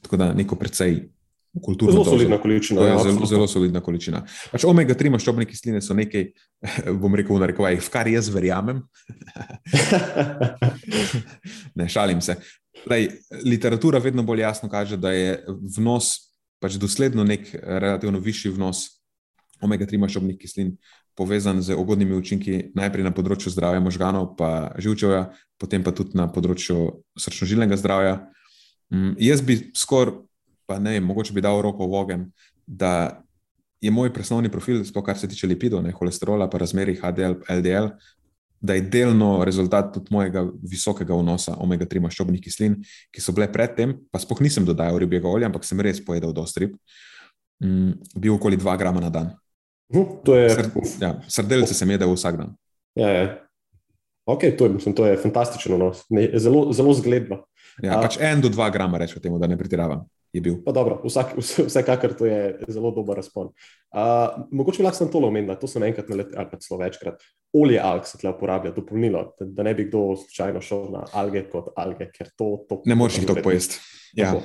Tako 0.01 0.17
da 0.17 0.33
neko 0.33 0.55
precej 0.55 1.09
kulturno. 1.57 1.93
Zelo 1.93 2.05
solidna 2.05 2.37
količina. 2.37 2.85
Ja, 2.85 2.99
zelo, 3.03 3.25
zelo 3.25 3.47
solidna 3.47 3.81
količina. 3.81 4.21
Pač 4.51 4.65
omega-3 4.69 5.13
maščobne 5.15 5.47
kisline 5.49 5.81
so 5.81 5.97
nekaj, 5.97 6.29
bom 7.01 7.15
rekel, 7.17 7.37
v, 7.37 7.49
rekovaj, 7.53 7.79
v 7.81 7.91
kar 7.93 8.09
jaz 8.11 8.29
verjamem. 8.33 8.83
ne, 11.79 11.89
šalim 11.89 12.21
se. 12.25 12.37
Lej, 12.89 13.09
literatura 13.43 13.99
vedno 14.03 14.23
bolj 14.23 14.45
jasno 14.45 14.69
kaže, 14.71 14.99
da 15.01 15.11
je 15.15 15.39
vnos, 15.77 16.13
pač 16.61 16.77
dosledno 16.79 17.25
nek 17.27 17.49
relativno 17.63 18.21
višji 18.23 18.53
vnos 18.55 18.85
omega-3 19.65 19.99
maščobnih 19.99 20.37
kislin 20.39 20.77
povezan 21.19 21.59
z 21.59 21.75
ugodnimi 21.75 22.15
učinki, 22.15 22.71
najprej 22.79 23.03
na 23.03 23.11
področju 23.11 23.51
zdravja 23.51 23.81
možganov, 23.83 24.37
pa 24.39 24.71
živčevja, 24.79 25.25
potem 25.59 25.83
pa 25.83 25.91
tudi 25.91 26.15
na 26.15 26.29
področju 26.31 27.03
srčno-žilnega 27.19 27.75
zdravja. 27.75 28.21
Mm, 28.93 29.17
jaz 29.19 29.43
bi 29.43 29.59
skoraj 29.75 30.28
pa 30.69 30.77
ne 30.79 30.99
mogoče 31.01 31.33
bi 31.33 31.41
dal 31.41 31.61
roko 31.65 31.87
v 31.89 31.97
ogen, 31.97 32.29
da 32.67 33.23
je 33.81 33.91
moj 33.91 34.11
presnovni 34.13 34.51
profil, 34.51 34.83
sploh 34.85 35.03
kar 35.05 35.17
se 35.17 35.27
tiče 35.31 35.47
lipidov, 35.47 35.81
ne, 35.83 35.93
holesterola, 35.95 36.49
pa 36.51 36.61
razmeri 36.61 36.97
HDL, 36.99 37.39
LDL, 37.49 37.89
da 38.61 38.75
je 38.75 38.83
delno 38.91 39.45
rezultat 39.47 39.93
tudi 39.95 40.11
mojega 40.11 40.43
visokega 40.71 41.15
vnosa 41.15 41.55
omega-3 41.63 42.03
maščobnih 42.03 42.43
kislin, 42.43 42.75
ki 43.15 43.23
so 43.23 43.33
bile 43.33 43.47
predtem, 43.51 43.95
pa 44.11 44.19
spoh 44.21 44.43
nisem 44.43 44.67
dodajal 44.67 44.99
ribjega 44.99 45.31
olja, 45.31 45.47
ampak 45.49 45.65
sem 45.65 45.79
res 45.81 46.03
pojedel 46.05 46.35
dosti 46.35 46.65
rib, 46.65 46.75
mm, 47.63 48.19
bil 48.19 48.35
okoli 48.35 48.59
2 48.59 48.77
grama 48.77 49.01
na 49.01 49.09
dan. 49.15 49.31
Uh, 49.95 50.19
to 50.27 50.35
je. 50.37 50.51
Sr, 50.53 50.69
ja, 51.01 51.13
srdelice 51.31 51.73
sem 51.73 51.95
jedel 51.95 52.11
vsak 52.13 52.43
dan. 52.43 52.53
Ja, 52.99 53.09
ja. 53.09 53.25
Okay, 54.29 54.51
to, 54.53 54.67
je, 54.67 54.75
mislim, 54.75 54.93
to 54.93 55.07
je 55.07 55.17
fantastično, 55.17 55.79
no. 55.79 55.93
ne, 56.13 56.27
zelo, 56.37 56.67
zelo 56.75 56.93
zgledno. 56.93 57.45
Ja, 57.81 57.95
A, 57.95 58.03
pač 58.03 58.19
en 58.21 58.43
do 58.43 58.51
dva 58.51 58.67
grama, 58.69 58.99
rečemo 59.01 59.23
temu, 59.23 59.39
da 59.41 59.47
ne 59.49 59.57
pretiravam 59.57 60.03
je 60.33 60.41
bil. 60.41 60.59
Dobro, 60.65 60.99
vsak, 61.03 61.33
vsekakor 61.67 62.13
to 62.17 62.25
je 62.29 62.59
zelo 62.67 62.91
dober 62.91 63.17
razpon. 63.17 63.49
Uh, 63.89 64.45
mogoče 64.51 64.83
lahko 64.83 64.97
sem 64.97 65.11
to 65.11 65.21
omenil, 65.25 65.55
to 65.57 65.67
sem 65.67 65.83
enkrat 65.83 66.09
na 66.09 66.19
leto 66.21 66.37
ali 66.37 66.51
pa 66.51 66.59
celo 66.61 66.79
večkrat. 66.83 67.23
Olje 67.53 67.79
alg 67.81 68.05
se 68.05 68.19
tle 68.21 68.29
uporablja, 68.29 68.71
dopolnilo, 68.75 69.23
da, 69.39 69.47
da 69.57 69.65
ne 69.65 69.73
bi 69.73 69.87
kdo 69.89 70.13
slučajno 70.21 70.61
šel 70.61 70.85
na 70.93 71.05
alge 71.17 71.47
kot 71.49 71.73
alge, 71.75 72.11
ker 72.13 72.29
to. 72.37 72.51
to 72.69 72.81
ne 72.85 72.95
moreš 72.95 73.21
jih 73.21 73.31
to 73.31 73.39
pojesti. 73.43 73.81
Ja. 74.17 74.35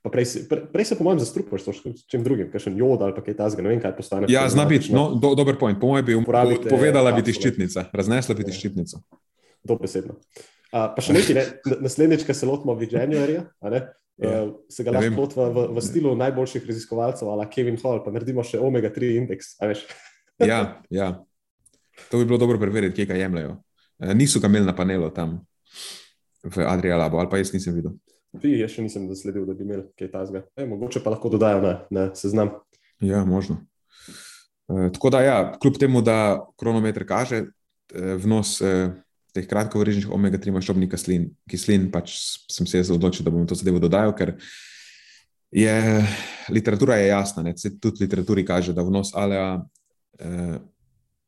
Prej, 0.00 0.24
prej, 0.48 0.60
prej 0.72 0.84
se, 0.88 0.96
po 0.96 1.04
mojem, 1.04 1.18
zastrupaš 1.20 1.66
s 1.68 2.06
čim 2.08 2.22
drugim, 2.24 2.48
kaj 2.50 2.64
še 2.64 2.70
jod 2.72 3.02
ali 3.04 3.12
kaj 3.20 3.36
tasga, 3.36 3.62
ne 3.62 3.68
vem, 3.74 3.82
kaj 3.82 3.92
postane. 3.98 4.30
Ja, 4.32 4.46
zna 4.48 4.64
biti, 4.64 4.94
no, 4.96 5.10
do, 5.20 5.34
dober 5.36 5.58
point. 5.60 5.76
Po 5.78 5.90
mojem 5.92 6.06
bi 6.08 6.16
uporabljala 6.16 6.70
povedala 6.70 7.12
biti 7.12 7.36
ščitnica, 7.36 7.90
raznesla 7.92 8.38
biti 8.38 8.50
ja. 8.50 8.56
ščitnico. 8.56 9.02
Dobesedno. 9.68 10.16
Uh, 10.70 10.88
pa 10.94 11.04
še 11.04 11.14
nekaj, 11.14 11.36
ne? 11.36 11.76
naslednjič, 11.84 12.24
ko 12.24 12.34
se 12.34 12.48
lotimo 12.48 12.74
v 12.78 12.88
Januarju, 12.88 13.44
Ja. 14.20 14.42
Uh, 14.44 14.52
se 14.68 14.84
ga 14.84 14.92
lahko 14.92 15.24
v, 15.32 15.44
v, 15.48 15.62
v 15.78 15.82
stilu 15.84 16.12
najboljših 16.20 16.66
raziskovalcev, 16.68 17.28
ali 17.32 17.46
Kevin 17.48 17.78
Hall, 17.80 18.02
pa 18.04 18.12
naredimo 18.12 18.44
še 18.44 18.60
omega-3 18.60 19.14
indeks. 19.16 19.54
ja, 20.50 20.60
ja, 20.92 21.08
to 22.12 22.20
bi 22.20 22.28
bilo 22.28 22.36
dobro 22.40 22.60
preveriti, 22.60 22.98
kje 22.98 23.08
ga 23.08 23.16
jemljajo. 23.16 23.56
Uh, 23.96 24.12
niso 24.16 24.42
ga 24.42 24.50
imeli 24.52 24.68
na 24.68 24.76
panelu 24.76 25.08
tam 25.16 25.38
v 26.44 26.66
Adriaju, 26.68 27.00
ali 27.08 27.30
pa 27.32 27.40
jaz 27.40 27.54
nisem 27.56 27.78
videl. 27.78 27.96
Vi, 28.36 28.58
jaz 28.60 28.76
še 28.76 28.84
nisem 28.84 29.08
zasledil, 29.08 29.48
da 29.48 29.56
bi 29.56 29.64
imeli 29.64 29.88
kaj 29.98 30.12
tasga. 30.12 30.44
E, 30.52 30.68
mogoče 30.68 31.00
pa 31.02 31.16
lahko 31.16 31.32
dodajo 31.32 31.64
na, 31.64 31.72
na 31.88 32.04
seznam. 32.14 32.52
Ja, 33.00 33.24
možno. 33.24 33.62
Uh, 34.68 34.90
tako 34.92 35.16
da, 35.16 35.24
ja, 35.24 35.38
kljub 35.56 35.80
temu, 35.80 36.04
da 36.04 36.44
kronometer 36.60 37.08
kaže 37.08 37.46
uh, 37.48 38.12
vnos. 38.20 38.58
Teh 39.30 39.46
kratkovrežnih 39.46 40.10
omega-3 40.10 40.52
maščobnih 40.56 40.90
kislin, 40.90 41.28
kislin, 41.50 41.86
pač 41.94 42.16
sem 42.50 42.66
se 42.66 42.82
odločil, 42.90 43.22
da 43.26 43.32
bom 43.34 43.46
to 43.46 43.58
zadevo 43.58 43.78
dodal, 43.82 44.10
ker 44.18 44.34
je 45.54 46.06
literatura 46.50 46.96
je 46.96 47.08
jasna. 47.08 47.44
Ne? 47.46 47.54
Tudi 47.54 48.04
literaturi 48.04 48.44
kaže, 48.46 48.74
da 48.74 48.82
vnos 48.86 49.14
alea 49.14 49.60
eh, 50.18 50.58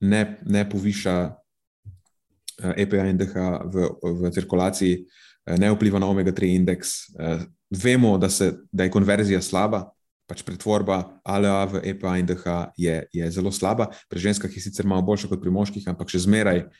ne, 0.01 0.23
ne 0.43 0.65
poviša 0.71 1.17
eh, 1.31 2.83
EPA 2.85 3.07
in 3.11 3.23
DH 3.23 3.49
v, 3.71 3.89
v 4.03 4.35
cirkulaciji, 4.35 5.01
eh, 5.47 5.59
ne 5.59 5.73
vpliva 5.75 6.03
na 6.03 6.11
omega-3 6.11 6.55
indeks. 6.59 6.95
Eh, 7.15 7.47
vemo, 7.71 8.17
da, 8.19 8.31
se, 8.31 8.53
da 8.73 8.87
je 8.87 8.95
konverzija 8.95 9.43
slaba. 9.43 9.87
Pač 10.27 10.43
pretvorba 10.47 11.19
ALA 11.27 11.67
v 11.67 11.81
EPA 11.93 12.15
in 12.19 12.27
DH 12.27 12.75
je, 12.79 12.95
je 13.13 13.31
zelo 13.31 13.51
slaba. 13.53 13.91
Pri 14.09 14.23
ženskah 14.23 14.51
je 14.51 14.63
sicer 14.63 14.87
malo 14.87 15.03
boljša 15.03 15.29
kot 15.29 15.43
pri 15.43 15.51
moških, 15.51 15.87
ampak 15.91 16.09
še 16.09 16.23
zmeraj 16.25 16.63
uh, 16.63 16.71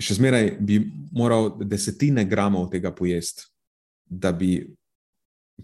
še 0.00 0.16
zmeraj 0.18 0.54
bi 0.60 0.80
moral 1.14 1.52
desetine 1.62 2.24
gramov 2.26 2.68
tega 2.72 2.92
pojesti, 2.94 3.46
da 4.04 4.32
bi 4.32 4.58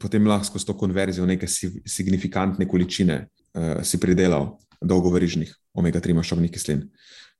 potem 0.00 0.26
lahko 0.26 0.46
skozi 0.46 0.68
to 0.68 0.76
konverzijo 0.78 1.26
neke 1.26 1.48
signifikantne 1.50 2.68
količine 2.68 3.20
uh, 3.26 3.80
si 3.82 3.98
pridelal 4.00 4.52
dolgoverižnih 4.80 5.50
omega-3 5.76 6.14
maščobnih 6.16 6.52
kislin. 6.54 6.84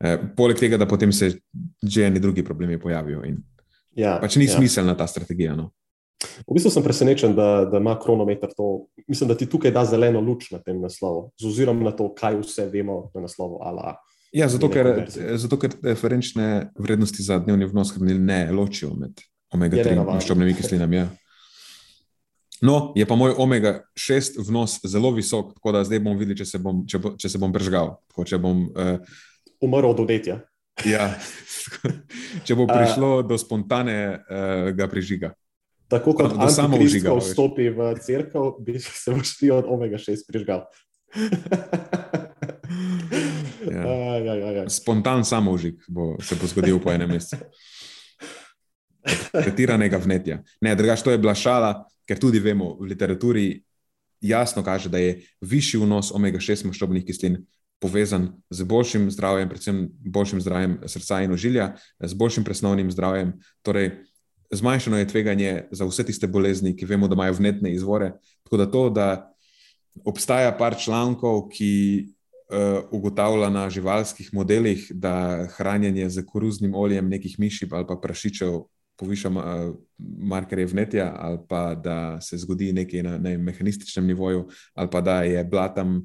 Uh, 0.03 0.17
poleg 0.37 0.59
tega, 0.59 0.81
da 0.81 0.89
potem 0.91 1.13
se 1.13 1.37
že 1.83 2.09
eni 2.09 2.21
drugi 2.21 2.45
problemi 2.45 2.81
pojavijo. 2.81 3.23
Ja, 3.97 4.19
pač 4.23 4.37
ni 4.37 4.49
ja. 4.49 4.57
smiselna 4.59 4.97
ta 4.99 5.07
strategija. 5.07 5.55
No. 5.57 5.71
V 6.21 6.53
bistvu 6.53 6.73
sem 6.73 6.85
presenečen, 6.85 7.33
da, 7.37 7.65
da 7.71 7.81
ima 7.81 7.95
kronometer 8.01 8.51
to. 8.57 8.87
Mislim, 9.09 9.31
da 9.31 9.37
ti 9.39 9.49
tukaj 9.49 9.73
da 9.73 9.87
zeleno 9.89 10.21
luč 10.21 10.51
na 10.53 10.59
tem 10.61 10.81
naslovu, 10.81 11.31
z 11.41 11.49
ozirom 11.49 11.81
na 11.85 11.95
to, 11.97 12.11
kaj 12.15 12.37
vse 12.43 12.67
vemo 12.73 13.07
na 13.15 13.25
naslovu 13.25 13.63
ALA. 13.65 13.97
Ja, 14.33 14.47
zato, 14.49 14.69
ker, 14.71 15.09
zato 15.11 15.59
ker 15.59 15.73
referenčne 15.83 16.71
vrednosti 16.79 17.23
za 17.23 17.41
dnevni 17.43 17.67
vnos 17.67 17.91
hranil 17.97 18.21
ne 18.23 18.45
ločijo 18.55 18.93
med 18.95 19.19
omega-3 19.51 19.97
in 19.97 20.05
maščobnimi 20.07 20.55
kislinami. 20.55 21.01
Ja. 21.01 21.09
No, 22.63 22.93
je 22.95 23.07
pa 23.09 23.17
moj 23.19 23.35
omega-6 23.43 24.39
vnos 24.47 24.79
zelo 24.87 25.11
visok, 25.17 25.55
tako 25.57 25.73
da 25.75 25.83
zdaj 25.89 26.03
bom 26.05 26.19
videl, 26.21 26.37
če 26.39 26.47
se 26.47 26.61
bom, 26.63 26.85
če 26.87 27.01
bo, 27.03 27.15
če 27.19 27.33
se 27.33 27.41
bom 27.43 27.51
bržgal. 27.53 27.97
Če 28.15 28.39
bom 28.39 28.69
uh, 28.71 29.01
umrl 29.65 29.91
od 29.91 30.05
odetja. 30.05 30.39
Ja, 30.87 31.11
če 32.47 32.55
bo 32.55 32.69
prišlo 32.71 33.11
uh, 33.19 33.27
do 33.27 33.41
spontanega 33.41 34.87
uh, 34.87 34.91
prižiga. 34.93 35.33
Tako 35.91 36.15
kot 36.15 36.37
da 36.39 36.47
samo 36.55 36.79
užiga. 36.79 37.17
Če 37.17 37.33
vstopi 37.33 37.67
v 37.75 37.91
crkvo, 37.99 38.45
bi 38.63 38.79
se 38.79 39.11
vršil 39.11 39.57
od 39.59 39.73
omega-6 39.75 40.29
prižgal. 40.29 40.69
Ja. 43.71 43.87
Aj, 43.87 44.23
aj, 44.29 44.41
aj, 44.43 44.57
aj. 44.65 44.69
Spontan 44.75 45.25
samoužig 45.25 45.79
bo 45.89 46.17
se 46.23 46.35
bo 46.35 46.49
zgodil 46.51 46.81
po 46.83 46.91
enem 46.93 47.11
mesecu. 47.15 47.39
Pretiranega 49.33 50.01
vnetja. 50.03 50.41
Ne, 50.61 50.75
drugač, 50.77 51.05
to 51.07 51.15
je 51.15 51.21
bila 51.23 51.35
šala, 51.39 51.87
ker 52.05 52.19
tudi 52.19 52.43
vemo, 52.43 52.75
v 52.81 52.91
literaturi 52.91 53.47
jasno 54.21 54.65
kaže, 54.67 54.91
da 54.93 54.99
je 54.99 55.23
višji 55.41 55.81
vnos 55.81 56.11
omega-6 56.13 56.67
maščobnih 56.69 57.07
kislin 57.07 57.41
povezan 57.81 58.29
z 58.51 58.67
boljšim 58.69 59.09
zdravjem, 59.11 59.49
predvsem 59.49 59.89
boljšim 60.05 60.41
zdravjem 60.45 60.79
srca 60.85 61.23
in 61.25 61.33
ožilja, 61.33 61.73
z 62.01 62.15
boljšim 62.15 62.45
presnovnim 62.45 62.91
zdravjem. 62.93 63.33
Torej, 63.65 63.91
zmanjšano 64.53 64.99
je 65.01 65.09
tveganje 65.09 65.53
za 65.71 65.89
vse 65.89 66.05
tiste 66.05 66.29
bolezni, 66.29 66.75
ki 66.77 66.85
vemo, 66.85 67.09
da 67.09 67.17
imajo 67.17 67.39
vnetne 67.39 67.73
izvore. 67.73 68.13
Tako 68.45 68.61
da 68.61 68.67
to, 68.71 68.85
da 68.91 69.09
obstaja 70.05 70.53
par 70.59 70.77
člankov, 70.77 71.49
ki 71.55 72.11
ugotavlja 72.91 73.51
na 73.51 73.69
živalskih 73.71 74.31
modelih, 74.35 74.87
da 74.91 75.47
hranjenje 75.57 76.09
z 76.11 76.25
koruznim 76.27 76.75
oljem 76.75 77.09
nekih 77.09 77.39
miši 77.39 77.69
ali 77.71 77.87
pa 77.87 77.97
prašičev 78.03 78.61
poviša 79.01 79.29
uh, 79.29 79.75
markerje 80.19 80.67
vnetja, 80.67 81.09
ali 81.17 81.39
pa 81.49 81.75
da 81.75 82.21
se 82.21 82.39
zgodi 82.39 82.73
nekaj 82.73 83.03
na 83.03 83.19
ne, 83.19 83.39
mehanističnem 83.39 84.07
nivoju, 84.07 84.49
ali 84.75 84.91
pa 84.93 85.01
da 85.01 85.23
je 85.23 85.45
bila 85.45 85.69
tam 85.75 86.03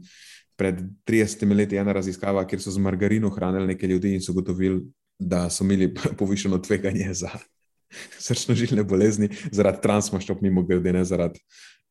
pred 0.55 0.79
30 1.07 1.55
leti 1.55 1.75
ena 1.75 1.93
raziskava, 1.93 2.45
kjer 2.47 2.61
so 2.61 2.71
z 2.71 2.79
margarino 2.79 3.29
hranili 3.29 3.73
nekaj 3.73 3.89
ljudi 3.89 4.13
in 4.15 4.23
so 4.23 4.31
ugotovili, 4.31 4.85
da 5.19 5.49
so 5.49 5.63
imeli 5.63 5.93
povišeno 6.19 6.57
tveganje 6.63 7.13
za. 7.13 7.31
Srčno-žilne 8.25 8.83
bolezni 8.83 9.29
zaradi 9.51 9.83
transmaščob, 9.83 10.41
mimo 10.41 10.63
grede, 10.63 10.93
ne 10.93 11.03
zaradi 11.05 11.43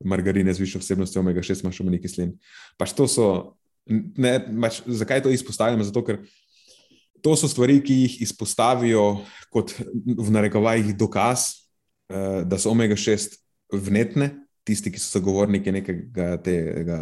margarine 0.04 0.52
z 0.54 0.60
višjo 0.60 0.80
vsebnostjo 0.80 1.22
omega-6 1.22 1.64
maščobnih 1.64 2.00
kislin. 2.02 2.32
Pač 2.80 2.96
to 2.96 3.06
so 3.08 3.28
ne, 3.86 4.34
mač, 4.52 4.82
zakaj 4.86 5.22
to 5.24 5.32
izpostavljam? 5.34 5.84
Zato, 5.84 6.04
ker 6.04 6.22
to 7.24 7.36
so 7.36 7.48
stvari, 7.48 7.80
ki 7.84 8.04
jih 8.04 8.20
izpostavijo 8.26 9.04
kot 9.52 9.72
v 10.04 10.28
narekovajih 10.34 10.94
dokaz, 10.96 11.50
uh, 12.12 12.42
da 12.44 12.60
so 12.60 12.72
omega-6 12.74 13.38
vnetne, 13.72 14.30
tisti, 14.64 14.92
ki 14.92 15.00
so 15.00 15.18
zagovorniki 15.18 15.72
nekega 15.72 16.36
tega, 16.44 16.98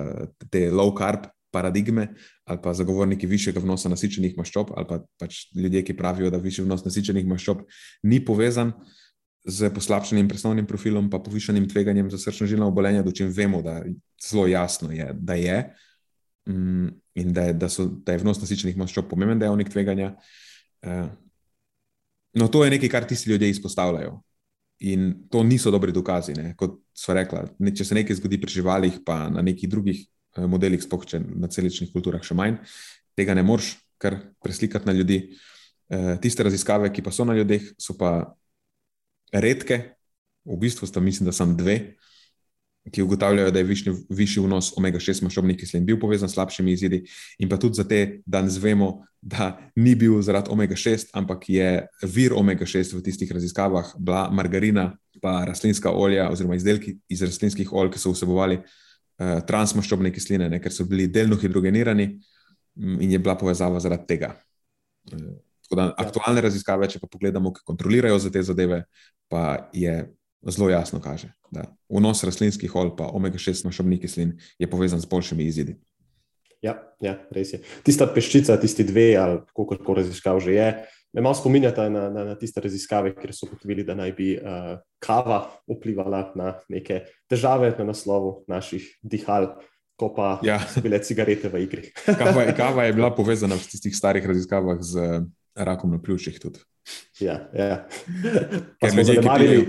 te 0.50 0.66
low 0.70 0.90
carb 0.98 1.30
paradigme 1.52 2.08
ali 2.48 2.58
pa 2.62 2.72
zagovorniki 2.74 3.28
višjega 3.28 3.60
vnosa 3.62 3.90
nasičenih 3.92 4.34
maščob, 4.36 4.72
ali 4.76 4.88
pa 4.88 4.98
pač 5.20 5.44
ljudje, 5.54 5.84
ki 5.86 5.96
pravijo, 5.96 6.30
da 6.32 6.40
višji 6.42 6.64
vnos 6.66 6.82
nasičenih 6.84 7.28
maščob 7.28 7.62
ni 8.08 8.18
povezan. 8.24 8.74
Z 9.42 9.72
poslabšanim 9.74 10.28
presnovnim 10.30 10.66
profilom, 10.70 11.08
pa 11.10 11.18
povišanim 11.18 11.64
tveganjem 11.70 12.10
za 12.12 12.18
srčno-žilno 12.22 12.68
obolenje, 12.70 13.00
do 13.02 13.10
čem 13.10 13.30
vemo, 13.34 13.58
da 13.62 13.80
zelo 14.22 14.44
jasno 14.46 14.92
je, 14.94 15.08
da 15.18 15.34
je. 15.34 15.56
Mm, 16.48 16.88
in 17.14 17.32
da 17.32 17.52
da, 17.52 17.68
so, 17.68 17.86
da 17.86 18.12
je 18.12 18.22
vnos 18.22 18.40
nasičenih 18.42 18.76
maščob 18.78 19.06
pomemben 19.10 19.38
dejavnik 19.38 19.70
tveganja. 19.70 20.12
Uh, 20.82 21.06
no, 22.38 22.48
to 22.50 22.64
je 22.64 22.72
nekaj, 22.74 22.90
kar 22.90 23.06
tisti 23.06 23.30
ljudje 23.30 23.50
izpostavljajo. 23.52 24.16
In 24.90 25.12
to 25.30 25.44
niso 25.46 25.70
dobri 25.70 25.94
dokazi. 25.94 26.34
Ne? 26.34 26.54
Kot 26.58 26.80
so 26.98 27.14
rekla, 27.14 27.44
ne, 27.62 27.74
če 27.76 27.86
se 27.86 27.98
nekaj 27.98 28.18
zgodi 28.18 28.40
pri 28.42 28.56
živalih, 28.56 28.98
pa 29.06 29.28
na 29.30 29.44
nekih 29.44 29.70
drugih 29.70 30.02
uh, 30.02 30.48
modelih, 30.50 30.82
spohče 30.82 31.22
na 31.30 31.50
celičnih 31.52 31.92
kulturah, 31.94 32.24
še 32.24 32.34
manj, 32.38 32.58
tega 33.18 33.36
ne 33.38 33.46
moreš 33.46 33.76
kar 34.02 34.18
preslikati 34.42 34.88
na 34.90 34.96
ljudi. 34.96 35.22
Uh, 35.92 36.14
tiste 36.22 36.42
raziskave, 36.42 36.90
ki 36.90 37.04
pa 37.06 37.12
so 37.14 37.28
na 37.28 37.36
ljudeh, 37.38 37.70
so 37.78 37.94
pa 37.98 38.32
redke, 39.30 39.84
v 40.42 40.56
bistvu 40.58 40.88
sta, 40.90 40.98
mislim, 41.04 41.28
da 41.28 41.36
sem 41.36 41.52
dve, 41.54 41.76
uh, 41.92 42.11
ki 42.90 43.02
ugotavljajo, 43.02 43.50
da 43.50 43.60
je 43.60 43.64
višji, 43.64 43.92
višji 44.10 44.42
vnos 44.42 44.72
omega-6 44.78 45.22
maščobnih 45.22 45.56
kislin 45.60 45.84
bil 45.86 46.00
povezan 46.02 46.28
s 46.28 46.34
slabšimi 46.34 46.72
izidi, 46.74 47.02
in 47.38 47.48
pa 47.48 47.58
tudi 47.60 47.78
za 47.78 47.84
te 47.88 48.22
danes 48.26 48.58
vemo, 48.62 49.04
da 49.22 49.52
ni 49.78 49.94
bil 49.94 50.18
zaradi 50.22 50.50
omega-6, 50.50 51.12
ampak 51.14 51.46
je 51.48 51.68
vir 52.14 52.34
omega-6 52.34 52.96
v 52.96 53.02
tistih 53.06 53.30
raziskavah 53.30 53.94
bila 53.98 54.24
margarina, 54.34 54.90
pa 55.22 55.44
rastlinska 55.46 55.92
olja, 55.94 56.26
oziroma 56.32 56.58
izdelki 56.58 56.96
iz 57.08 57.22
rastlinskih 57.22 57.70
olj, 57.72 57.92
ki 57.94 58.02
so 58.02 58.10
vsebovali 58.16 58.58
uh, 58.58 59.38
transmaščobne 59.46 60.10
kisline, 60.10 60.50
ne, 60.50 60.58
ker 60.58 60.74
so 60.74 60.88
bili 60.90 61.06
delno 61.06 61.38
hidrogenirani 61.38 62.08
mm, 62.10 62.98
in 62.98 63.14
je 63.14 63.22
bila 63.22 63.38
povezava 63.38 63.80
zaradi 63.80 64.10
tega. 64.10 64.34
Uh, 65.12 65.38
Da, 65.76 65.82
ja. 65.82 65.94
Aktualne 65.96 66.42
raziskave, 66.44 66.88
če 66.90 67.00
pa 67.00 67.08
pogledamo, 67.10 67.52
ki 67.54 67.64
kontrolirajo 67.64 68.18
za 68.20 68.30
te 68.32 68.42
zadeve, 68.44 68.82
pa 69.32 69.70
je 69.72 69.94
zelo 70.50 70.70
jasno 70.70 71.00
kaže, 71.00 71.32
da 71.50 71.64
vnos 71.88 72.24
rastlinskih 72.24 72.74
olj 72.76 72.94
pa 72.98 73.06
omega-6 73.14 73.64
maščobnih 73.66 74.00
kislin 74.02 74.36
je 74.58 74.70
povezan 74.70 75.00
s 75.00 75.06
boljšimi 75.06 75.44
izidi. 75.46 75.76
Ja, 76.62 76.76
ja, 77.02 77.16
res 77.34 77.52
je. 77.54 77.60
Tista 77.82 78.06
peščica, 78.06 78.56
tisti 78.62 78.86
dve, 78.86 79.12
ali 79.18 79.40
kako 79.54 79.94
raziskav 79.98 80.38
že 80.40 80.54
je, 80.54 80.68
me 81.12 81.20
malo 81.20 81.34
spominjata 81.34 81.88
na, 81.90 82.08
na, 82.10 82.24
na 82.24 82.34
tiste 82.38 82.60
raziskave, 82.60 83.14
kjer 83.14 83.34
so 83.34 83.46
ugotovili, 83.46 83.84
da 83.84 83.94
naj 83.98 84.12
bi 84.16 84.32
uh, 84.38 84.78
kava 85.02 85.42
vplivala 85.68 86.24
na 86.38 86.54
neke 86.72 87.02
težave 87.30 87.74
na 87.78 87.90
naslovu 87.90 88.44
naših 88.48 88.86
dihal, 89.02 89.52
ko 89.98 90.12
pa 90.14 90.38
ja. 90.46 90.60
so 90.70 90.80
bile 90.80 91.02
cigarete 91.02 91.50
v 91.52 91.66
igri. 91.66 91.90
kava, 92.06 92.46
kava 92.56 92.86
je 92.88 92.96
bila 92.96 93.12
povezana 93.18 93.58
v 93.58 93.68
tistih 93.74 93.96
starih 93.96 94.26
raziskavah 94.26 94.80
z 94.80 95.22
rakom 95.54 95.92
na 95.92 96.00
pljučih. 96.02 96.40
Tudi. 96.40 96.62
Ja, 97.20 97.48
ja. 97.54 97.88
Pa 98.80 98.90
smo 98.90 99.04
zanemarili 99.04 99.66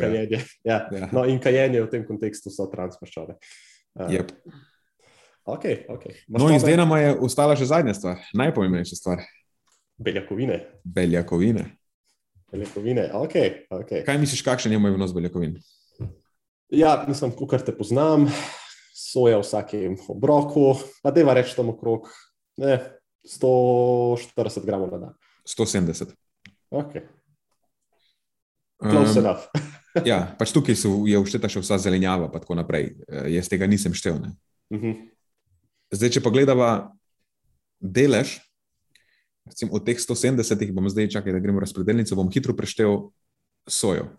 kajenje. 0.00 0.40
Ja. 0.64 0.88
Ja. 0.92 1.08
No, 1.12 1.24
in 1.28 1.40
kajenje 1.40 1.82
v 1.84 1.90
tem 1.92 2.06
kontekstu 2.06 2.52
so 2.52 2.68
transmaščove. 2.72 3.36
Uh, 3.98 4.12
yep. 4.12 4.30
okay, 5.44 5.82
okay. 5.92 6.14
No, 6.28 6.48
in 6.52 6.60
zdaj 6.60 6.78
nam 6.80 6.94
je 6.96 7.16
ostala 7.28 7.56
še 7.58 7.68
zadnja 7.68 7.96
stvar, 7.96 8.22
najpomembnejša 8.38 9.00
stvar. 9.00 9.24
Beljakovine. 9.98 10.60
Beljakovine. 10.84 11.66
Beljakovine, 12.52 13.10
okay, 13.18 13.66
okay. 13.74 14.04
Kaj 14.06 14.20
misliš, 14.22 14.44
kakšen 14.46 14.72
je 14.72 14.80
moj 14.80 14.94
vnos 14.96 15.12
beljakovin? 15.16 15.58
Ja, 16.72 17.02
mislim, 17.08 17.34
kar 17.48 17.64
te 17.64 17.74
poznam, 17.76 18.28
soja 18.96 19.40
v 19.40 19.44
vsakem 19.44 19.98
obroku, 20.12 20.76
pa 21.04 21.12
deva 21.12 21.36
reči 21.36 21.56
tam 21.56 21.72
okrog 21.72 22.08
ne, 22.60 22.78
140 23.28 24.64
gramov 24.64 24.92
na 24.94 25.02
dan. 25.02 25.14
170. 25.48 26.16
Okay. 26.70 27.02
Close 28.78 29.18
um, 29.18 29.24
enough. 29.24 29.48
ja, 30.04 30.28
pač 30.38 30.52
tukaj 30.52 30.76
so, 30.76 31.02
je 31.08 31.18
ušteta 31.18 31.48
še 31.50 31.62
vsa 31.64 31.80
zelenjava, 31.80 32.28
pa 32.30 32.42
tako 32.42 32.58
naprej. 32.58 32.92
Eh, 33.08 33.32
jaz 33.38 33.48
tega 33.50 33.66
nisem 33.66 33.96
štel. 33.96 34.20
Uh 34.20 34.76
mhm. 34.76 34.84
-huh. 34.84 35.08
Zdaj, 35.90 36.10
če 36.10 36.20
pogledava 36.20 36.92
delež, 37.80 38.36
recimo, 39.48 39.72
od 39.72 39.86
teh 39.86 39.96
170, 39.96 40.72
bom 40.72 40.88
zdaj 40.88 41.08
čakal, 41.08 41.32
da 41.32 41.40
gremo 41.40 41.60
razpredelnico, 41.60 42.16
bom 42.16 42.28
hitro 42.30 42.52
preštel 42.52 43.08
sojo. 43.64 44.12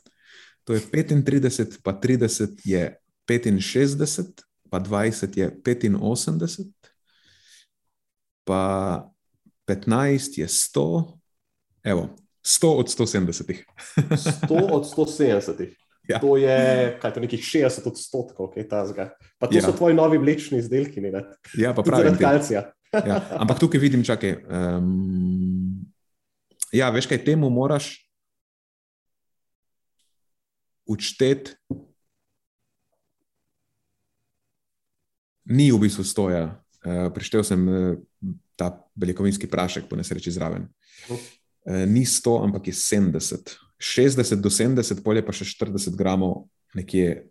To 0.66 0.74
je 0.74 0.82
35, 0.82 1.78
pa 1.84 1.94
30 1.94 2.66
je 2.66 2.98
65, 3.30 4.42
pa 4.70 4.80
20 4.80 5.38
je 5.38 5.48
85, 5.62 6.74
pa 8.44 9.06
15 9.68 10.42
je 10.42 10.48
100, 10.48 11.20
Evo, 11.84 12.10
100 12.44 12.68
od 12.78 12.88
170. 12.88 13.64
100 14.48 14.72
od 14.72 14.84
170. 14.86 15.76
Ja. 16.10 16.18
To 16.20 16.38
je 16.38 16.98
kaj, 17.02 17.14
to 17.14 17.22
nekih 17.22 17.42
60 17.42 17.86
odstotkov, 17.86 18.50
kaj 18.56 18.66
ta 18.66 18.82
zga. 18.90 19.12
Pa 19.38 19.46
to 19.46 19.60
ja. 19.60 19.62
so 19.62 19.76
tvoji 19.78 19.94
novi 19.94 20.18
mlečni 20.18 20.58
izdelki, 20.58 21.04
ne? 21.06 21.22
Ja, 21.54 21.74
pa 21.78 21.86
pravi. 21.86 22.16
Kalcija. 22.18 22.72
ja. 22.94 23.18
Ampak 23.38 23.62
tukaj 23.62 23.78
vidim, 23.78 24.02
čakaj. 24.04 24.40
Um, 24.50 25.86
ja, 26.74 26.90
veš 26.90 27.06
kaj, 27.12 27.22
temu 27.28 27.52
moraš 27.54 27.94
učtet. 30.90 31.54
Ni 35.46 35.70
v 35.70 35.78
bistvu 35.86 36.02
stoja. 36.06 36.58
Uh, 36.82 37.14
Prištel 37.14 37.46
sem 37.46 37.62
uh, 37.70 37.94
ta 38.58 38.74
beljakovinski 38.98 39.46
prašek, 39.46 39.86
po 39.86 39.94
nesreči 40.00 40.34
zraven. 40.34 40.66
Uh. 41.06 41.22
Eh, 41.70 41.86
ni 41.86 42.06
100, 42.06 42.44
ampak 42.44 42.68
je 42.68 42.74
70. 42.74 43.58
60 43.78 44.42
do 44.42 44.50
70, 44.50 45.04
polje 45.06 45.22
pa 45.22 45.32
še 45.32 45.46
40 45.46 45.94
gramov, 45.94 46.50
nekje, 46.74 47.30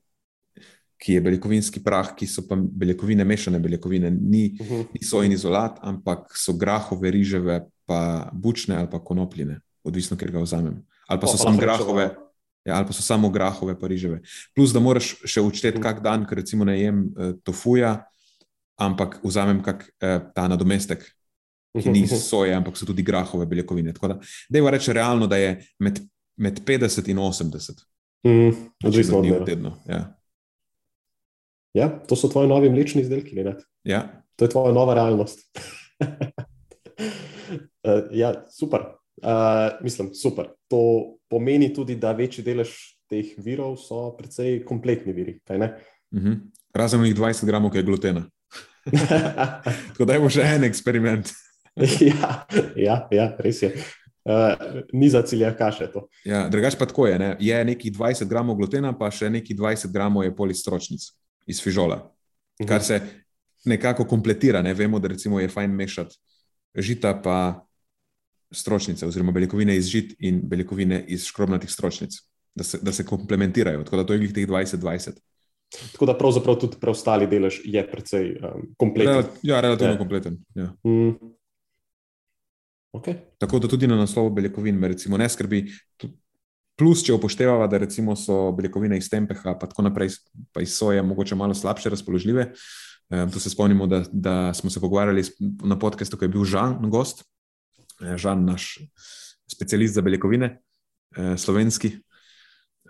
ki 0.99 1.19
je 1.19 1.23
beljakovinski 1.27 1.83
prah, 1.83 2.15
ki 2.15 2.27
so 2.31 2.47
pa 2.47 2.55
beljakovine, 2.57 3.27
mešane 3.27 3.59
beljakovine. 3.59 4.11
Ni, 4.15 4.55
uh 4.55 4.67
-huh. 4.67 4.87
ni 4.95 5.03
sojen 5.03 5.35
izolat, 5.35 5.83
ampak 5.83 6.31
so 6.39 6.55
grahove, 6.55 7.11
riževe, 7.11 7.67
pa 7.87 8.31
bučne 8.33 8.77
ali 8.77 8.91
pa 8.91 9.03
konopljine, 9.05 9.61
odvisno, 9.83 10.17
ker 10.17 10.31
ga 10.31 10.41
vzamem. 10.41 10.87
Ali 11.09 11.21
pa 11.21 11.27
so 11.27 11.37
samo 11.37 11.59
grahove. 11.59 12.15
Ja, 12.65 12.77
ali 12.77 12.87
pa 12.87 12.93
so 12.93 13.03
samo 13.03 13.31
grahove, 13.31 13.79
pa 13.79 13.87
riževe. 13.87 14.21
Plus, 14.55 14.73
da 14.73 14.81
moraš 14.81 15.17
še 15.25 15.41
učteti, 15.41 15.81
kak 15.81 16.03
dan, 16.03 16.27
ker 16.27 16.39
recimo 16.39 16.65
ne 16.65 16.81
jem 16.81 17.01
uh, 17.01 17.33
tofuja, 17.43 18.05
ampak 18.77 19.21
vzamem 19.25 19.63
kak 19.63 19.89
uh, 19.89 20.21
ta 20.35 20.49
nadomestek, 20.49 21.18
ki 21.83 21.95
ni 21.95 22.07
soje, 22.09 22.55
ampak 22.55 22.77
so 22.77 22.87
tudi 22.87 23.03
grahove 23.03 23.47
beljakovine. 23.47 23.95
Tako 23.95 24.15
da, 24.15 24.21
da 24.49 24.59
je 24.59 24.71
reči 24.71 24.93
realno, 24.93 25.27
da 25.27 25.37
je 25.37 25.59
med, 25.79 26.01
med 26.37 26.61
50 26.67 27.11
in 27.11 27.19
80. 27.19 27.85
Mm, 28.27 28.53
Odvisno 28.85 29.19
od 29.19 29.47
tedna. 29.47 29.73
Ja. 29.89 30.19
ja, 31.75 31.89
to 32.09 32.17
so 32.17 32.29
tvoji 32.29 32.49
novi 32.49 32.71
mlečni 32.71 33.03
izdelki. 33.03 33.45
Ja. 33.85 34.23
To 34.37 34.45
je 34.45 34.51
tvoja 34.51 34.73
nova 34.73 34.95
realnost. 34.95 35.39
uh, 36.01 36.09
ja, 38.23 38.47
super. 38.51 38.81
Uh, 39.23 39.83
mislim, 39.83 40.15
super. 40.15 40.47
To 40.69 40.79
pomeni 41.29 41.75
tudi, 41.75 41.97
da 41.97 42.13
večji 42.13 42.45
delež 42.45 42.75
teh 43.09 43.35
virov 43.39 43.77
so 43.81 44.13
precej 44.19 44.65
kompletni 44.65 45.13
viri. 45.13 45.41
Uh 45.51 45.57
-huh. 45.57 45.75
Mhm. 46.15 46.33
Razen 46.75 47.05
jih 47.05 47.17
20 47.17 47.47
gramov, 47.47 47.71
ki 47.71 47.79
je 47.79 47.83
glutena. 47.83 48.31
Tako 49.89 50.05
da 50.05 50.13
je 50.13 50.21
bo 50.21 50.31
še 50.31 50.43
en 50.43 50.65
eksperiment. 50.65 51.33
ja, 52.11 52.47
ja, 52.77 52.97
ja, 53.11 53.31
res 53.39 53.63
je. 53.63 53.73
Uh, 54.29 54.83
ni 54.93 55.09
za 55.09 55.23
cilja 55.25 55.55
kaše 55.57 55.87
to. 55.93 56.05
Ja, 56.29 56.49
drugač 56.53 56.77
pa 56.77 56.85
tako 56.87 57.07
je. 57.09 57.19
Ne? 57.19 57.37
Je 57.41 57.65
nekih 57.65 57.93
20 57.97 58.29
gramov 58.29 58.59
glutena, 58.61 58.93
pa 58.93 59.09
še 59.15 59.31
nekih 59.33 59.57
20 59.57 59.93
gramov 59.95 60.27
je 60.27 60.35
polistročnic 60.37 61.07
iz 61.49 61.63
fižola, 61.65 62.03
mhm. 62.61 62.69
kar 62.69 62.85
se 62.85 63.01
nekako 63.65 64.05
kompletira. 64.05 64.63
Ne? 64.63 64.75
Vemo, 64.75 65.01
da 65.01 65.09
je 65.09 65.49
fajn 65.49 65.71
mešati 65.71 66.19
žita 66.75 67.15
pa 67.23 67.65
stročnice, 68.51 69.07
oziroma 69.07 69.33
beljakovine 69.33 69.77
iz 69.77 69.87
žit 69.87 70.15
in 70.19 70.41
beljakovine 70.49 71.05
iz 71.09 71.25
škrobnatih 71.29 71.71
stročnic, 71.71 72.15
da 72.55 72.65
se, 72.65 72.79
da 72.83 72.93
se 72.93 73.05
komplementirajo. 73.07 73.85
Tako 73.85 73.97
da 73.97 74.07
to 74.07 74.13
je 74.13 74.23
jih 74.23 74.33
teh 74.35 74.49
20-20. 74.49 75.19
Tako 75.93 76.07
da 76.07 76.19
pravzaprav 76.19 76.57
tudi 76.57 76.77
preostali 76.81 77.27
delež 77.27 77.61
je 77.65 77.83
precej 77.91 78.31
um, 78.41 78.71
kompleten. 78.77 79.15
Rel, 79.15 79.25
ja, 79.43 79.61
relativno 79.61 79.93
je. 79.93 79.99
kompleten. 79.99 80.39
Ja. 80.55 80.73
Mm. 80.85 81.13
Okay. 82.93 83.15
Tako 83.39 83.59
da 83.59 83.69
tudi 83.69 83.87
na 83.87 83.97
naslovu 83.97 84.31
beljakovin 84.31 84.79
me 84.79 84.89
recimo, 84.89 85.17
ne 85.17 85.29
skrbi. 85.29 85.67
Plus, 86.79 87.03
če 87.03 87.17
upoštevamo, 87.17 87.67
da 87.67 87.81
so 88.17 88.53
beljakovine 88.55 88.99
iz 88.99 89.09
tempeha, 89.11 89.57
pa 89.59 89.67
tako 89.67 89.83
naprej, 89.83 90.15
pa 90.55 90.63
iz 90.63 90.77
soje, 90.77 91.03
mogoče 91.03 91.35
malo 91.35 91.55
slabše 91.55 91.91
razpoložljive. 91.91 92.53
Um, 93.11 93.31
to 93.31 93.41
se 93.41 93.51
spomnimo, 93.51 93.87
da, 93.87 94.05
da 94.13 94.55
smo 94.55 94.71
se 94.71 94.81
pogovarjali 94.81 95.25
na 95.65 95.79
podkastu, 95.79 96.17
ko 96.17 96.25
je 96.25 96.29
bil 96.29 96.45
Žan 96.45 96.91
gost, 96.91 97.25
eh, 98.03 98.17
Žan, 98.17 98.45
naš 98.45 98.77
specialist 99.51 99.95
za 99.95 100.03
beljakovine, 100.03 100.59
eh, 101.17 101.37
slovenski. 101.37 101.97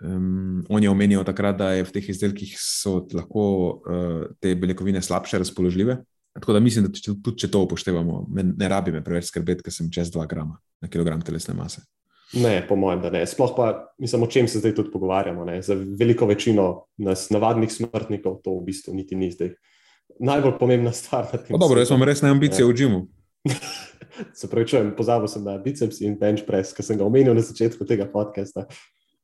Um, 0.01 0.65
on 0.69 0.83
je 0.83 0.89
omenil 0.89 1.23
takrat, 1.23 1.57
da 1.57 1.71
je 1.73 1.83
v 1.83 1.91
teh 1.91 2.09
izdelkih 2.09 2.53
lahko 3.13 3.43
uh, 3.83 4.29
te 4.39 4.53
beljakovine 4.55 5.01
slabše 5.01 5.39
razpoložljive. 5.39 5.97
Tako 6.33 6.53
da 6.53 6.59
mislim, 6.59 6.85
da 6.87 6.93
če, 6.93 7.15
tudi 7.23 7.43
če 7.43 7.49
to 7.51 7.61
upoštevamo, 7.65 8.25
me, 8.33 8.43
ne 8.51 8.67
rabi 8.69 8.93
me 8.93 9.01
preveč 9.03 9.31
skrbeti, 9.31 9.65
ker 9.65 9.73
sem 9.73 9.89
čez 9.93 10.11
2 10.13 10.27
grama 10.29 10.59
na 10.79 10.89
kilogram 10.91 11.23
telesne 11.25 11.55
mase. 11.57 11.83
Ne, 12.37 12.59
po 12.67 12.75
mojem, 12.77 13.01
da 13.01 13.09
ne. 13.09 13.23
Sploh 13.25 13.55
pa, 13.57 13.69
mislim, 13.97 14.23
o 14.23 14.29
čem 14.29 14.47
se 14.47 14.61
zdaj 14.61 14.75
tudi 14.77 14.91
pogovarjamo. 14.93 15.45
Ne? 15.49 15.57
Za 15.65 15.73
veliko 15.73 16.27
večino 16.29 16.85
nas, 17.01 17.29
navadnih 17.33 17.71
smrtnikov, 17.73 18.43
to 18.45 18.53
v 18.59 18.67
bistvu 18.69 18.93
niti 18.93 19.17
ni 19.17 19.31
zdaj 19.33 19.55
najbolj 20.19 20.59
pomembna 20.59 20.93
stvar. 20.93 21.25
Dobro, 21.49 21.79
jaz 21.79 21.89
imam 21.89 22.03
resne 22.03 22.29
ambicije 22.29 22.61
ja. 22.61 22.67
v 22.69 22.73
džimu. 22.77 23.01
se 24.39 24.49
pravi, 24.49 24.67
čujem, 24.67 24.93
pozabil 24.97 25.27
sem 25.27 25.43
na 25.43 25.57
biceps 25.57 26.01
in 26.01 26.17
bench 26.19 26.45
press, 26.45 26.73
ki 26.75 26.85
sem 26.85 26.97
ga 26.99 27.07
omenil 27.07 27.33
na 27.33 27.41
začetku 27.41 27.87
tega 27.89 28.05
podcasta. 28.05 28.67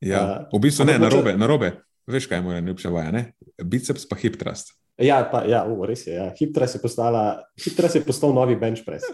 Ja, 0.00 0.48
v 0.52 0.60
bistvu 0.60 0.88
ne, 0.88 0.98
na 0.98 1.08
robe, 1.12 1.36
na 1.38 1.46
robe. 1.46 1.72
Veš, 2.06 2.28
kaj 2.30 2.38
je 2.38 2.42
moja 2.42 2.60
najljubša 2.60 2.90
vaja, 2.94 3.10
ne? 3.10 3.22
Biceps 3.62 4.06
pa 4.08 4.16
hip 4.16 4.38
thrust. 4.38 4.72
Ja, 5.02 5.20
pa, 5.32 5.42
ja 5.44 5.64
u, 5.66 5.80
res 5.86 6.06
je. 6.06 6.14
Ja. 6.14 6.30
Hip 6.38 6.54
thrust 6.54 6.78
je, 6.78 6.80
postala, 6.80 7.24
hip 7.64 7.74
thrust 7.76 7.98
je 7.98 8.04
postal 8.06 8.34
novi 8.34 8.56
bench 8.56 8.84
press. 8.86 9.04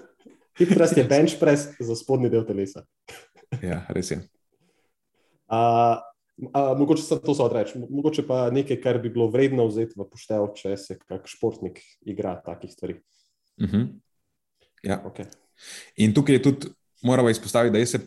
Hip 0.61 0.74
thrust 0.74 0.97
je 0.97 1.05
bench 1.09 1.38
press 1.40 1.72
za 1.80 1.97
spodnji 1.97 2.30
del 2.30 2.45
telesa. 2.47 2.84
ja, 3.70 3.82
res 3.97 4.12
je. 4.12 4.20
Uh, 5.53 5.97
uh, 6.53 6.72
mogoče 6.78 7.03
se 7.03 7.18
to 7.20 7.34
odreči, 7.45 7.80
mogoče 7.90 8.26
pa 8.28 8.45
nekaj, 8.51 8.80
kar 8.84 9.01
bi 9.03 9.11
bilo 9.12 9.30
vredno 9.32 9.66
vzeti 9.66 9.97
v 9.97 10.07
poštev, 10.09 10.47
če 10.57 10.76
se 10.76 10.99
kak 11.01 11.26
športnik 11.28 11.80
igra 12.09 12.36
takih 12.45 12.72
stvari. 12.72 13.01
Uh 13.61 13.66
mhm. 13.66 13.76
-huh. 13.76 13.88
Ja. 14.82 15.03
Okay. 15.07 15.26
In 15.97 16.14
tukaj 16.14 16.34
je 16.34 16.43
tudi, 16.43 16.66
moramo 17.03 17.30
izpostaviti, 17.30 17.72
da 17.72 17.78
jaz 17.78 17.90
se 17.90 18.01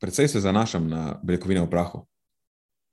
predvsej 0.00 0.28
se 0.28 0.40
zanašam 0.40 0.88
na 0.88 1.20
beljakovine 1.22 1.60
v 1.60 1.70
prahu. 1.70 2.06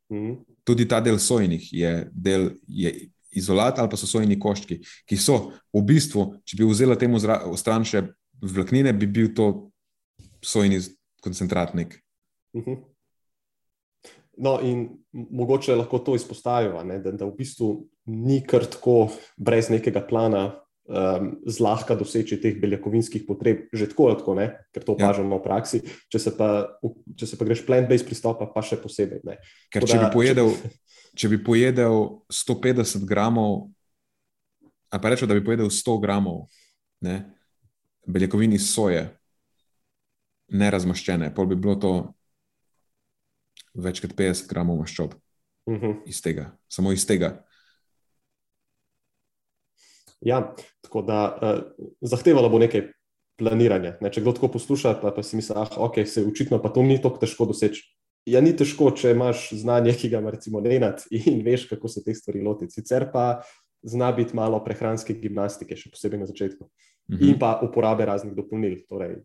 Uh 0.09 0.17
mhm. 0.17 0.31
-huh. 0.31 0.45
Tudi 0.69 0.85
ta 0.85 0.99
del 1.01 1.17
sojnih 1.17 1.71
je 1.73 1.93
del. 2.13 2.51
Je, 2.67 2.93
izolat 3.31 3.79
ali 3.79 3.89
pa 3.89 3.97
so 3.97 4.07
sojeni 4.09 4.39
koščki, 4.41 4.79
ki 5.05 5.17
so 5.17 5.51
v 5.73 5.83
bistvu, 5.85 6.25
če 6.45 6.57
bi 6.57 6.67
vzela 6.69 6.97
temu 6.99 7.19
stran 7.21 7.85
še 7.85 8.07
vlaknine, 8.41 8.93
bi 8.97 9.09
bil 9.09 9.33
to 9.37 9.49
sojeni 10.41 10.81
koncentrat 11.23 11.75
nek. 11.77 11.99
Uh 12.53 12.63
-huh. 12.63 12.77
No, 14.37 14.59
in 14.63 15.03
mogoče 15.11 15.75
lahko 15.75 15.99
to 15.99 16.15
izpostavimo, 16.15 16.83
da, 16.83 17.11
da 17.11 17.25
v 17.25 17.35
bistvu 17.37 17.87
ni 18.05 18.41
kar 18.47 18.65
tako 18.65 19.11
brez 19.37 19.69
nekega 19.69 20.01
plana 20.07 20.55
um, 20.87 21.31
zlahka 21.45 21.95
doseči 21.95 22.39
teh 22.41 22.57
beljakovinskih 22.61 23.25
potreb, 23.27 23.67
že 23.73 23.89
tako, 23.91 24.09
tako 24.19 24.35
ne, 24.39 24.49
ker 24.73 24.85
to 24.85 24.95
opažamo 24.97 25.37
ja. 25.37 25.39
v 25.39 25.45
praksi. 25.45 25.81
Če 26.11 26.19
se 26.19 26.35
pa, 26.37 26.49
če 27.15 27.29
se 27.29 27.39
pa 27.39 27.47
greš 27.49 27.63
plant-based 27.67 28.07
pristopa, 28.07 28.49
pa 28.49 28.63
še 28.65 28.79
posebej. 28.81 29.23
Ne. 29.27 29.39
Ker 29.73 29.85
če, 29.85 29.99
da, 29.99 30.07
bi 30.07 30.17
pojedel, 30.17 30.53
če... 30.55 30.71
če 31.19 31.31
bi 31.35 31.41
pojedel 31.43 31.99
150 32.31 33.05
gramov, 33.09 33.69
ali 34.89 35.01
pa 35.03 35.13
rečemo, 35.13 35.29
da 35.29 35.37
bi 35.37 35.45
pojedel 35.45 35.69
100 35.73 35.97
gramov 36.01 36.47
ne, 37.05 37.21
beljakovin 38.09 38.55
iz 38.57 38.71
soje, 38.71 39.05
nerazmaščene, 40.49 41.29
pol 41.35 41.51
bi 41.51 41.59
bilo 41.59 41.75
to 41.77 41.93
več 43.77 44.01
kot 44.01 44.15
50 44.17 44.49
gramov 44.49 44.81
maščob. 44.81 45.13
Uh 45.69 45.75
mhm. 45.75 45.85
-huh. 45.85 46.01
Iz 46.09 46.21
tega, 46.21 46.57
samo 46.67 46.91
iz 46.91 47.05
tega. 47.05 47.45
Ja, 50.25 50.55
tako 50.83 51.01
da 51.07 51.19
uh, 51.31 51.87
zahtevalo 52.01 52.49
bo 52.49 52.59
nekaj 52.59 52.89
planiranja. 53.39 53.95
Ne? 54.03 54.11
Če 54.11 54.23
kdo 54.23 54.33
tako 54.35 54.51
posluša, 54.57 54.97
pa, 55.01 55.13
pa 55.15 55.23
si 55.23 55.39
misli, 55.39 55.55
da 55.55 55.63
ah, 55.63 55.77
okay, 55.87 56.07
se 56.09 56.25
očitno 56.27 56.59
pa 56.63 56.71
to 56.75 56.83
ni 56.83 56.99
tako 57.01 57.21
težko 57.21 57.47
doseči. 57.49 57.85
Ja, 58.27 58.41
ni 58.43 58.51
težko, 58.57 58.91
če 58.91 59.13
imaš 59.15 59.47
znanje, 59.61 59.95
ki 59.97 60.11
ga 60.11 60.19
recimo 60.27 60.61
ne 60.61 60.79
nad 60.83 61.05
in 61.19 61.39
veš, 61.45 61.69
kako 61.71 61.91
se 61.91 62.03
te 62.05 62.15
stvari 62.15 62.43
lotiti. 62.45 62.75
Sicer 62.75 63.07
pa 63.13 63.41
zna 63.81 64.11
biti 64.11 64.35
malo 64.35 64.59
prehranske 64.63 65.15
gimnastike, 65.15 65.77
še 65.79 65.93
posebej 65.93 66.23
na 66.23 66.29
začetku. 66.29 66.67
Mhm. 67.09 67.25
In 67.25 67.39
pa 67.41 67.55
uporabe 67.65 68.05
raznih 68.05 68.35
dopolnil, 68.37 68.81
torej 68.89 69.21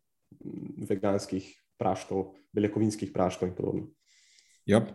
veganskih 0.88 1.46
praškov, 1.78 2.32
beljakovinskih 2.54 3.10
praškov 3.14 3.50
in 3.50 3.54
podobno. 3.56 3.84
Yep. 4.70 4.94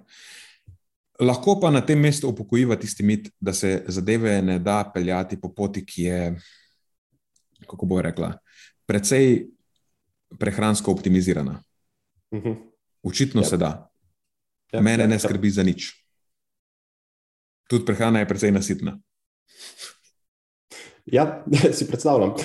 Lahko 1.20 1.58
pa 1.60 1.72
na 1.72 1.82
tem 1.84 2.00
mestu 2.00 2.30
upokojiva 2.30 2.78
tisti 2.80 3.04
mit, 3.04 3.30
da 3.40 3.54
se 3.54 3.84
zadeve 3.88 4.42
ne 4.42 4.60
da 4.60 4.92
peljati 4.94 5.40
po 5.42 5.52
poti, 5.54 5.84
ki 5.86 6.04
je, 6.04 6.36
kako 7.68 7.86
bo 7.86 8.02
rekla, 8.02 8.34
precej 8.88 9.48
prehransko 10.40 10.92
optimizirana. 10.92 11.64
Uh 12.32 12.40
mhm. 12.40 12.50
-huh. 12.50 12.56
Očitno 13.04 13.42
yep. 13.42 13.50
se 13.50 13.58
da. 13.58 13.92
Yep, 14.74 14.82
Mene 14.82 15.04
yep, 15.04 15.10
ne 15.10 15.20
skrbi 15.20 15.48
yep. 15.48 15.52
za 15.52 15.64
nič. 15.64 16.06
Tudi 17.70 17.86
prehrana 17.86 18.20
je 18.20 18.28
precej 18.28 18.52
nasitna. 18.52 19.00
Ja, 21.06 21.44
si 21.78 21.88
predstavljam. 21.88 22.30
Uh, 22.30 22.38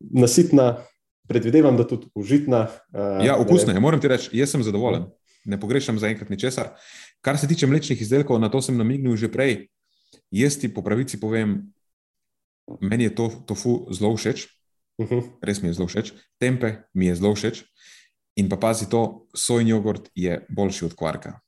nasitna, 0.00 0.76
predvidevam, 1.28 1.76
da 1.76 1.86
tudi 1.86 2.06
užitna. 2.14 2.68
Uh, 2.92 3.26
ja, 3.26 3.36
okusna 3.36 3.72
je, 3.72 3.80
moram 3.80 4.00
ti 4.00 4.08
reči, 4.08 4.30
jaz 4.32 4.50
sem 4.50 4.62
zadovoljen. 4.62 5.06
Ne 5.44 5.60
pogrešam 5.60 5.98
zaenkrat 5.98 6.28
ničesar. 6.28 6.74
Kar 7.20 7.38
se 7.38 7.48
tiče 7.48 7.66
mlečnih 7.66 8.00
izdelkov, 8.00 8.40
na 8.40 8.48
to 8.48 8.62
sem 8.62 8.76
namignil 8.76 9.16
že 9.16 9.28
prej. 9.28 9.68
Jaz 10.30 10.58
ti 10.58 10.68
po 10.72 10.82
pravici 10.82 11.20
povem, 11.20 11.72
meni 12.80 13.04
je 13.04 13.14
to 13.14 13.28
tofu 13.46 13.86
zelo 13.92 14.16
všeč, 14.16 14.46
uh 14.98 15.06
mhm. 15.06 15.14
-huh. 15.14 15.30
res 15.42 15.62
mi 15.62 15.68
je 15.68 15.74
zelo 15.74 15.86
všeč, 15.88 16.12
tempe 16.38 16.82
mi 16.94 17.06
je 17.06 17.14
zelo 17.14 17.34
všeč. 17.34 17.64
In 18.36 18.48
pa 18.48 18.56
pazi 18.56 18.88
to, 18.88 19.26
sojni 19.34 19.70
jogurt 19.70 20.08
je 20.14 20.46
boljši 20.48 20.84
od 20.84 20.94
kvarka 20.94 21.40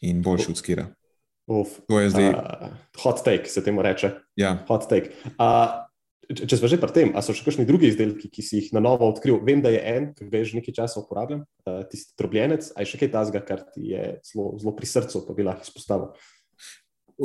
in 0.00 0.22
boljši 0.22 0.50
od 0.50 0.56
skira. 0.56 0.94
Uf, 1.46 1.68
to 1.88 2.00
je 2.00 2.10
zdaj. 2.10 2.28
Uh, 2.28 2.68
hot 3.02 3.24
take 3.24 3.48
se 3.48 3.64
temu 3.64 3.82
reče. 3.82 4.10
Ja. 4.36 4.64
Hot 4.68 4.88
take. 4.88 5.10
Uh, 5.24 5.87
Če 6.28 6.58
smo 6.60 6.68
že 6.68 6.76
pri 6.76 6.92
tem, 6.92 7.10
ali 7.16 7.24
so 7.24 7.32
še 7.32 7.40
kakšni 7.46 7.64
drugi 7.64 7.88
izdelki, 7.88 8.28
ki 8.28 8.42
si 8.44 8.58
jih 8.58 8.72
na 8.76 8.82
novo 8.84 9.06
odkril? 9.08 9.38
Vem, 9.46 9.62
da 9.64 9.72
je 9.72 9.80
en, 9.80 10.10
ki 10.12 10.26
ga 10.28 10.42
že 10.44 10.58
nekaj 10.58 10.74
časa 10.76 11.00
uporabljam, 11.00 11.46
uh, 11.64 11.78
tisti 11.88 12.12
drobljenec, 12.20 12.66
ali 12.76 12.88
še 12.90 13.00
kaj 13.00 13.10
tasga, 13.14 13.40
kar 13.40 13.62
ti 13.72 13.94
je 13.94 14.02
zelo, 14.28 14.50
zelo 14.60 14.74
pri 14.76 14.88
srcu, 14.90 15.22
pa 15.24 15.32
bi 15.32 15.46
lahko 15.46 15.64
izpostavil. 15.64 16.10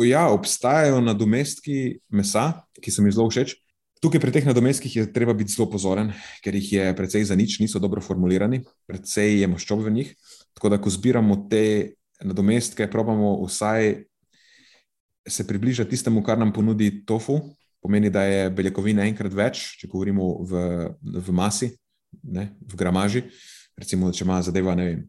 Ja, 0.07 0.29
obstajajo 0.31 1.01
nadomestki 1.03 1.99
mesa, 2.15 2.63
ki 2.79 2.93
so 2.95 3.03
mi 3.03 3.11
zelo 3.11 3.27
všeč. 3.27 3.57
Tukaj 3.99 4.23
pri 4.23 4.33
teh 4.35 4.47
nadomestkih 4.47 4.95
je 4.95 5.03
treba 5.11 5.35
biti 5.35 5.51
zelo 5.51 5.67
pozoren, 5.71 6.13
ker 6.39 6.55
jih 6.55 6.69
je 6.71 6.85
precej 6.95 7.27
za 7.27 7.35
nič, 7.35 7.59
niso 7.59 7.83
dobro 7.83 7.99
formulirani, 8.03 8.61
precej 8.87 9.43
je 9.43 9.51
maščob 9.51 9.83
v 9.83 9.93
njih. 9.99 10.09
Tako 10.55 10.71
da, 10.71 10.79
ko 10.79 10.91
zbiramo 10.91 11.43
te 11.51 11.99
nadomestke, 12.23 12.87
probamo 12.87 13.35
vsaj 13.43 14.07
se 15.27 15.47
približati 15.47 15.91
tistemu, 15.91 16.23
kar 16.23 16.39
nam 16.39 16.55
ponudi 16.55 17.03
tofu, 17.07 17.37
pomeni, 17.83 18.09
da 18.09 18.23
je 18.23 18.49
beljakovina 18.55 19.05
enkrat 19.09 19.33
več, 19.35 19.63
če 19.79 19.89
govorimo 19.91 20.29
v, 20.47 20.61
v 21.01 21.35
masi, 21.35 21.73
ne, 22.23 22.53
v 22.63 22.79
gramaži. 22.79 23.25
Recimo, 23.79 24.11
če 24.13 24.23
ima 24.25 24.39
zadeva 24.45 24.75
vem, 24.79 25.03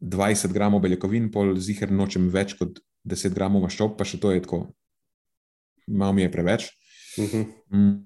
20 0.00 0.52
gramov 0.52 0.82
beljakovin, 0.84 1.30
pol 1.32 1.54
zihar 1.60 1.92
nočem 1.92 2.28
več 2.32 2.56
kot 2.58 2.80
10 3.08 3.34
gramov 3.36 3.64
maščob, 3.66 3.96
pa 3.98 4.06
še 4.08 4.20
to 4.20 4.32
je 4.34 4.44
tako, 4.44 4.62
malo 5.88 6.16
mi 6.16 6.26
je 6.26 6.32
preveč. 6.32 6.70
Uh 7.16 7.24
mhm. 7.24 7.42
-huh. 7.42 7.46
mm, 7.76 7.96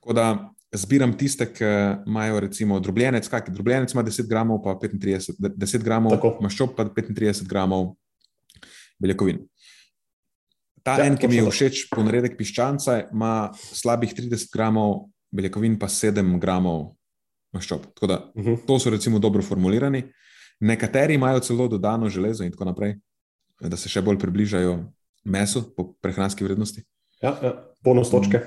tako 0.00 0.12
da 0.12 0.26
zbiram 0.74 1.12
tiste, 1.18 1.46
ki 1.52 1.64
imajo 2.06 2.40
recimo 2.40 2.80
drobljenec, 2.80 3.28
kaj 3.28 3.44
drobljenec 3.48 3.92
ima 3.92 4.02
10 4.02 4.28
gramov, 4.28 4.62
pa 4.62 4.74
35, 4.82 5.36
10 5.38 5.84
gramov 5.84 6.18
maščob, 6.40 6.74
pa 6.76 6.84
35 6.84 7.46
gramov 7.48 7.94
beljakovin. 8.98 9.44
Ta 10.84 10.98
ja, 11.00 11.08
en, 11.08 11.16
ki 11.16 11.30
mi 11.32 11.38
je 11.38 11.48
všeč, 11.48 11.86
ponaredek 11.94 12.36
piščanca, 12.36 12.98
ima 13.14 13.48
slabih 13.56 14.12
30 14.12 14.50
gramov 14.52 15.06
beljakovin, 15.34 15.78
pa 15.80 15.88
7 15.88 16.36
gramov 16.42 16.92
maščob. 17.56 17.86
Da, 18.02 18.18
uh 18.34 18.42
mhm. 18.42 18.54
-huh. 18.54 18.66
To 18.66 18.78
so 18.78 18.90
recimo 18.90 19.18
dobro 19.18 19.42
formulirani. 19.42 20.04
Nekateri 20.60 21.14
imajo 21.14 21.40
celo 21.40 21.68
dodano 21.68 22.08
železo 22.08 22.44
in 22.44 22.52
tako 22.52 22.64
naprej, 22.64 22.94
da 23.60 23.76
se 23.76 23.88
še 23.88 24.02
bolj 24.02 24.18
približajo 24.18 24.92
mesu 25.24 25.74
po 25.76 25.94
prehranski 26.00 26.44
vrednosti. 26.44 26.84
Ja, 27.22 27.38
ja. 27.42 27.52
bonus 27.84 28.10
točke. 28.10 28.40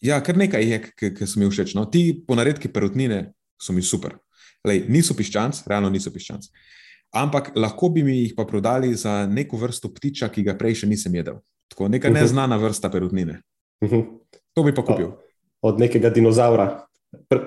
ja, 0.00 0.20
kar 0.20 0.36
nekaj 0.36 0.70
je, 0.70 0.80
ki 1.16 1.26
so 1.26 1.40
mi 1.40 1.50
všeč. 1.50 1.74
No, 1.74 1.86
ti 1.86 2.24
ponaredki 2.26 2.68
perutnine 2.68 3.32
so 3.60 3.72
mi 3.72 3.82
super. 3.82 4.18
Lej, 4.64 4.84
niso 4.88 5.14
piščanc, 5.14 5.62
realno 5.66 5.90
niso 5.90 6.10
piščanc. 6.10 6.46
Uh, 7.14 7.20
ampak 7.22 7.52
lahko 7.56 7.88
bi 7.88 8.02
mi 8.02 8.18
jih 8.18 8.34
pa 8.36 8.44
prodali 8.44 8.94
za 8.94 9.26
neko 9.26 9.56
vrsto 9.56 9.90
ptiča, 9.94 10.28
ki 10.28 10.42
ga 10.42 10.56
prej 10.58 10.82
še 10.82 10.90
nisem 10.90 11.14
jedel. 11.14 11.40
Tako 11.72 11.88
neka 11.88 12.10
mhm. 12.10 12.20
neznana 12.20 12.58
vrsta 12.60 12.90
perutnine. 12.90 13.40
Mhm. 13.84 14.02
To 14.56 14.64
bi 14.64 14.74
pa 14.74 14.84
kupil. 14.84 15.12
Od 15.66 15.80
nekega 15.80 16.10
dinozaura, 16.10 16.86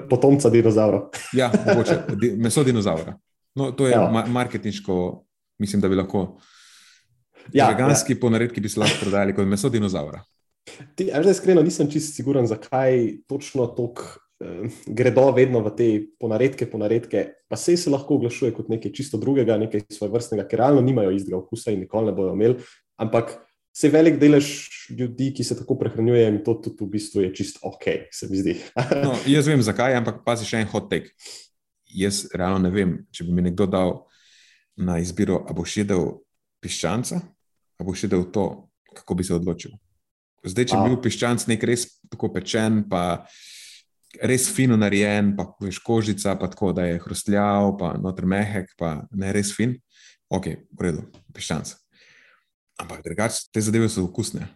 potomca 0.10 0.50
dinozaura. 0.50 1.08
Ja, 1.40 1.52
mogoče, 1.66 2.18
meso 2.38 2.64
dinozaura. 2.64 3.16
No, 3.56 3.72
to 3.72 3.88
je 3.88 3.94
ja. 3.94 4.06
ma 4.12 4.26
marketinško, 4.26 5.26
mislim, 5.60 5.82
da 5.82 5.90
bi 5.90 5.98
lahko. 5.98 6.40
Ja, 7.54 7.72
veganski 7.72 8.14
ja. 8.14 8.20
ponaredki 8.22 8.62
bi 8.62 8.70
se 8.70 8.80
lahko 8.80 9.00
prodajali 9.02 9.34
kot 9.36 9.48
meso 9.50 9.70
dinozaura. 9.74 10.22
Ti, 10.96 11.10
že 11.10 11.32
iskreno 11.34 11.64
nisem 11.66 11.90
čisto 11.90 12.14
siguren, 12.14 12.46
zakaj 12.48 13.24
točno 13.28 13.66
tako 13.74 14.06
gredo 14.88 15.32
vedno 15.36 15.60
v 15.66 15.72
te 15.76 15.88
ponaredke, 16.20 16.66
ponaredke, 16.72 17.26
pa 17.50 17.58
se 17.60 17.76
se 17.78 17.92
lahko 17.92 18.16
oglašuje 18.16 18.54
kot 18.56 18.70
nekaj 18.72 18.92
čisto 18.96 19.20
drugega, 19.20 19.58
nekaj 19.60 19.90
svoje 19.92 20.14
vrstnega, 20.14 20.48
ker 20.48 20.64
realno 20.64 20.82
nimajo 20.82 21.12
istega 21.12 21.38
okusa 21.38 21.74
in 21.76 21.84
nikoli 21.84 22.08
ne 22.08 22.16
bodo 22.16 22.34
imeli. 22.34 22.56
Ampak 22.98 23.36
se 23.76 23.90
velik 23.90 24.20
delež 24.20 24.48
ljudi, 24.90 25.34
ki 25.36 25.44
se 25.44 25.58
tako 25.60 25.76
prehranjuje, 25.80 26.24
in 26.28 26.40
to 26.44 26.56
tudi 26.64 26.86
v 26.86 26.90
bistvu 26.96 27.22
je 27.22 27.34
čisto 27.36 27.60
ok, 27.68 27.86
se 28.12 28.28
mi 28.32 28.40
zdi. 28.40 28.56
no, 29.06 29.14
jaz 29.28 29.48
vem 29.48 29.62
zakaj, 29.62 30.00
ampak 30.00 30.24
pazi 30.26 30.48
še 30.48 30.64
en 30.64 30.72
hot 30.72 30.90
take. 30.92 31.12
Jaz 31.90 32.28
realno 32.34 32.64
ne 32.68 32.72
vem, 32.74 32.96
če 33.12 33.28
bi 33.28 33.36
mi 33.36 33.46
nekdo 33.50 33.68
dal 33.68 33.94
na 34.80 35.00
izbiro, 35.04 35.44
a 35.48 35.56
boš 35.56 35.82
jedel 35.82 36.20
piščanca, 36.64 37.20
a 37.80 37.88
boš 37.88 38.08
jedel 38.08 38.24
to, 38.32 38.48
kako 38.96 39.20
bi 39.20 39.28
se 39.28 39.36
odločil. 39.36 39.76
Zdaj, 40.48 40.72
če 40.72 40.80
bi 40.80 40.92
bil 40.94 41.02
piščanc 41.04 41.44
nek 41.52 41.64
res 41.68 41.86
tako 42.08 42.32
pečen, 42.32 42.86
pa 42.88 43.26
res 44.22 44.48
fino 44.54 44.78
narejen, 44.80 45.36
pa 45.38 45.46
veš 45.62 45.80
kožica, 45.86 46.36
pa 46.40 46.50
tako 46.50 46.72
da 46.74 46.88
je 46.88 47.00
hrustljav, 47.04 47.76
pa 47.80 47.94
noter 48.02 48.26
mehek, 48.30 48.74
pa 48.80 49.04
ne 49.12 49.34
res 49.36 49.54
fin. 49.56 49.76
Ok, 50.30 50.50
v 50.78 50.86
redu, 50.86 51.06
piščanc. 51.34 51.74
Ampak 52.80 53.04
drugače 53.06 53.50
te 53.54 53.62
zadeve 53.62 53.90
so 53.92 54.06
okusne. 54.08 54.48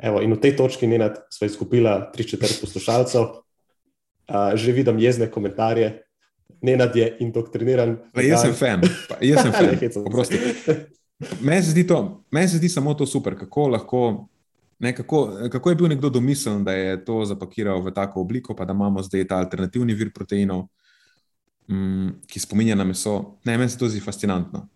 Evo, 0.00 0.22
in 0.24 0.32
v 0.32 0.40
tej 0.40 0.56
točki 0.56 0.88
Nenad, 0.88 1.18
smo 1.32 1.46
izgubila 1.46 2.10
tri 2.12 2.24
četrt 2.24 2.60
poslušalcev, 2.60 3.26
uh, 3.26 4.52
že 4.56 4.72
vidim 4.72 4.98
jezne 4.98 5.28
komentarje. 5.30 6.00
Nenad 6.64 6.96
je 6.96 7.06
indoktriniran. 7.20 7.96
Pa 8.12 8.24
jaz 8.24 8.44
sem 8.44 8.56
fan, 8.56 8.84
pa 9.08 9.20
jaz 9.24 9.44
sem 9.44 9.52
fan. 9.58 9.76
Meni 11.40 11.62
se, 11.62 11.84
men 12.32 12.48
se 12.48 12.56
zdi 12.56 12.68
samo 12.68 12.94
to 12.94 13.06
super, 13.06 13.36
kako 13.36 13.68
lahko 13.76 14.00
Ne, 14.80 14.94
kako, 14.96 15.48
kako 15.52 15.70
je 15.70 15.76
bil 15.76 15.88
nekdo 15.92 16.08
domiseln, 16.08 16.64
da 16.64 16.72
je 16.72 16.98
to 17.04 17.24
zapakiral 17.28 17.82
v 17.84 17.92
tako 17.92 18.22
obliko, 18.24 18.54
pa 18.56 18.64
da 18.64 18.72
imamo 18.72 19.02
zdaj 19.04 19.26
ta 19.28 19.36
alternativni 19.36 19.92
vir 19.94 20.08
proteinov, 20.16 20.66
mm, 21.68 22.22
ki 22.26 22.40
spominja 22.40 22.74
na 22.74 22.86
meso. 22.88 23.36
Ne, 23.44 23.58
meni 23.58 23.68
se 23.68 23.78
to 23.78 23.88
zdi 23.88 24.00
fascinantno. 24.00 24.68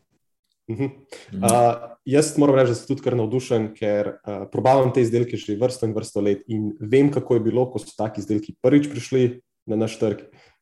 Uh 0.68 0.76
-huh. 0.78 0.90
uh, 1.32 1.96
jaz 2.04 2.38
moram 2.38 2.56
reči, 2.56 2.68
da 2.68 2.74
sem 2.74 2.86
tudi 2.86 3.02
kar 3.02 3.16
navdušen, 3.16 3.74
ker 3.74 4.08
uh, 4.08 4.46
probavam 4.52 4.92
te 4.92 5.00
izdelke 5.00 5.36
že 5.36 5.56
vrsto 5.56 5.86
in 5.86 5.92
vrsto 5.92 6.20
let 6.20 6.42
in 6.48 6.72
vem, 6.80 7.10
kako 7.12 7.34
je 7.34 7.40
bilo, 7.40 7.70
ko 7.70 7.78
so 7.78 7.92
taki 7.96 8.20
izdelki 8.20 8.54
prvič 8.62 8.88
prišli 8.90 9.40
na 9.66 9.76
naš 9.76 9.98
trg. 9.98 10.18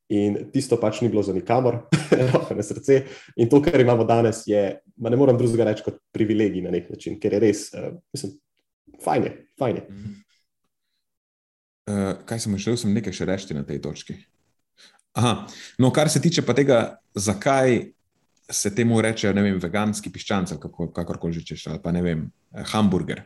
In 0.09 0.51
tisto 0.53 0.77
pač 0.77 1.01
ni 1.01 1.09
bilo 1.09 1.23
za 1.23 1.33
nikamor, 1.33 1.79
roke 2.33 2.55
na 2.55 2.63
srce. 2.63 3.05
In 3.37 3.49
to, 3.49 3.63
kar 3.63 3.81
imamo 3.81 4.05
danes, 4.05 4.43
je, 4.47 4.81
ma 4.97 5.11
ne 5.11 5.17
morem 5.17 5.39
drugega 5.39 5.65
reči 5.65 5.83
kot 5.83 5.95
privilegij 6.13 6.63
na 6.63 6.71
nek 6.71 6.91
način, 6.91 7.21
ker 7.21 7.33
je 7.33 7.41
res, 7.41 7.71
uh, 7.75 7.95
mislim, 8.13 8.33
fajn 9.05 9.29
je. 9.29 9.33
Fajn 9.59 9.77
je. 9.77 9.87
Uh, 11.91 12.13
kaj 12.27 12.45
sem 12.45 12.59
želel, 12.59 12.79
sem 12.79 12.95
nekaj 12.95 13.17
še 13.17 13.27
reči 13.29 13.57
na 13.57 13.65
tej 13.67 13.81
točki. 13.83 14.17
Aha, 15.19 15.47
no, 15.79 15.91
kar 15.93 16.09
se 16.09 16.23
tiče 16.23 16.45
pa 16.47 16.55
tega, 16.57 16.79
zakaj 17.15 17.93
se 18.51 18.75
temu 18.75 19.01
reče, 19.01 19.33
ne 19.35 19.43
vem, 19.45 19.59
veganski 19.61 20.11
piščanc, 20.13 20.55
kako, 20.63 20.89
kakorkoli 20.95 21.37
že 21.37 21.45
češ, 21.53 21.67
ali 21.73 21.83
pa 21.83 21.93
ne 21.93 22.03
vem, 22.03 22.25
eh, 22.55 22.65
hamburger. 22.73 23.25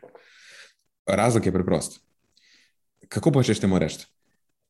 Razlog 1.06 1.46
je 1.46 1.52
preprost. 1.52 2.00
Kako 3.08 3.32
pa 3.32 3.42
češ 3.46 3.60
temu 3.62 3.78
reči? 3.78 4.06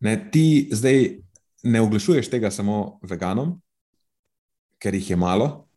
Ne, 0.00 0.16
ti 0.30 0.68
zdaj 0.72 1.22
ne 1.64 1.80
oglašuješ 1.80 2.28
tega 2.28 2.50
samo 2.50 2.98
veganom, 3.02 3.56
ker 4.78 4.94
jih 4.94 5.10
je 5.10 5.16
malo, 5.16 5.68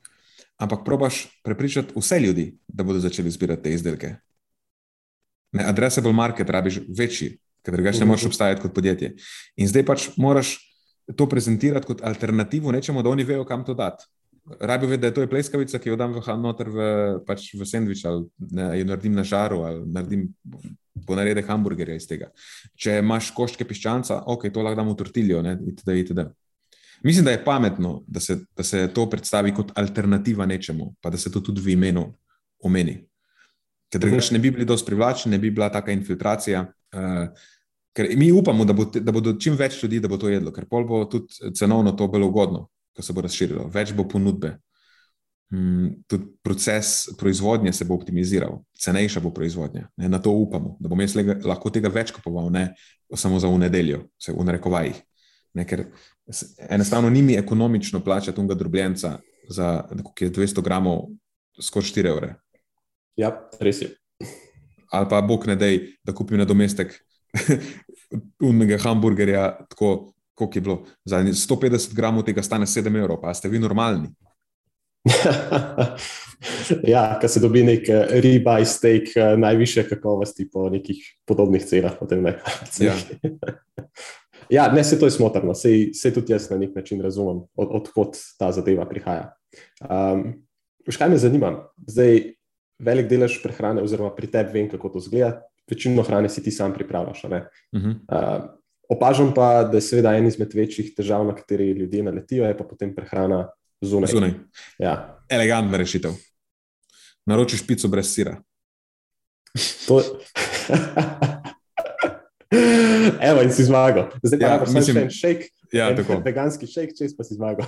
ampak 0.59 0.83
probaš 0.85 1.23
prepričati 1.43 1.95
vse 1.95 2.19
ljudi, 2.19 2.51
da 2.67 2.83
bodo 2.83 2.99
začeli 2.99 3.31
zbirati 3.31 3.63
te 3.63 3.73
izdelke. 3.73 4.15
Ne, 5.51 5.65
addressable 5.65 6.13
market 6.13 6.49
rabiš 6.49 6.81
večji, 6.97 7.37
ker 7.65 7.73
drugače 7.73 8.03
ne 8.03 8.09
moreš 8.11 8.27
obstajati 8.29 8.61
kot 8.61 8.73
podjetje. 8.75 9.15
In 9.57 9.67
zdaj 9.67 9.85
pač 9.85 10.09
moraš 10.17 10.57
to 11.17 11.25
prezentirati 11.29 11.87
kot 11.89 12.03
alternativo 12.05 12.71
nečemu, 12.71 13.03
da 13.03 13.09
oni 13.09 13.25
vejo, 13.25 13.45
kam 13.45 13.65
to 13.65 13.73
dati. 13.73 14.05
Rabi 14.59 14.87
vedeti, 14.87 15.01
da 15.01 15.07
je 15.07 15.13
to 15.13 15.21
je 15.21 15.29
pleskavica, 15.29 15.79
ki 15.79 15.89
jo 15.89 15.95
dam 15.95 16.13
v 16.13 16.37
noter 16.41 16.69
v, 16.69 16.85
pač 17.25 17.51
v 17.53 17.65
sendvič 17.65 18.05
ali 18.05 18.25
ne, 18.51 18.69
jo 18.79 18.85
naredim 18.85 19.13
na 19.13 19.23
žaru 19.23 19.61
ali 19.65 19.83
naredim 19.85 20.29
ponarede 21.05 21.43
hamburgerja 21.45 21.95
iz 21.95 22.07
tega. 22.09 22.31
Če 22.77 22.99
imaš 23.03 23.31
koščke 23.35 23.65
piščanca, 23.65 24.23
ok, 24.25 24.49
to 24.53 24.63
lahko 24.65 24.79
dam 24.79 24.89
v 24.89 24.97
tortiljo, 24.97 25.41
ne, 25.45 25.57
itd., 25.73 25.97
itd. 26.03 26.25
Mislim, 27.03 27.25
da 27.25 27.31
je 27.31 27.43
pametno, 27.43 28.03
da 28.07 28.19
se, 28.19 28.39
da 28.57 28.63
se 28.63 28.89
to 28.93 29.05
predstavi 29.09 29.53
kot 29.55 29.71
alternativa 29.79 30.45
nečemu, 30.45 30.95
pa 31.01 31.09
da 31.09 31.17
se 31.17 31.31
to 31.31 31.39
tudi 31.39 31.61
v 31.61 31.77
imenu 31.77 32.09
omeni. 32.63 32.97
Ker 33.89 34.01
drugače 34.01 34.33
ne 34.33 34.39
bi 34.39 34.51
bili 34.51 34.65
dosti 34.65 34.85
privlačni, 34.85 35.31
ne 35.31 35.39
bi 35.41 35.51
bila 35.51 35.69
taka 35.73 35.91
infiltracija. 35.91 36.65
Uh, 36.93 37.47
ker 37.95 38.09
mi 38.17 38.31
upamo, 38.31 38.65
da, 38.65 38.73
bo, 38.73 38.85
da 38.85 39.11
bodo 39.11 39.33
čim 39.41 39.57
več 39.57 39.81
ljudi, 39.83 39.99
da 39.99 40.07
bo 40.07 40.17
to 40.17 40.29
jedlo, 40.29 40.53
ker 40.55 40.67
pol 40.69 40.85
bo 40.87 41.03
tudi 41.09 41.53
cenovno 41.57 41.91
to 41.97 42.07
bilo 42.07 42.29
ugodno, 42.29 42.67
ko 42.95 43.05
se 43.05 43.13
bo 43.13 43.25
razširilo, 43.25 43.67
več 43.73 43.93
bo 43.97 44.05
ponudbe. 44.07 44.55
Hmm, 45.49 46.03
tudi 46.05 46.27
proces 46.45 47.07
proizvodnje 47.17 47.73
se 47.73 47.85
bo 47.85 47.95
optimiziral, 47.97 48.59
cenejša 48.77 49.23
bo 49.23 49.31
proizvodnja. 49.33 49.87
Ne, 49.97 50.09
na 50.09 50.19
to 50.21 50.31
upamo, 50.37 50.75
da 50.79 50.91
bom 50.91 51.01
jaz 51.01 51.15
lega, 51.17 51.39
lahko 51.49 51.71
tega 51.73 51.89
več 51.89 52.13
kupoval, 52.13 52.51
ne 52.53 52.67
samo 53.17 53.39
za 53.41 53.49
v 53.49 53.57
nedeljo, 53.63 54.03
vse 54.21 54.35
v 54.35 54.45
narekovajih. 54.45 54.99
Ne, 55.57 55.65
ker 55.65 55.87
enostavno 56.69 57.09
ni 57.09 57.23
mi 57.25 57.39
ekonomično 57.39 58.03
plačati 58.05 58.37
unga 58.39 58.53
drobljenca 58.53 59.15
za 59.49 59.71
je 60.21 60.29
200 60.29 60.61
gramov 60.61 61.07
skoraj 61.59 61.89
4 61.89 62.13
evre. 62.13 62.35
Ja, 63.19 63.33
res 63.59 63.81
je. 63.83 63.91
Ali 64.89 65.09
pa 65.09 65.19
bog 65.21 65.45
ne 65.49 65.57
dej, 65.59 65.81
da 66.07 66.15
kupim 66.15 66.39
nadomestek 66.39 66.95
unega 68.49 68.79
hamburgerja, 68.81 69.51
tako 69.69 70.13
kot 70.39 70.55
je 70.55 70.63
bilo. 70.63 70.85
Za 71.05 71.19
150 71.19 71.93
gramov 71.95 72.23
tega 72.25 72.43
stane 72.45 72.65
7 72.65 72.87
evrov, 72.87 73.19
pa 73.21 73.33
ste 73.35 73.51
vi 73.51 73.59
normalni. 73.59 74.09
ja, 76.93 77.03
ko 77.21 77.27
se 77.27 77.39
dobi 77.43 77.63
nek 77.67 77.89
eh, 77.89 78.07
ribaj 78.23 78.65
steak 78.65 79.11
eh, 79.15 79.35
najviše 79.37 79.85
kakovosti 79.89 80.47
po 80.51 80.69
nekih 80.71 81.03
podobnih 81.27 81.65
cenah. 81.65 81.99
Ne. 82.11 82.35
ja. 82.87 82.95
ja, 84.49 84.71
ne, 84.71 84.83
se 84.83 84.99
to 84.99 85.07
je 85.07 85.15
smotrno, 85.15 85.53
se, 85.55 85.91
se 85.93 86.13
tudi 86.13 86.33
jaz 86.33 86.49
na 86.49 86.57
nek 86.57 86.75
način 86.75 87.01
razumem, 87.01 87.43
od, 87.55 87.69
odkot 87.81 88.17
ta 88.39 88.51
zadeva 88.51 88.87
prihaja. 88.89 89.33
Um, 89.83 90.33
kaj 90.97 91.09
me 91.09 91.17
zanima? 91.17 91.53
Zdaj, 91.87 92.38
velik 92.79 93.09
delež 93.09 93.41
prehrane, 93.43 93.83
oziroma 93.83 94.11
pri 94.15 94.27
tebi 94.31 94.59
vem, 94.59 94.69
kako 94.71 94.89
to 94.95 94.99
zgleda, 95.03 95.41
večino 95.69 96.03
hrane 96.03 96.29
si 96.29 96.43
ti 96.43 96.51
sam 96.51 96.73
pripravljaš. 96.73 97.23
Uh 97.23 97.31
-huh. 97.31 97.95
uh, 97.95 98.49
opažam 98.89 99.33
pa, 99.33 99.63
da 99.63 99.77
je 99.77 99.81
seveda 99.81 100.15
en 100.17 100.27
izmed 100.27 100.53
večjih 100.53 100.93
težav, 100.95 101.25
na 101.25 101.35
kateri 101.35 101.71
ljudje 101.71 102.03
naletijo, 102.03 102.45
je 102.45 102.57
pa 102.57 102.63
potem 102.63 102.95
prehrana 102.95 103.49
zunaj. 103.81 104.11
zunaj. 104.11 104.31
Ja. 104.79 105.19
Elegantna 105.29 105.77
rešitev. 105.77 106.11
Naročiš 107.25 107.67
pico 107.67 107.87
brez 107.87 108.13
sira. 108.13 108.41
To... 109.87 110.01
Evo, 113.21 113.41
in 113.41 113.51
si 113.53 113.63
zmagal. 113.63 114.09
Zdaj 114.23 114.39
pa 114.39 114.47
ja, 114.47 114.63
imaš 114.71 114.85
še 114.85 115.01
en 115.01 115.09
šejk, 115.09 115.43
ja, 115.73 115.89
en 115.91 116.23
veganski 116.25 116.67
šejk, 116.67 116.97
čez 116.97 117.13
pa 117.17 117.23
si 117.23 117.37
zmagal. 117.37 117.65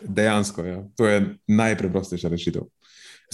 Dejansko, 0.00 0.64
ja. 0.64 0.82
to 0.96 1.08
je 1.08 1.22
najpreprostejša 1.48 2.28
rešitev. 2.28 2.62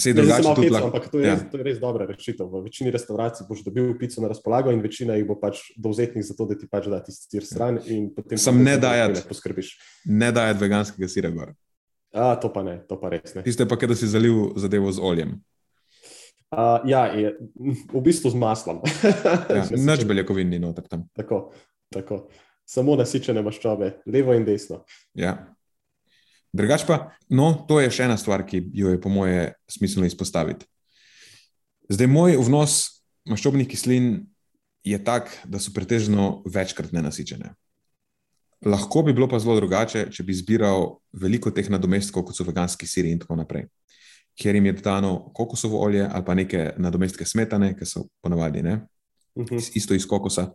Ne, 0.05 0.13
drugače, 0.13 0.53
pico, 0.61 0.73
lahko... 0.73 0.87
ampak 0.87 1.09
to 1.11 1.19
je, 1.19 1.27
ja. 1.27 1.35
res, 1.35 1.43
to 1.51 1.59
je 1.59 1.65
res 1.65 1.79
dobra 1.81 2.05
rešitev. 2.09 2.47
V 2.49 2.63
večini 2.65 2.91
restauracij 2.93 3.47
boš 3.49 3.63
dobil 3.65 3.91
pico 3.99 4.21
na 4.23 4.31
razpolago, 4.31 4.73
in 4.73 4.81
večina 4.81 5.17
jih 5.19 5.27
bo 5.27 5.37
pač 5.39 5.63
dovzetnih 5.77 6.25
za 6.25 6.35
to, 6.37 6.47
da 6.49 6.57
ti 6.57 6.69
pač 6.71 6.89
da 6.91 7.01
ti 7.03 7.13
sir 7.15 7.45
stran. 7.45 7.79
Sam 8.35 8.63
ne 8.63 8.77
dajati, 8.81 9.23
ne 10.05 10.31
dajati 10.31 10.63
veganskega 10.63 11.09
sira 11.11 11.31
gor. 11.33 11.53
A, 12.11 12.35
to 12.35 12.51
pa 12.51 12.63
ne, 12.63 12.81
to 12.89 12.99
pa 12.99 13.13
res 13.13 13.35
ne. 13.37 13.45
Tiste 13.45 13.67
pa, 13.67 13.79
da 13.79 13.95
si 13.95 14.09
zalil 14.11 14.51
zadevo 14.59 14.91
z 14.91 14.99
oljem. 14.99 15.39
Uh, 16.51 16.83
ja, 16.83 17.05
je, 17.15 17.37
v 17.93 18.01
bistvu 18.03 18.33
z 18.33 18.35
maslom. 18.35 18.81
ja, 19.55 19.63
Noč 19.79 20.03
beljakovin 20.03 20.49
ni 20.51 20.59
noter 20.59 20.83
tam. 20.83 21.05
Tako, 21.15 21.53
tako. 21.87 22.25
Samo 22.67 22.97
nasičene 22.99 23.39
maščobe, 23.43 24.01
levo 24.11 24.35
in 24.35 24.43
desno. 24.47 24.81
Ja. 25.15 25.37
Drugač 26.51 26.83
pa, 26.83 27.15
no, 27.31 27.53
to 27.67 27.79
je 27.79 27.91
še 27.91 28.09
ena 28.09 28.17
stvar, 28.19 28.43
ki 28.43 28.65
jo 28.75 28.91
je 28.91 28.99
po 28.99 29.09
moje 29.09 29.53
smiselno 29.71 30.07
izpostaviti. 30.07 30.67
Zdaj, 31.91 32.07
moj 32.11 32.35
vnos 32.43 33.03
maščobnih 33.27 33.69
kislin 33.71 34.11
je 34.83 34.97
tak, 35.03 35.31
da 35.47 35.61
so 35.61 35.71
pretežno 35.75 36.41
večkrat 36.49 36.91
nenasičene. 36.91 37.53
Lahko 38.67 39.01
bi 39.07 39.13
bilo 39.15 39.29
pa 39.31 39.39
zelo 39.41 39.55
drugače, 39.57 40.05
če 40.13 40.25
bi 40.27 40.35
zbiral 40.37 40.99
veliko 41.17 41.53
teh 41.55 41.69
nadomestkov, 41.71 42.27
kot 42.27 42.37
so 42.37 42.45
veganski 42.45 42.89
siri 42.89 43.13
in 43.13 43.21
tako 43.21 43.39
naprej, 43.39 43.65
kjer 44.37 44.57
jim 44.57 44.67
je 44.69 44.75
dodano 44.77 45.15
kokosovo 45.33 45.79
olje 45.81 46.03
ali 46.05 46.25
pa 46.25 46.35
neke 46.37 46.69
nadomestke 46.77 47.25
smetane, 47.25 47.73
ki 47.77 47.87
so 47.87 48.05
ponavadi 48.21 48.61
ne, 48.63 48.75
uh 49.35 49.43
mhm. 49.43 49.55
-huh. 49.55 49.71
isto 49.73 49.93
iz 49.93 50.05
kokosa, 50.07 50.51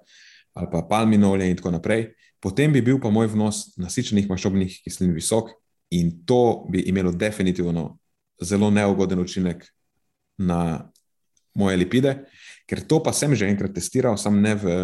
ali 0.54 0.68
pa 0.72 0.86
palmino 0.90 1.32
olje 1.32 1.50
in 1.50 1.56
tako 1.56 1.70
naprej. 1.70 2.12
Potem 2.40 2.72
bi 2.72 2.82
bil 2.82 3.00
pa 3.00 3.10
moj 3.10 3.26
vnos 3.26 3.76
nasičenih 3.76 4.28
maščobnih 4.28 4.80
kislin 4.84 5.14
visok 5.14 5.50
in 5.90 6.24
to 6.26 6.66
bi 6.70 6.82
imelo 6.90 7.12
definitivno 7.12 7.98
zelo 8.42 8.70
neugoden 8.70 9.18
učinek 9.18 9.64
na 10.38 10.90
moje 11.54 11.76
lipide, 11.76 12.12
ker 12.68 12.82
to 12.84 13.00
pa 13.02 13.12
sem 13.12 13.34
že 13.34 13.48
enkrat 13.48 13.72
testiral, 13.74 14.18
sam 14.20 14.40
ne 14.42 14.54
v 14.54 14.74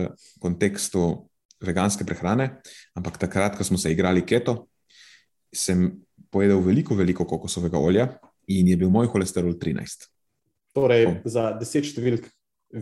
kontekstu 0.40 1.28
veganske 1.62 2.04
prehrane, 2.04 2.62
ampak 2.96 3.18
takrat, 3.20 3.56
ko 3.58 3.64
smo 3.64 3.78
se 3.78 3.92
igrali 3.92 4.24
keto, 4.26 4.66
sem 5.52 5.90
pojedel 6.32 6.62
veliko, 6.64 6.96
veliko 6.96 7.26
kokosovega 7.28 7.78
olja 7.78 8.08
in 8.48 8.72
je 8.72 8.76
bil 8.76 8.90
moj 8.90 9.10
holesterol 9.12 9.54
13. 9.60 10.08
Torej, 10.72 11.06
oh. 11.06 11.16
za 11.28 11.52
10 11.60 11.92
številk 11.92 12.26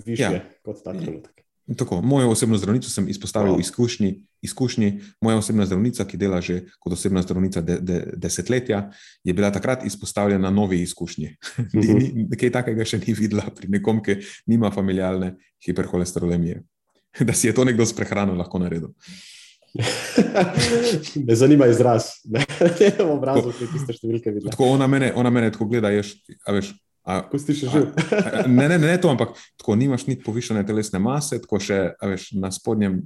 više 0.07 0.23
ja. 0.23 0.45
kot 0.65 0.85
ta 0.85 0.95
trenutek. 0.95 1.43
Tako, 1.77 2.01
mojo 2.03 2.31
osebno 2.31 2.59
zdravnico 2.59 2.91
sem 2.91 3.09
izpostavil 3.09 3.53
wow. 3.53 3.61
izkušnji, 3.61 4.27
izkušnji. 4.43 5.01
Moja 5.21 5.37
osebna 5.39 5.67
zdravnica, 5.67 6.05
ki 6.05 6.17
dela 6.17 6.41
že 6.41 6.65
kot 6.79 6.93
osebna 6.93 7.23
zdravnica 7.23 7.61
de, 7.61 7.79
de, 7.81 8.01
desetletja, 8.17 8.91
je 9.25 9.35
bila 9.35 9.53
takrat 9.53 9.85
izpostavljena 9.85 10.51
novi 10.51 10.83
izkušnji. 10.83 11.37
Mm 11.75 11.81
-hmm. 11.81 12.37
Kaj 12.41 12.51
takega 12.51 12.85
še 12.85 12.99
ni 12.99 13.15
videla 13.15 13.47
pri 13.57 13.69
nekom, 13.69 14.03
ki 14.03 14.17
nima 14.47 14.71
familijalne 14.71 15.37
hiperholesterolemije. 15.67 16.63
da 17.27 17.33
si 17.33 17.47
je 17.47 17.55
to 17.55 17.65
nekdo 17.65 17.87
s 17.87 17.97
prehrano 17.97 18.35
lahko 18.35 18.59
naredil. 18.59 18.89
Me 21.27 21.35
zanima 21.35 21.67
izraz, 21.67 22.05
ne 22.25 22.45
v 22.99 23.11
obrazu, 23.11 23.53
ki 23.59 23.69
tiste 23.73 23.95
številke 23.95 24.33
vidiš. 24.35 24.51
Tako 24.51 24.73
ona 24.75 24.87
mene, 24.91 25.13
ona 25.15 25.31
mene 25.31 25.53
tako 25.55 25.69
gleda, 25.71 25.93
ješ, 25.95 26.17
a 26.47 26.57
veš. 26.57 26.73
Ko 27.05 27.39
si 27.41 27.57
še 27.57 27.71
živ. 27.73 27.87
A, 28.13 28.43
ne, 28.47 28.67
ne, 28.69 28.77
ne, 28.79 28.93
to, 29.01 29.09
ampak 29.11 29.33
tako 29.59 29.75
nimaš 29.79 30.05
niti 30.09 30.23
povišene 30.25 30.63
telesne 30.69 31.01
mase, 31.03 31.41
tako 31.43 31.61
še, 31.63 31.81
a 31.97 32.11
veš, 32.13 32.31
na 32.39 32.53
spodnjem. 32.53 33.01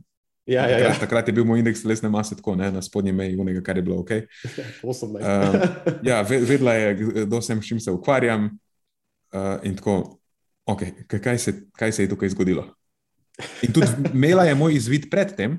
Ja, 0.50 0.66
ja, 0.68 0.76
ja. 0.76 0.90
Takrat, 0.92 1.04
takrat 1.06 1.28
je 1.30 1.36
bil 1.38 1.46
moj 1.48 1.62
indeks 1.62 1.80
telesne 1.84 2.10
mase 2.12 2.36
tako, 2.36 2.56
ne, 2.60 2.68
na 2.74 2.82
spodnjem 2.84 3.16
meji 3.16 3.38
unega, 3.40 3.62
kar 3.64 3.78
je 3.80 3.84
bilo 3.86 4.02
ok. 4.02 4.12
um, 4.84 5.56
ja, 6.04 6.20
vedela 6.26 6.74
je, 6.76 7.24
do 7.30 7.40
sem, 7.40 7.62
s 7.62 7.70
čim 7.70 7.80
se 7.80 7.94
ukvarjam. 7.94 8.50
Uh, 9.34 9.56
in 9.66 9.78
tako, 9.78 10.18
ok, 10.68 10.84
kaj 11.10 11.38
se, 11.42 11.54
kaj 11.74 11.94
se 11.96 12.04
je 12.04 12.12
tukaj 12.12 12.34
zgodilo? 12.34 12.68
In 13.64 13.72
tudi 13.72 13.88
imela 14.14 14.44
je 14.44 14.58
moj 14.58 14.76
izvid 14.76 15.08
predtem, 15.10 15.56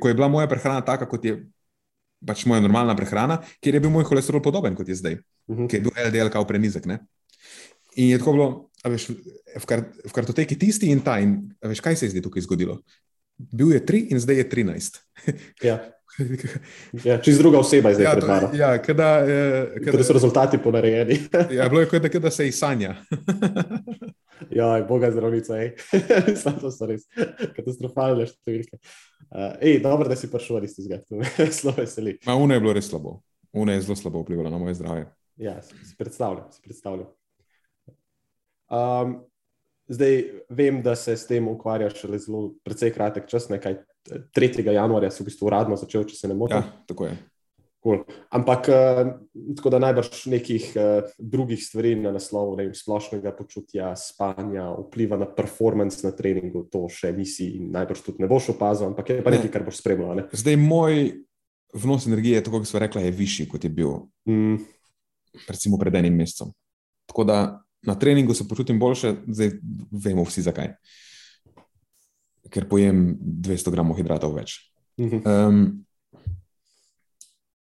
ko 0.00 0.08
je 0.08 0.14
bila 0.14 0.30
moja 0.30 0.48
prehrana 0.50 0.80
taka, 0.86 1.06
kot 1.06 1.24
je 1.24 1.36
pač 2.26 2.44
moja 2.46 2.62
normalna 2.64 2.96
prehrana, 2.96 3.38
kjer 3.62 3.78
je 3.78 3.80
bil 3.84 3.92
moj 3.94 4.06
holesterol 4.08 4.42
podoben 4.42 4.74
kot 4.78 4.88
je 4.88 4.94
zdaj, 4.98 5.14
uh 5.14 5.54
mhm. 5.54 5.64
-huh. 5.64 5.70
ker 5.70 5.78
je 5.78 5.84
bil 5.84 5.92
LDL 6.08 6.32
kao 6.32 6.46
prenizek. 6.46 6.86
Ne? 6.86 6.98
In 7.96 8.10
je 8.10 8.18
tako 8.18 8.32
bilo, 8.32 8.48
veš, 8.84 9.08
v, 9.56 9.66
kar, 9.66 9.84
v 10.06 10.12
kartoteki 10.12 10.58
tisti 10.58 10.90
in 10.90 11.00
ta. 11.00 11.18
In, 11.18 11.50
veš, 11.62 11.80
kaj 11.80 11.96
se 11.96 12.06
je 12.06 12.10
zdaj 12.10 12.22
tukaj 12.22 12.42
zgodilo? 12.42 12.78
Bil 13.38 13.72
je 13.72 13.86
3 13.86 14.06
in 14.10 14.20
zdaj 14.20 14.36
je 14.36 14.48
13. 14.48 14.98
Ja. 15.68 15.78
Ja, 17.04 17.20
čist 17.22 17.38
druga 17.38 17.58
oseba 17.58 17.88
je 17.88 17.94
zdaj 17.94 18.04
Ja, 18.04 18.12
pred 18.12 18.24
to, 18.24 18.28
mano. 18.28 18.48
ja, 18.54 18.82
kada, 18.82 19.08
eh, 19.22 19.84
Kada 19.84 20.02
so 20.02 20.12
rezultati 20.12 20.58
ponarejeni. 20.58 21.18
ja, 21.58 21.68
bilo 21.68 21.80
je 21.80 21.86
kot 21.86 22.02
da, 22.02 22.18
da 22.18 22.30
se 22.30 22.48
iz 22.48 22.58
sanja. 22.58 22.96
Ja, 24.50 24.84
boga 24.88 25.10
zdravnica. 25.10 25.54
Mislim, 26.28 26.58
to 26.62 26.70
so 26.72 26.88
res 26.88 27.06
katastrofalne 27.56 28.26
številke. 28.28 28.80
Uh, 29.28 29.54
ej, 29.60 29.78
dobro, 29.84 30.08
da 30.08 30.16
si 30.18 30.30
prišel 30.30 30.64
iz 30.66 30.76
tega, 30.78 31.00
to 31.04 31.20
me 31.20 31.28
zelo 31.58 31.74
veseli. 31.76 32.18
Ma, 32.26 32.36
Una 32.38 32.58
je 32.58 32.64
bilo 32.64 32.74
res 32.76 32.90
slabo. 32.90 33.18
Una 33.52 33.76
je 33.76 33.86
zelo 33.86 33.96
slabo 33.98 34.22
vplivala 34.24 34.52
na 34.52 34.60
moje 34.60 34.78
zdravje. 34.80 35.08
Ja, 35.38 35.58
si 35.62 35.94
predstavljam. 35.98 36.48
Si 36.52 36.62
predstavljam. 36.64 37.10
Um, 38.68 39.18
zdaj 39.88 40.22
vem, 40.48 40.82
da 40.82 40.96
se 40.96 41.16
s 41.16 41.26
tem 41.26 41.48
ukvarjaš 41.48 42.00
šele 42.02 42.18
zelo 42.20 42.42
precej 42.64 42.92
kratek 42.92 43.28
čas, 43.30 43.48
nekaj 43.48 43.78
3. 44.36 44.64
januarja 44.72 45.10
si 45.10 45.22
v 45.22 45.28
bistvu 45.28 45.48
uradno 45.48 45.76
začel, 45.76 46.04
če 46.08 46.16
se 46.16 46.28
ne 46.28 46.36
motim. 46.36 46.60
Ja, 46.60 46.84
tako 46.88 47.08
je. 47.08 47.16
Cool. 47.78 48.00
Ampak 48.34 48.66
uh, 48.68 49.12
tako 49.56 49.70
da 49.70 49.78
najbrž 49.78 50.26
nekih 50.26 50.64
uh, 50.74 51.06
drugih 51.18 51.60
stvari 51.62 51.94
na 51.94 52.10
naslovu, 52.10 52.56
ne 52.58 52.64
vem, 52.66 52.74
splošnega 52.74 53.30
počutja, 53.32 53.92
spanja, 53.96 54.72
vpliva 54.80 55.16
na 55.16 55.28
performance 55.30 56.02
na 56.02 56.10
treningu, 56.10 56.64
to 56.66 56.88
še 56.90 57.12
nisi 57.12 57.52
in 57.54 57.70
najbrž 57.70 58.02
tudi 58.02 58.22
ne 58.22 58.28
boš 58.28 58.50
opazil, 58.50 58.88
ampak 58.88 59.10
je 59.10 59.22
pa 59.22 59.30
Ne. 59.30 59.38
nekaj, 59.38 59.52
kar 59.52 59.62
boš 59.62 59.78
spremljal. 59.78 60.16
ne. 60.16 60.26
Zdaj 60.32 60.56
moj 60.56 61.22
vnos 61.72 62.06
energije, 62.06 62.42
tako 62.42 62.58
kot 62.58 62.68
smo 62.68 62.80
rekli, 62.80 63.02
je 63.02 63.10
višji, 63.12 63.48
kot 63.48 63.64
je 63.64 63.70
bil 63.70 63.94
Mm, 64.26 64.58
recimo 65.46 65.78
pred 65.78 65.94
enim 65.94 66.16
mesecem. 66.16 66.50
Tako 67.06 67.24
da 67.24 67.38
na 67.82 67.94
treningu 67.94 68.34
se 68.34 68.48
počutim 68.48 68.78
boljše, 68.78 69.14
zdaj 69.28 69.50
vemo 69.92 70.24
vsi 70.26 70.42
zakaj. 70.42 70.74
Ker 72.50 72.66
pojem 72.66 73.14
200 73.20 73.70
gramov 73.70 73.96
hidratov 73.96 74.34
več. 74.34 74.58
mhm. 74.98 75.22
Um, 75.22 75.84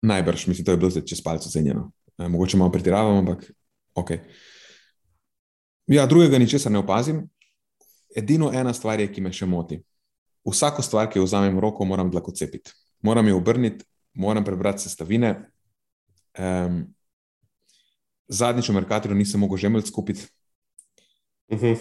najbrž, 0.07 0.47
mislim, 0.47 0.65
to 0.65 0.71
je 0.73 0.77
bilo 0.77 0.89
zdaj 0.89 1.05
čez 1.05 1.21
palce 1.23 1.49
cenjeno. 1.49 1.91
E, 2.17 2.27
mogoče 2.27 2.57
malo 2.57 2.71
pretiravam, 2.71 3.17
ampak 3.17 3.45
ok. 3.95 4.11
Ja, 5.87 6.05
drugega 6.05 6.39
ničesar 6.39 6.71
ne 6.71 6.79
opazim. 6.79 7.25
Edino 8.15 8.51
ena 8.53 8.73
stvar 8.73 8.99
je, 8.99 9.07
ki 9.11 9.21
me 9.21 9.31
še 9.33 9.45
moti. 9.45 9.77
Vsako 10.47 10.81
stvar, 10.81 11.09
ki 11.11 11.19
jo 11.19 11.25
vzamem 11.27 11.55
v 11.55 11.63
roko, 11.63 11.85
moram 11.85 12.11
dlakocepiti. 12.11 12.71
Moram 13.03 13.27
jo 13.27 13.37
obrniti, 13.37 13.85
moram 14.15 14.43
prebrati 14.43 14.83
sestavine. 14.87 15.35
Um, 16.37 16.85
zadnjič 18.27 18.69
v 18.69 18.75
Merkatorju 18.79 19.15
nisem 19.17 19.39
mogel 19.39 19.57
žemelj 19.57 19.87
skupiti, 19.91 20.27
Mhm. 21.51 21.75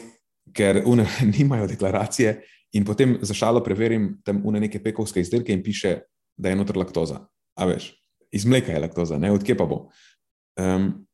ker 0.54 0.82
une 0.86 1.06
nimajo 1.38 1.66
deklaracije. 1.66 2.42
In 2.72 2.84
potem 2.84 3.18
za 3.22 3.34
šalo 3.34 3.62
preverim 3.64 4.20
tam 4.24 4.42
une 4.46 4.60
neke 4.60 4.82
pekovske 4.82 5.20
izdelke 5.20 5.52
in 5.52 5.62
piše, 5.62 6.00
da 6.36 6.48
je 6.48 6.56
noter 6.56 6.76
laktoza. 6.76 7.26
A 7.56 7.64
veš, 7.66 7.94
iz 8.32 8.44
mleka 8.44 8.72
je 8.72 8.80
laktoza, 8.82 9.18
ne 9.18 9.32
odkje 9.32 9.56
pa 9.58 9.66
bo. 9.66 9.86
Um, 10.60 11.06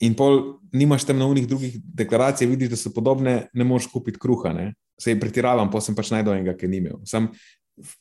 in 0.00 0.14
pol 0.14 0.58
nimaš 0.72 1.06
tam 1.08 1.18
na 1.18 1.26
unih 1.26 1.46
drugih 1.48 1.78
deklaracij, 1.80 2.48
vidiš, 2.50 2.72
da 2.74 2.78
so 2.80 2.92
podobne, 2.92 3.48
ne 3.52 3.64
moreš 3.64 3.88
kupiti 3.92 4.20
kruha. 4.20 4.52
Ne? 4.52 4.72
Sej 5.00 5.18
pretiravam, 5.20 5.70
pa 5.72 5.80
sem 5.80 5.96
pač 5.96 6.10
najdel 6.12 6.36
enega, 6.36 6.56
ki 6.56 6.68
ni 6.68 6.80
imel. 6.82 7.00
Sam 7.08 7.30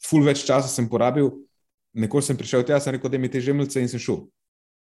ful 0.05 0.23
več 0.25 0.45
časa 0.47 0.71
sem 0.71 0.88
porabil, 0.91 1.29
nekoč 1.95 2.29
sem 2.29 2.39
prišel 2.39 2.65
tja, 2.67 2.79
sem 2.83 2.95
rekel, 2.95 3.11
da 3.11 3.19
mi 3.19 3.31
te 3.31 3.41
žemljice 3.43 3.83
in 3.83 3.91
sem 3.91 4.01
šel. 4.01 4.25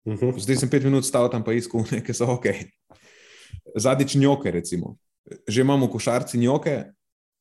Mhm. 0.08 0.38
Zdaj 0.40 0.64
sem 0.64 0.72
pet 0.72 0.86
minut 0.88 1.06
stal 1.06 1.30
tam 1.30 1.44
pa 1.44 1.54
iskal, 1.58 1.86
nekaj 1.96 2.16
so 2.16 2.30
ok. 2.38 2.48
Zadnjič 3.76 4.16
njoke, 4.16 4.52
recimo. 4.52 4.96
Že 5.48 5.62
imamo 5.62 5.90
košarci 5.92 6.40
njoke, 6.40 6.86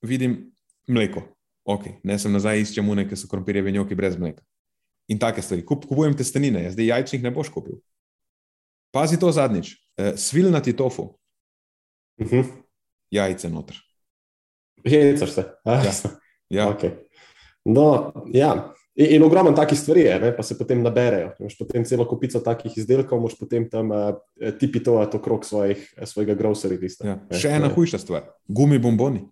vidim 0.03 0.51
mleko. 0.89 1.23
Ok, 1.67 1.99
ne 2.07 2.19
sem 2.19 2.33
nazaj 2.35 2.63
iščem 2.63 2.89
une, 2.89 3.07
ki 3.09 3.19
so 3.19 3.31
krompirjeve 3.31 3.73
njoke 3.75 3.95
brez 3.99 4.19
mleka. 4.19 4.43
In 5.09 5.19
take 5.19 5.43
stvari. 5.43 5.63
Kup, 5.63 5.85
kupujem 5.85 6.15
testenine, 6.15 6.71
zdaj 6.71 6.87
jajčnih 6.87 7.23
ne 7.23 7.31
boš 7.31 7.49
kupil. 7.49 7.79
Pazi 8.91 9.19
to 9.19 9.31
zadnjič. 9.31 9.75
Eh, 9.97 10.17
Svilnati 10.17 10.73
tofu, 10.73 11.19
Mhm. 12.21 12.43
jajce 13.11 13.49
noter. 13.49 13.77
Hecaš 14.85 15.31
se. 15.31 15.45
a? 15.65 15.73
Ja. 15.75 15.93
Ja, 16.51 16.69
Okay. 16.69 16.91
No, 17.65 18.13
ja. 18.29 18.73
In, 18.95 19.07
in 19.13 19.23
ogromno 19.23 19.53
takih 19.53 19.79
stvari 19.79 20.01
je, 20.01 20.21
ne? 20.21 20.37
pa 20.37 20.43
se 20.43 20.55
potem 20.55 20.83
naberejo. 20.83 21.33
Imaš 21.41 21.59
potem 21.59 21.85
celo 21.85 22.05
kupico 22.05 22.41
takih 22.41 22.73
izdelkov, 22.77 23.21
moš 23.21 23.35
potem 23.35 23.71
tam 23.71 23.91
uh, 23.91 24.15
tipitovati 24.59 25.17
okrog 25.17 25.45
svojih, 25.45 25.95
svojega 26.05 26.35
grocery 26.35 26.81
lista. 26.81 27.07
ja. 27.07 27.19
Ne, 27.31 27.39
Še 27.39 27.49
ena 27.51 27.67
je- 27.67 27.75
hujša 27.75 27.99
stvar. 27.99 28.23
Gumi 28.47 28.79
bomboni. 28.79 29.27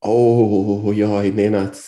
Oh, 0.00 0.90
joj, 0.90 1.30
nenad. 1.32 1.78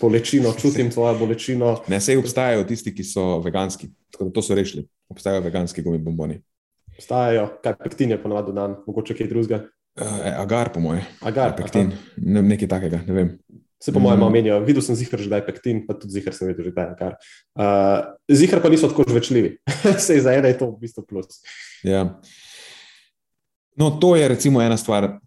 Bolečino, 0.00 0.52
čutim 0.60 0.90
tvojo 0.90 1.18
bolečino. 1.18 1.76
Ne, 1.88 2.00
sej 2.00 2.16
obstajajo 2.20 2.64
tisti, 2.68 2.92
ki 2.94 3.04
so 3.04 3.38
veganski. 3.44 3.88
Tako 4.12 4.24
da 4.24 4.30
to 4.36 4.42
so 4.42 4.54
rešili. 4.54 4.86
Obstajajo 5.08 5.40
veganski 5.40 5.82
gumi 5.82 5.98
bomboni. 5.98 6.40
Obstajajo, 6.96 7.48
kaj 7.64 7.76
pektin 7.80 8.10
je 8.10 8.22
ponovadi 8.22 8.52
dan, 8.52 8.76
mogoče 8.86 9.16
kaj 9.16 9.28
drugega. 9.28 9.62
Uh, 10.00 10.06
agar, 10.40 10.72
po 10.72 10.80
moje. 10.80 11.02
Agar, 11.20 11.52
Pektin, 11.56 11.90
ne, 12.16 12.42
nekaj 12.42 12.68
takega, 12.68 13.02
ne 13.06 13.12
vem. 13.12 13.30
Se 13.82 13.92
po 13.92 13.98
mojem 14.00 14.18
Mhm. 14.20 14.26
omenijo, 14.26 14.60
videl 14.64 14.82
sem 14.82 14.94
zihar 14.96 15.20
že 15.20 15.26
kdaj 15.26 15.42
pektin, 15.46 15.80
pa 15.86 15.94
tudi 15.94 16.12
zihar 16.14 16.32
sem 16.34 16.48
videl 16.48 16.64
že 16.64 16.70
kdaj 16.72 16.86
agar. 16.94 17.16
Uh, 17.58 18.14
zihar 18.30 18.62
pa 18.62 18.70
niso 18.70 18.88
tako 18.88 19.04
žvečljivi. 19.08 19.56
Sej 20.06 20.20
za 20.22 20.32
ene 20.32 20.48
je 20.48 20.58
to 20.58 20.70
v 20.70 20.78
bistvu 20.80 21.02
plus. 21.04 21.42
Ja. 21.84 22.20
No, 23.76 23.90
to 23.90 24.16
je 24.16 24.28
recimo 24.28 24.62
ena 24.62 24.76
stvar, 24.76 25.18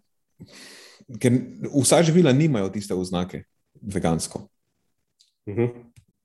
ker 1.20 1.32
vsa 1.74 2.02
živila 2.02 2.32
nimajo 2.32 2.68
tiste 2.72 2.94
oznake 2.94 3.44
vegansko. 3.86 4.48
Mhm. 5.48 5.66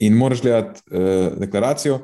In 0.01 0.13
moraš 0.17 0.41
gledati 0.41 0.81
uh, 0.91 1.37
deklaracijo, 1.37 1.99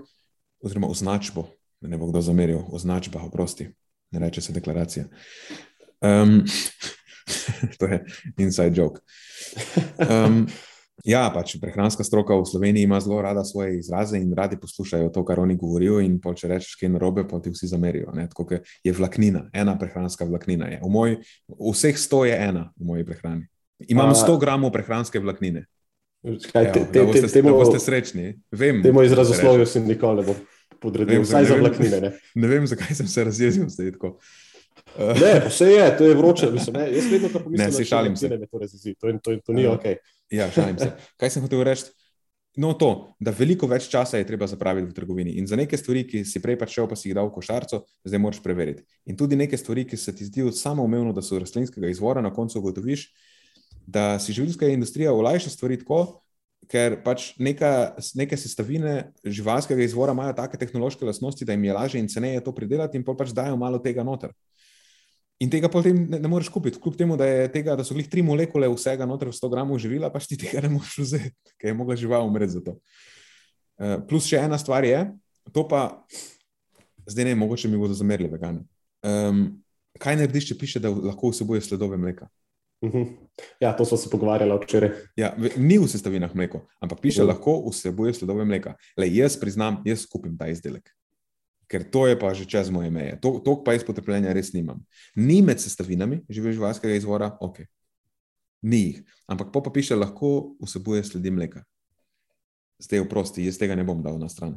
oziroma 0.62 0.88
označbo, 0.88 1.47
da 1.82 1.88
ne 1.88 1.97
bo 1.97 2.08
kdo 2.08 2.22
zameril, 2.22 2.60
označba, 2.72 3.22
oprosti, 3.26 3.70
ne 4.12 4.20
reče 4.20 4.41
se 4.41 4.53
deklaracija. 4.53 5.05
Um, 6.01 6.43
to 7.80 7.86
je 7.86 8.05
inside 8.38 8.82
joke. 8.82 9.01
Um, 9.97 10.47
ja, 11.05 11.28
pač 11.34 11.55
prehranska 11.62 12.03
stroka 12.03 12.38
v 12.38 12.45
Sloveniji 12.45 12.84
ima 12.84 12.99
zelo 13.01 13.22
rada 13.22 13.43
svoje 13.45 13.80
izraze 13.80 14.18
in 14.18 14.34
radi 14.34 14.60
poslušajo 14.62 15.10
to, 15.10 15.26
kar 15.26 15.39
oni 15.39 15.58
govorijo. 15.58 15.99
In 16.01 16.20
pol, 16.22 16.38
če 16.38 16.53
rečeš, 16.53 16.78
kaj 16.78 16.88
je 16.88 16.93
narobe, 16.93 17.28
pa 17.28 17.41
ti 17.41 17.53
vsi 17.53 17.70
zamerijo. 17.74 18.14
ne. 18.14 18.28
Tako 18.30 18.62
je 18.84 18.93
vlaknina, 18.93 19.49
ena 19.53 19.78
prehranska 19.80 20.26
vlaknina. 20.26 20.68
Je. 20.68 20.82
V 20.84 20.89
moj, 20.89 21.18
vseh 21.74 21.97
100 21.97 22.24
je 22.26 22.41
ena 22.49 22.72
v 22.78 22.89
moji 22.93 23.05
prehrani. 23.05 23.47
Imam 23.80 24.09
A- 24.09 24.15
100 24.15 24.39
gramov 24.39 24.71
prehranske 24.71 25.19
vlaknine. 25.19 25.65
Kaj, 26.23 26.63
Evo, 26.63 26.73
te, 26.73 26.80
te, 26.82 26.91
te, 26.91 27.03
boste, 27.03 27.28
temu, 27.30 27.53
boste 27.53 27.80
srečni. 27.80 28.39
Vem, 28.51 28.82
temu 28.84 29.03
izrazoslovju 29.03 29.65
se 29.65 29.80
nikoli 29.80 30.17
ne 30.17 30.23
bom 30.23 30.36
podredil, 30.80 31.21
vsaj 31.21 31.41
ne 31.41 31.47
za 31.47 31.55
vlaknine. 31.55 31.99
Ne, 32.01 32.11
Ne 32.36 32.47
vem, 32.47 32.67
zakaj 32.67 32.95
sem 32.95 33.07
se 33.07 33.23
razjezil 33.23 33.69
tako. 33.91 34.17
Uh, 34.97 35.13
ne 35.21 35.45
vse 35.47 35.65
je, 35.65 35.86
to 35.97 36.03
je 36.03 36.15
vroče. 36.15 36.51
Mislim, 36.51 36.75
ne, 36.75 36.88
jaz 36.93 37.05
vedno 37.11 37.30
to 37.30 37.39
pomislim, 37.39 37.69
Ne, 37.69 37.86
šalim 37.86 38.17
se. 38.17 38.30
Me 38.30 38.47
to, 38.47 38.57
razjezi. 38.57 38.95
to, 38.95 39.13
to, 39.23 39.38
to 39.45 39.53
ni 39.53 39.63
Ja. 39.63 39.71
ok. 39.71 39.86
ja, 40.30 40.51
šalim 40.51 40.80
se. 40.80 40.91
Kaj 41.17 41.30
sem 41.30 41.41
hotel 41.41 41.63
reči? 41.63 41.93
No, 42.57 42.73
to, 42.73 43.13
da 43.21 43.30
veliko 43.30 43.67
več 43.69 43.86
časa 43.86 44.17
je 44.17 44.25
treba 44.25 44.47
zapraviti 44.49 44.89
v 44.89 44.93
trgovini. 44.93 45.32
In 45.38 45.45
za 45.47 45.55
neke 45.55 45.78
stvari, 45.78 46.01
ki 46.09 46.23
si 46.25 46.41
prej 46.41 46.57
pač 46.57 46.73
šel, 46.73 46.88
pa 46.89 46.95
si 46.97 47.11
jih 47.11 47.15
dal 47.15 47.30
v 47.30 47.36
košarico, 47.36 47.84
zdaj 48.01 48.19
moraš 48.19 48.39
preveriti. 48.41 48.82
In 49.05 49.13
tudi 49.17 49.38
neke 49.38 49.57
stvari, 49.57 49.86
ki 49.86 49.97
se 49.97 50.09
ti 50.15 50.25
zdijo 50.25 50.49
samoumevno, 50.51 51.13
da 51.13 51.21
so 51.21 51.38
rastlinskega 51.38 51.86
izvora, 51.88 52.21
na 52.21 52.34
koncu 52.34 52.57
ugotoviš, 52.57 53.03
da 53.88 54.19
si 54.19 54.35
živilska 54.35 54.67
industrija 54.67 55.13
olajša 55.15 55.49
stvari 55.49 55.79
tako, 55.79 56.19
ker 56.67 56.97
pač 57.03 57.29
neka, 57.39 57.95
neke 58.19 58.38
sestavine 58.38 59.13
živalskega 59.23 59.85
izvora 59.85 60.11
imajo 60.11 60.35
take 60.35 60.59
tehnološke 60.59 61.07
lastnosti, 61.07 61.45
da 61.47 61.55
jim 61.55 61.63
je 61.63 61.73
lažje 61.73 62.01
in 62.01 62.09
ceneje 62.11 62.43
to 62.43 62.51
pridelati, 62.55 62.99
in 62.99 63.05
pol 63.07 63.15
pač 63.17 63.31
dajo 63.35 63.55
malo 63.57 63.79
tega 63.79 64.03
noter. 64.03 64.33
In 65.39 65.51
tega 65.53 65.69
potem 65.69 65.99
ne, 66.09 66.19
ne 66.19 66.29
moreš 66.29 66.49
kupiti, 66.49 66.79
kljub 66.81 66.97
temu, 66.97 67.15
da, 67.17 67.27
tega, 67.53 67.75
da 67.77 67.85
so 67.85 67.95
glih 67.95 68.09
tri 68.09 68.23
molekule 68.25 68.67
vsega 68.73 69.05
noter 69.07 69.29
v 69.29 69.38
100 69.38 69.51
gramov 69.53 69.79
živila, 69.79 70.09
pač 70.11 70.27
ti 70.27 70.39
tega 70.43 70.65
ne 70.65 70.73
moreš 70.73 70.97
vzeti, 71.05 71.55
ker 71.55 71.71
je 71.71 71.77
mogla 71.77 71.95
žival 71.99 72.27
umreti 72.27 72.57
za 72.57 72.63
to. 72.65 72.75
Uh, 73.77 73.99
plus 74.09 74.27
še 74.27 74.41
ena 74.41 74.57
stvar 74.59 74.83
je, 74.83 75.05
to 75.53 75.63
pa 75.69 75.85
zdaj 77.07 77.29
ne, 77.29 77.38
mogoče 77.39 77.69
mi 77.71 77.79
bodo 77.79 77.95
zamerili 77.95 78.33
vegani. 78.33 78.65
Um, 79.05 79.61
kaj 80.01 80.17
narediš, 80.19 80.49
če 80.49 80.59
piše, 80.59 80.81
da 80.83 80.91
lahko 80.91 81.31
vsebuje 81.31 81.61
sledove 81.63 82.01
mleka? 82.01 82.27
Mhm. 82.84 83.03
Ja, 83.59 83.73
to 83.73 83.86
smo 83.86 83.97
se 83.97 84.09
pogovarjali 84.09 84.59
včeraj. 84.63 84.89
Ja, 85.15 85.34
ni 85.57 85.78
v 85.78 85.88
sestavinah 85.88 86.36
mleko, 86.36 86.61
ampak 86.80 87.01
piše, 87.01 87.21
Ja. 87.21 87.25
lahko 87.25 87.69
vsebuje 87.69 88.13
sledove 88.13 88.45
mleka. 88.45 88.75
Le 88.97 89.07
jaz 89.09 89.38
priznam, 89.39 89.82
jaz 89.86 90.05
kupim 90.05 90.38
ta 90.38 90.47
izdelek. 90.47 90.89
Ker 91.67 91.84
to 91.84 92.07
je 92.07 92.15
pa 92.19 92.34
že 92.34 92.45
čez 92.45 92.69
moje 92.69 92.89
meje. 92.91 93.17
To, 93.21 93.39
to 93.39 93.63
pa 93.63 93.73
jaz 93.73 93.84
potrpljenja 93.84 94.32
res 94.34 94.53
nimam. 94.53 94.86
Ni 95.15 95.41
med 95.41 95.59
sestavinami 95.59 96.21
živel 96.30 96.53
živalskega 96.53 96.95
izvora, 96.95 97.38
ok. 97.41 97.59
Ni 98.63 98.78
jih. 98.78 99.01
Ampak 99.28 99.51
po 99.51 99.61
pa 99.61 99.69
piše, 99.69 99.95
lahko 99.95 100.55
vsebuje 100.61 101.03
sledi 101.03 101.32
mleka. 101.32 101.63
Zdaj, 102.80 102.99
oprosti, 102.99 103.43
jaz 103.45 103.57
tega 103.57 103.75
ne 103.75 103.84
bom 103.84 103.99
dal 104.03 104.15
na 104.21 104.30
stran. 104.30 104.55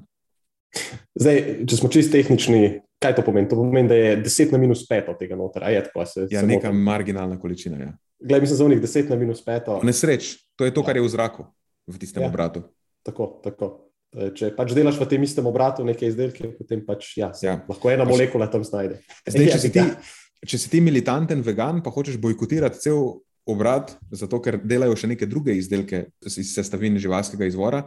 Zdaj, 1.19 1.65
če 1.67 1.77
smo 1.77 1.89
čist 1.89 2.13
tehnični, 2.13 2.81
kaj 3.03 3.17
to 3.17 3.23
pomeni? 3.27 3.49
To 3.49 3.57
pomeni, 3.57 3.89
da 3.89 3.95
je 3.97 4.23
10 4.23 4.53
na 4.53 4.59
minus 4.59 4.85
5 4.87 5.09
od 5.11 5.19
tega 5.19 5.35
noter. 5.37 5.65
A 5.65 5.71
je 5.71 5.83
tako, 5.85 6.05
se, 6.07 6.27
Ja, 6.31 6.43
neka 6.43 6.69
motim? 6.71 6.83
marginalna 6.85 7.41
količina. 7.41 7.81
Ja. 7.81 7.93
Glej, 8.21 8.41
mislim, 8.41 8.57
za 8.57 8.65
unih 8.65 8.81
10 8.81 9.09
na 9.09 9.17
minus 9.17 9.41
5. 9.41 9.81
Nesreč, 9.83 10.37
to 10.57 10.65
je 10.65 10.71
to, 10.71 10.83
kar 10.83 10.97
je 10.97 11.03
v 11.03 11.09
zraku, 11.09 11.47
v 11.87 11.97
tistem 11.97 12.21
Ja. 12.21 12.27
ja. 12.27 12.29
obratu. 12.29 12.63
tako. 13.03 13.41
tako. 13.41 13.87
Eh, 14.11 14.31
če 14.31 14.51
pač 14.53 14.75
delaš 14.75 14.99
v 14.99 15.07
tem 15.07 15.23
istem 15.23 15.47
obratu 15.47 15.85
neke 15.85 16.03
izdelke, 16.03 16.51
potem 16.53 16.83
pač 16.83 17.17
ja, 17.17 17.31
Ja. 17.41 17.63
lahko 17.65 17.89
ena 17.89 18.03
Pač- 18.03 18.11
molekula 18.11 18.51
tam 18.51 18.61
znajde. 18.61 18.99
Zdaj, 19.25 19.47
Ja, 19.47 19.53
če, 19.55 19.59
si 19.59 19.71
ti, 19.71 19.79
ja. 19.79 19.95
če 20.45 20.59
si 20.59 20.69
ti 20.69 20.81
militanten 20.81 21.41
vegan, 21.41 21.79
pa 21.79 21.91
hočeš 21.91 22.19
bojkotirati 22.19 22.77
cel 22.77 23.23
obrat, 23.47 23.95
zato 24.11 24.43
ker 24.43 24.59
delajo 24.59 24.97
še 24.97 25.07
neke 25.09 25.27
druge 25.27 25.55
izdelke 25.55 26.11
iz 26.27 26.37
sestavin 26.51 26.99
živalskega 26.99 27.47
izvora, 27.47 27.87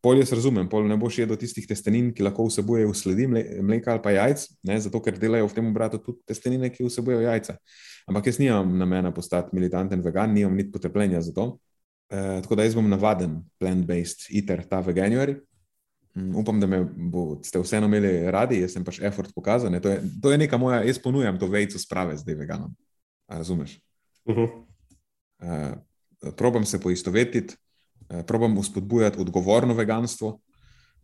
pol 0.00 0.18
jaz 0.20 0.32
razumem, 0.32 0.68
pol 0.68 0.86
ne 0.88 0.96
boš 1.00 1.20
jedel 1.20 1.38
tistih 1.40 1.66
testenin, 1.68 2.10
ki 2.16 2.24
lahko 2.24 2.46
vsebujejo 2.48 2.94
sledi 2.96 3.26
mle- 3.28 3.60
mleka 3.62 3.92
ali 3.94 4.02
pa 4.02 4.14
jajc, 4.14 4.46
ne, 4.68 4.78
zato 4.80 5.00
ker 5.04 5.18
delajo 5.20 5.48
v 5.48 5.56
tem 5.58 5.66
obratu 5.68 6.00
tudi 6.02 6.24
testenine, 6.28 6.70
ki 6.72 6.86
vsebujejo 6.88 7.26
jajca. 7.26 7.56
Ampak 8.08 8.30
jaz 8.30 8.40
nimam 8.40 8.72
namena 8.78 9.12
postati 9.14 9.54
militanten 9.56 10.00
vegan, 10.02 10.32
nimam 10.34 10.56
niti 10.56 10.72
potrpljenja 10.72 11.20
za 11.20 11.34
to. 11.36 11.46
E, 12.10 12.40
tako 12.42 12.56
da 12.58 12.64
jaz 12.66 12.74
bom 12.74 12.88
navaden 12.90 13.36
plant-based 13.60 14.30
eater 14.34 14.64
ta 14.66 14.80
veganuary. 14.82 15.36
Mm, 16.16 16.32
Upam, 16.40 16.58
da 16.60 16.66
me 16.66 16.80
boste 16.84 17.60
vseeno 17.62 17.86
imeli 17.86 18.30
radi, 18.32 18.58
jaz 18.64 18.74
sem 18.74 18.84
pač 18.84 18.98
effort 19.06 19.30
pokazal. 19.34 19.70
Ne? 19.70 19.82
To, 19.84 19.92
je, 19.92 20.00
to 20.22 20.32
je 20.32 20.40
neka 20.40 20.58
moja, 20.58 20.80
jaz 20.82 20.98
ponujam 20.98 21.38
to 21.38 21.46
vejco 21.46 21.78
sprave 21.78 22.16
zdaj 22.18 22.34
veganom. 22.40 22.72
A 23.30 23.38
razumeš? 23.38 23.76
Uh, 24.26 24.48
probam 26.36 26.64
se 26.66 26.80
poistovetiti, 26.80 27.54
probam 28.26 28.58
uspodbujati 28.58 29.20
odgovorno 29.20 29.74
veganstvo. 29.74 30.38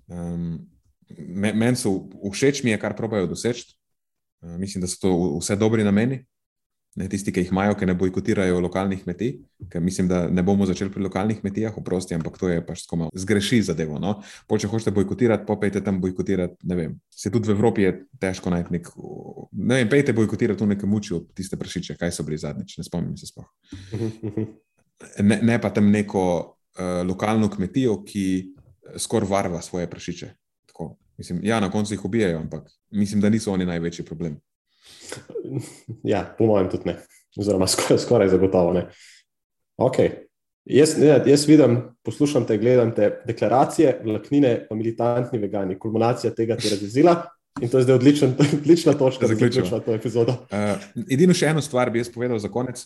Um, 0.06 0.68
me, 1.18 1.52
Meni 1.52 1.76
so 1.76 2.08
všeč, 2.32 2.62
mi 2.64 2.72
je, 2.74 2.80
kar 2.82 2.96
probajo 2.96 3.26
doseči. 3.30 3.76
Uh, 4.42 4.56
mislim, 4.58 4.82
da 4.82 4.90
so 4.90 5.00
to 5.00 5.12
vse 5.40 5.56
dobri 5.56 5.84
nameni. 5.84 6.24
Ne, 6.96 7.10
tisti, 7.12 7.28
ki 7.28 7.42
jih 7.42 7.50
imajo, 7.52 7.74
ki 7.76 7.84
ne 7.90 7.92
bojkotirajo 7.94 8.60
lokalnih 8.64 9.02
kmetij, 9.02 9.34
ker 9.68 9.82
mislim, 9.84 10.06
da 10.08 10.22
ne 10.32 10.40
bomo 10.42 10.64
začeli 10.64 10.88
pri 10.94 11.02
lokalnih 11.04 11.42
kmetijah, 11.42 11.74
oprosti, 11.76 12.16
ampak 12.16 12.38
to 12.40 12.48
je 12.48 12.62
pač 12.64 12.86
skoma 12.86 13.10
zgreši 13.12 13.58
zadevo. 13.68 13.98
No? 14.00 14.14
Pol, 14.48 14.62
če 14.62 14.70
hočete 14.72 14.94
bojkotirati, 14.96 15.44
popejte 15.44 15.82
tam 15.84 16.00
bojkotirati. 16.00 16.56
Ne 16.64 16.78
vem, 16.78 16.94
se 17.12 17.28
tudi 17.34 17.50
v 17.50 17.56
Evropi 17.58 17.84
je 17.84 17.92
težko 18.22 18.48
najti 18.54 18.78
nek. 18.78 18.88
Ne 19.52 19.82
vem, 19.82 19.90
pejte 19.92 20.16
bojkotirati 20.16 20.64
v 20.64 20.72
nekem 20.72 20.88
mučiu 20.88 21.20
tiste 21.36 21.60
prašiče, 21.60 21.98
kaj 22.00 22.16
so 22.16 22.24
bili 22.24 22.40
zadnjič, 22.40 22.78
ne 22.80 22.88
spomnim 22.88 23.16
se 23.20 23.28
sploh. 23.28 23.50
Ne, 25.20 25.36
ne 25.44 25.58
pa 25.60 25.68
tam 25.68 25.90
neko 25.92 26.55
lokalno 27.08 27.50
kmetijo, 27.50 28.02
ki 28.04 28.52
skoraj 28.98 29.28
varva 29.30 29.60
svoje 29.62 29.90
prašiče. 29.90 30.28
Tako, 30.66 30.96
mislim, 31.18 31.40
ja, 31.42 31.60
na 31.60 31.70
koncu 31.70 31.94
jih 31.94 32.04
ubijajo, 32.04 32.38
ampak 32.38 32.70
mislim, 32.90 33.20
da 33.20 33.28
niso 33.28 33.52
oni 33.52 33.66
največji 33.66 34.04
problem. 34.04 34.40
Ja, 36.02 36.34
po 36.38 36.46
mojem 36.46 36.70
tudi 36.70 36.88
ne, 36.90 36.96
oziroma 37.38 37.66
skoraj, 37.66 37.98
skoraj 37.98 38.28
zagotovo 38.28 38.72
ne. 38.72 38.88
Okay. 39.78 40.10
Jaz, 40.66 40.96
ne, 40.98 41.20
jaz 41.26 41.44
vidim, 41.46 41.76
poslušam 42.02 42.46
te, 42.46 42.58
gledam 42.58 42.90
te 42.94 43.20
deklaracije, 43.26 44.00
vlaknine, 44.04 44.66
pa 44.68 44.74
militantni 44.74 45.38
vegani, 45.38 45.78
kulminacija 45.78 46.34
tega 46.34 46.56
ti 46.56 46.66
je 46.66 46.78
razvila 46.80 47.14
in 47.62 47.68
to 47.70 47.78
je 47.78 47.86
zdaj 47.86 47.94
odličen, 47.94 48.34
odlična 48.60 48.92
točka, 48.92 49.26
Da 49.26 49.34
zaključimo. 49.34 49.80
to 49.80 49.94
epizodo. 49.94 50.32
Uh, 50.50 51.04
edino 51.10 51.34
še 51.34 51.52
eno 51.54 51.62
stvar 51.62 51.90
bi 51.90 52.02
jaz 52.02 52.10
povedal 52.10 52.38
za 52.38 52.48
konec. 52.48 52.82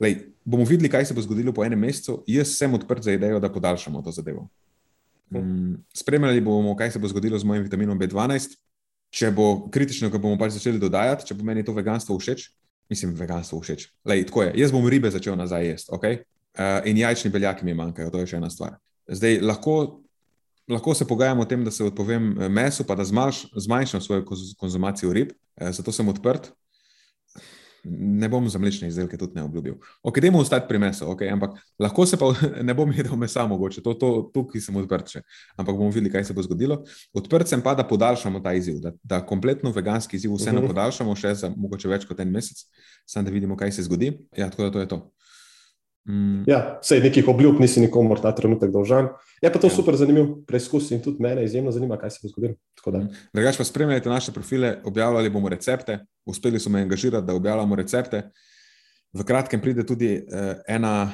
Lej, 0.00 0.16
bomo 0.44 0.64
videli, 0.64 0.88
kaj 0.88 1.10
se 1.10 1.14
bo 1.14 1.22
zgodilo 1.22 1.52
po 1.52 1.64
enem 1.64 1.78
mesecu. 1.78 2.22
Jaz 2.26 2.54
sem 2.56 2.74
odprt 2.74 3.04
za 3.04 3.12
idejo, 3.12 3.40
da 3.40 3.52
podaljšamo 3.52 4.02
to 4.02 4.14
zadevo. 4.16 4.48
Um, 5.30 5.76
spremljali 5.94 6.40
bomo, 6.40 6.74
kaj 6.76 6.96
se 6.96 6.98
bo 6.98 7.08
zgodilo 7.08 7.38
z 7.38 7.44
mojim 7.44 7.62
vitaminom 7.68 7.98
B12. 8.00 8.56
Če 9.10 9.30
bo 9.34 9.68
kritično, 9.70 10.08
ga 10.10 10.18
bomo 10.18 10.38
pač 10.38 10.54
začeli 10.54 10.78
dodajati, 10.78 11.26
če 11.28 11.34
bo 11.34 11.44
meni 11.44 11.64
to 11.66 11.74
veganstvo 11.74 12.14
všeč, 12.18 12.46
mislim, 12.90 13.14
veganstvo 13.18 13.58
všeč. 13.60 13.88
Lej, 14.06 14.28
tako 14.30 14.46
je. 14.46 14.52
Jaz 14.62 14.74
bom 14.74 14.86
ribe 14.86 15.10
začel 15.10 15.34
nazaj 15.38 15.66
jesti, 15.66 15.90
okay? 15.94 16.22
uh, 16.58 16.86
in 16.86 16.98
jajčni 16.98 17.30
beljaki 17.30 17.64
mi 17.64 17.74
manjkajo, 17.74 18.10
to 18.10 18.22
je 18.22 18.30
še 18.32 18.38
ena 18.38 18.50
stvar. 18.50 18.78
Zdaj, 19.10 19.40
lahko, 19.42 19.74
lahko 20.70 20.94
se 20.94 21.06
pogajamo 21.06 21.42
o 21.42 21.48
tem, 21.50 21.64
da 21.66 21.70
se 21.74 21.84
odpovem 21.84 22.30
eh, 22.38 22.48
mesu, 22.48 22.86
pa 22.86 22.94
da 22.94 23.04
zmanjš, 23.04 23.44
zmanjšam 23.66 24.00
svojo 24.04 24.24
konzumacijo 24.58 25.12
rib, 25.12 25.34
uh, 25.34 25.70
zato 25.74 25.92
sem 25.94 26.08
odprt. 26.08 26.52
Ne 27.84 28.28
bom 28.28 28.48
za 28.48 28.58
mlečne 28.58 28.88
izdelke 28.88 29.16
tudi 29.16 29.32
ne 29.34 29.42
obljubil. 29.42 29.74
Ok, 30.02 30.18
dajmo 30.20 30.38
ostati 30.38 30.68
pri 30.68 30.78
mesu, 30.78 31.06
okay, 31.06 31.32
ampak 31.32 31.56
lahko 31.78 32.06
se 32.06 32.16
pa 32.20 32.28
ne 32.68 32.74
bom 32.74 32.92
jedel 32.92 33.16
mesa, 33.16 33.46
mogoče 33.46 33.82
to, 33.82 33.94
to, 33.94 34.10
tukaj 34.34 34.60
sem 34.60 34.76
odprt 34.76 35.08
še. 35.08 35.22
Ampak 35.56 35.76
bomo 35.76 35.90
videli, 35.90 36.12
kaj 36.12 36.24
se 36.24 36.36
bo 36.36 36.42
zgodilo. 36.42 36.82
Odprt 37.16 37.48
sem 37.48 37.62
pa, 37.62 37.74
da 37.74 37.86
podaljšamo 37.88 38.40
ta 38.40 38.52
izziv, 38.52 38.80
da, 38.80 38.92
da 39.02 39.22
kompletno 39.26 39.72
veganski 39.72 40.16
izziv 40.16 40.34
vseeno 40.36 40.60
Mhm. 40.60 40.68
podaljšamo 40.68 41.16
še 41.16 41.34
za 41.34 41.52
mogoče 41.56 41.88
več 41.88 42.04
kot 42.04 42.20
en 42.20 42.30
mesec, 42.30 42.66
samo 43.06 43.24
da 43.24 43.30
vidimo, 43.30 43.56
kaj 43.56 43.72
se 43.72 43.82
zgodi. 43.88 44.12
Ja, 44.36 44.50
tako 44.50 44.68
da 44.68 44.70
to 44.70 44.80
je 44.80 44.88
to. 44.88 45.00
Mm, 46.08 46.44
Ja, 46.46 46.78
sej 46.82 47.00
nekih 47.00 47.28
obljub 47.28 47.60
nisi 47.60 47.80
nikomor 47.80 48.20
ta 48.20 48.32
trenutek 48.32 48.70
dolžan. 48.70 49.08
Je 49.42 49.52
pa 49.52 49.58
to 49.58 49.66
Ja. 49.66 49.70
super 49.70 49.96
zanimiv 49.96 50.26
preizkus 50.46 50.90
in 50.90 51.02
tudi 51.02 51.20
mene 51.20 51.44
izjemno 51.44 51.70
zanima, 51.70 51.98
kaj 51.98 52.10
se 52.10 52.18
bo 52.22 52.28
zgodilo. 52.28 52.54
Da, 52.86 53.06
Drugač 53.32 53.56
pa 53.56 53.64
spremljajte 53.64 54.08
naše 54.08 54.32
profile, 54.32 54.78
objavljali 54.84 55.30
bomo 55.30 55.48
recepte, 55.48 55.98
uspeli 56.26 56.60
smo 56.60 56.72
me 56.72 56.80
angažirati, 56.80 57.26
da 57.26 57.34
objavljamo 57.34 57.76
recepte. 57.76 58.30
V 59.12 59.24
kratkem 59.24 59.60
pride 59.60 59.86
tudi 59.86 60.16
uh, 60.18 60.38
ena, 60.68 61.12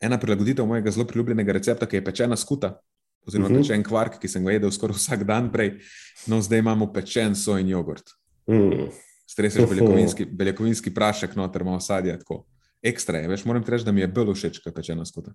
ena 0.00 0.18
prilagoditev 0.18 0.66
mojega 0.66 0.90
zelo 0.90 1.06
priljubljenega 1.06 1.52
recepta, 1.52 1.86
ki 1.86 1.96
je 1.96 2.04
pečena 2.04 2.36
skuta, 2.36 2.80
oziroma 3.22 3.46
uh 3.46 3.52
Mhm. 3.52 3.60
-huh. 3.60 3.62
pečen 3.62 3.82
kvark, 3.82 4.18
ki 4.18 4.28
sem 4.28 4.44
ga 4.44 4.52
jedel 4.52 4.70
skoraj 4.70 4.94
vsak 4.94 5.24
dan 5.24 5.52
prej. 5.52 5.78
No, 6.26 6.40
zdaj 6.40 6.58
imamo 6.58 6.92
pečen 6.92 7.34
sojin 7.34 7.68
jogurt. 7.68 8.04
mm, 8.46 8.88
Streseš 9.26 9.68
beljakovinski, 9.68 10.24
beljakovinski 10.26 10.90
prašek, 10.90 11.36
noter 11.36 11.64
malo 11.64 11.80
sadja. 11.80 12.18
Tako. 12.18 12.46
Ekstra 12.82 13.18
je, 13.18 13.28
veš, 13.28 13.44
moram 13.44 13.64
reči, 13.66 13.84
da 13.84 13.92
mi 13.92 14.00
je 14.00 14.08
bolj 14.08 14.34
všeč 14.34 14.60
kot 14.62 14.74
pečena 14.74 15.04
skuta. 15.06 15.32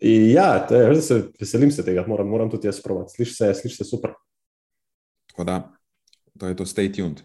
in 0.00 0.30
ja, 0.30 0.66
to 0.68 0.74
je, 0.74 0.86
veš, 0.88 0.96
da 0.96 1.02
se, 1.02 1.22
veselim 1.40 1.70
se 1.70 1.84
tega, 1.84 2.04
moram, 2.08 2.28
moram 2.28 2.50
tudi 2.50 2.66
jaz 2.66 2.80
provat. 2.82 3.10
Sliši 3.12 3.34
se, 3.34 3.54
sliši 3.54 3.76
se 3.76 3.84
super. 3.84 4.14
Tako 5.30 5.44
da, 5.44 5.72
to 6.38 6.46
je 6.46 6.56
to, 6.56 6.64
stay 6.64 6.94
tuned. 6.96 7.20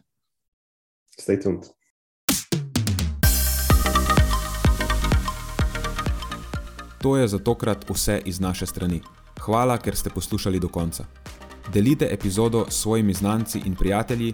Stay 1.20 1.42
tuned. 1.44 1.64
To 7.02 7.18
je 7.18 7.28
za 7.28 7.40
tokrat 7.40 7.90
vse 7.90 8.22
iz 8.26 8.40
naše 8.40 8.66
strani. 8.66 9.02
Hvala, 9.40 9.78
ker 9.78 9.96
ste 9.96 10.10
poslušali 10.10 10.60
do 10.60 10.68
konca. 10.68 11.06
Delite 11.74 12.08
epizodo 12.12 12.66
s 12.70 12.82
svojimi 12.82 13.14
znanci 13.14 13.62
in 13.66 13.76
prijatelji 13.76 14.34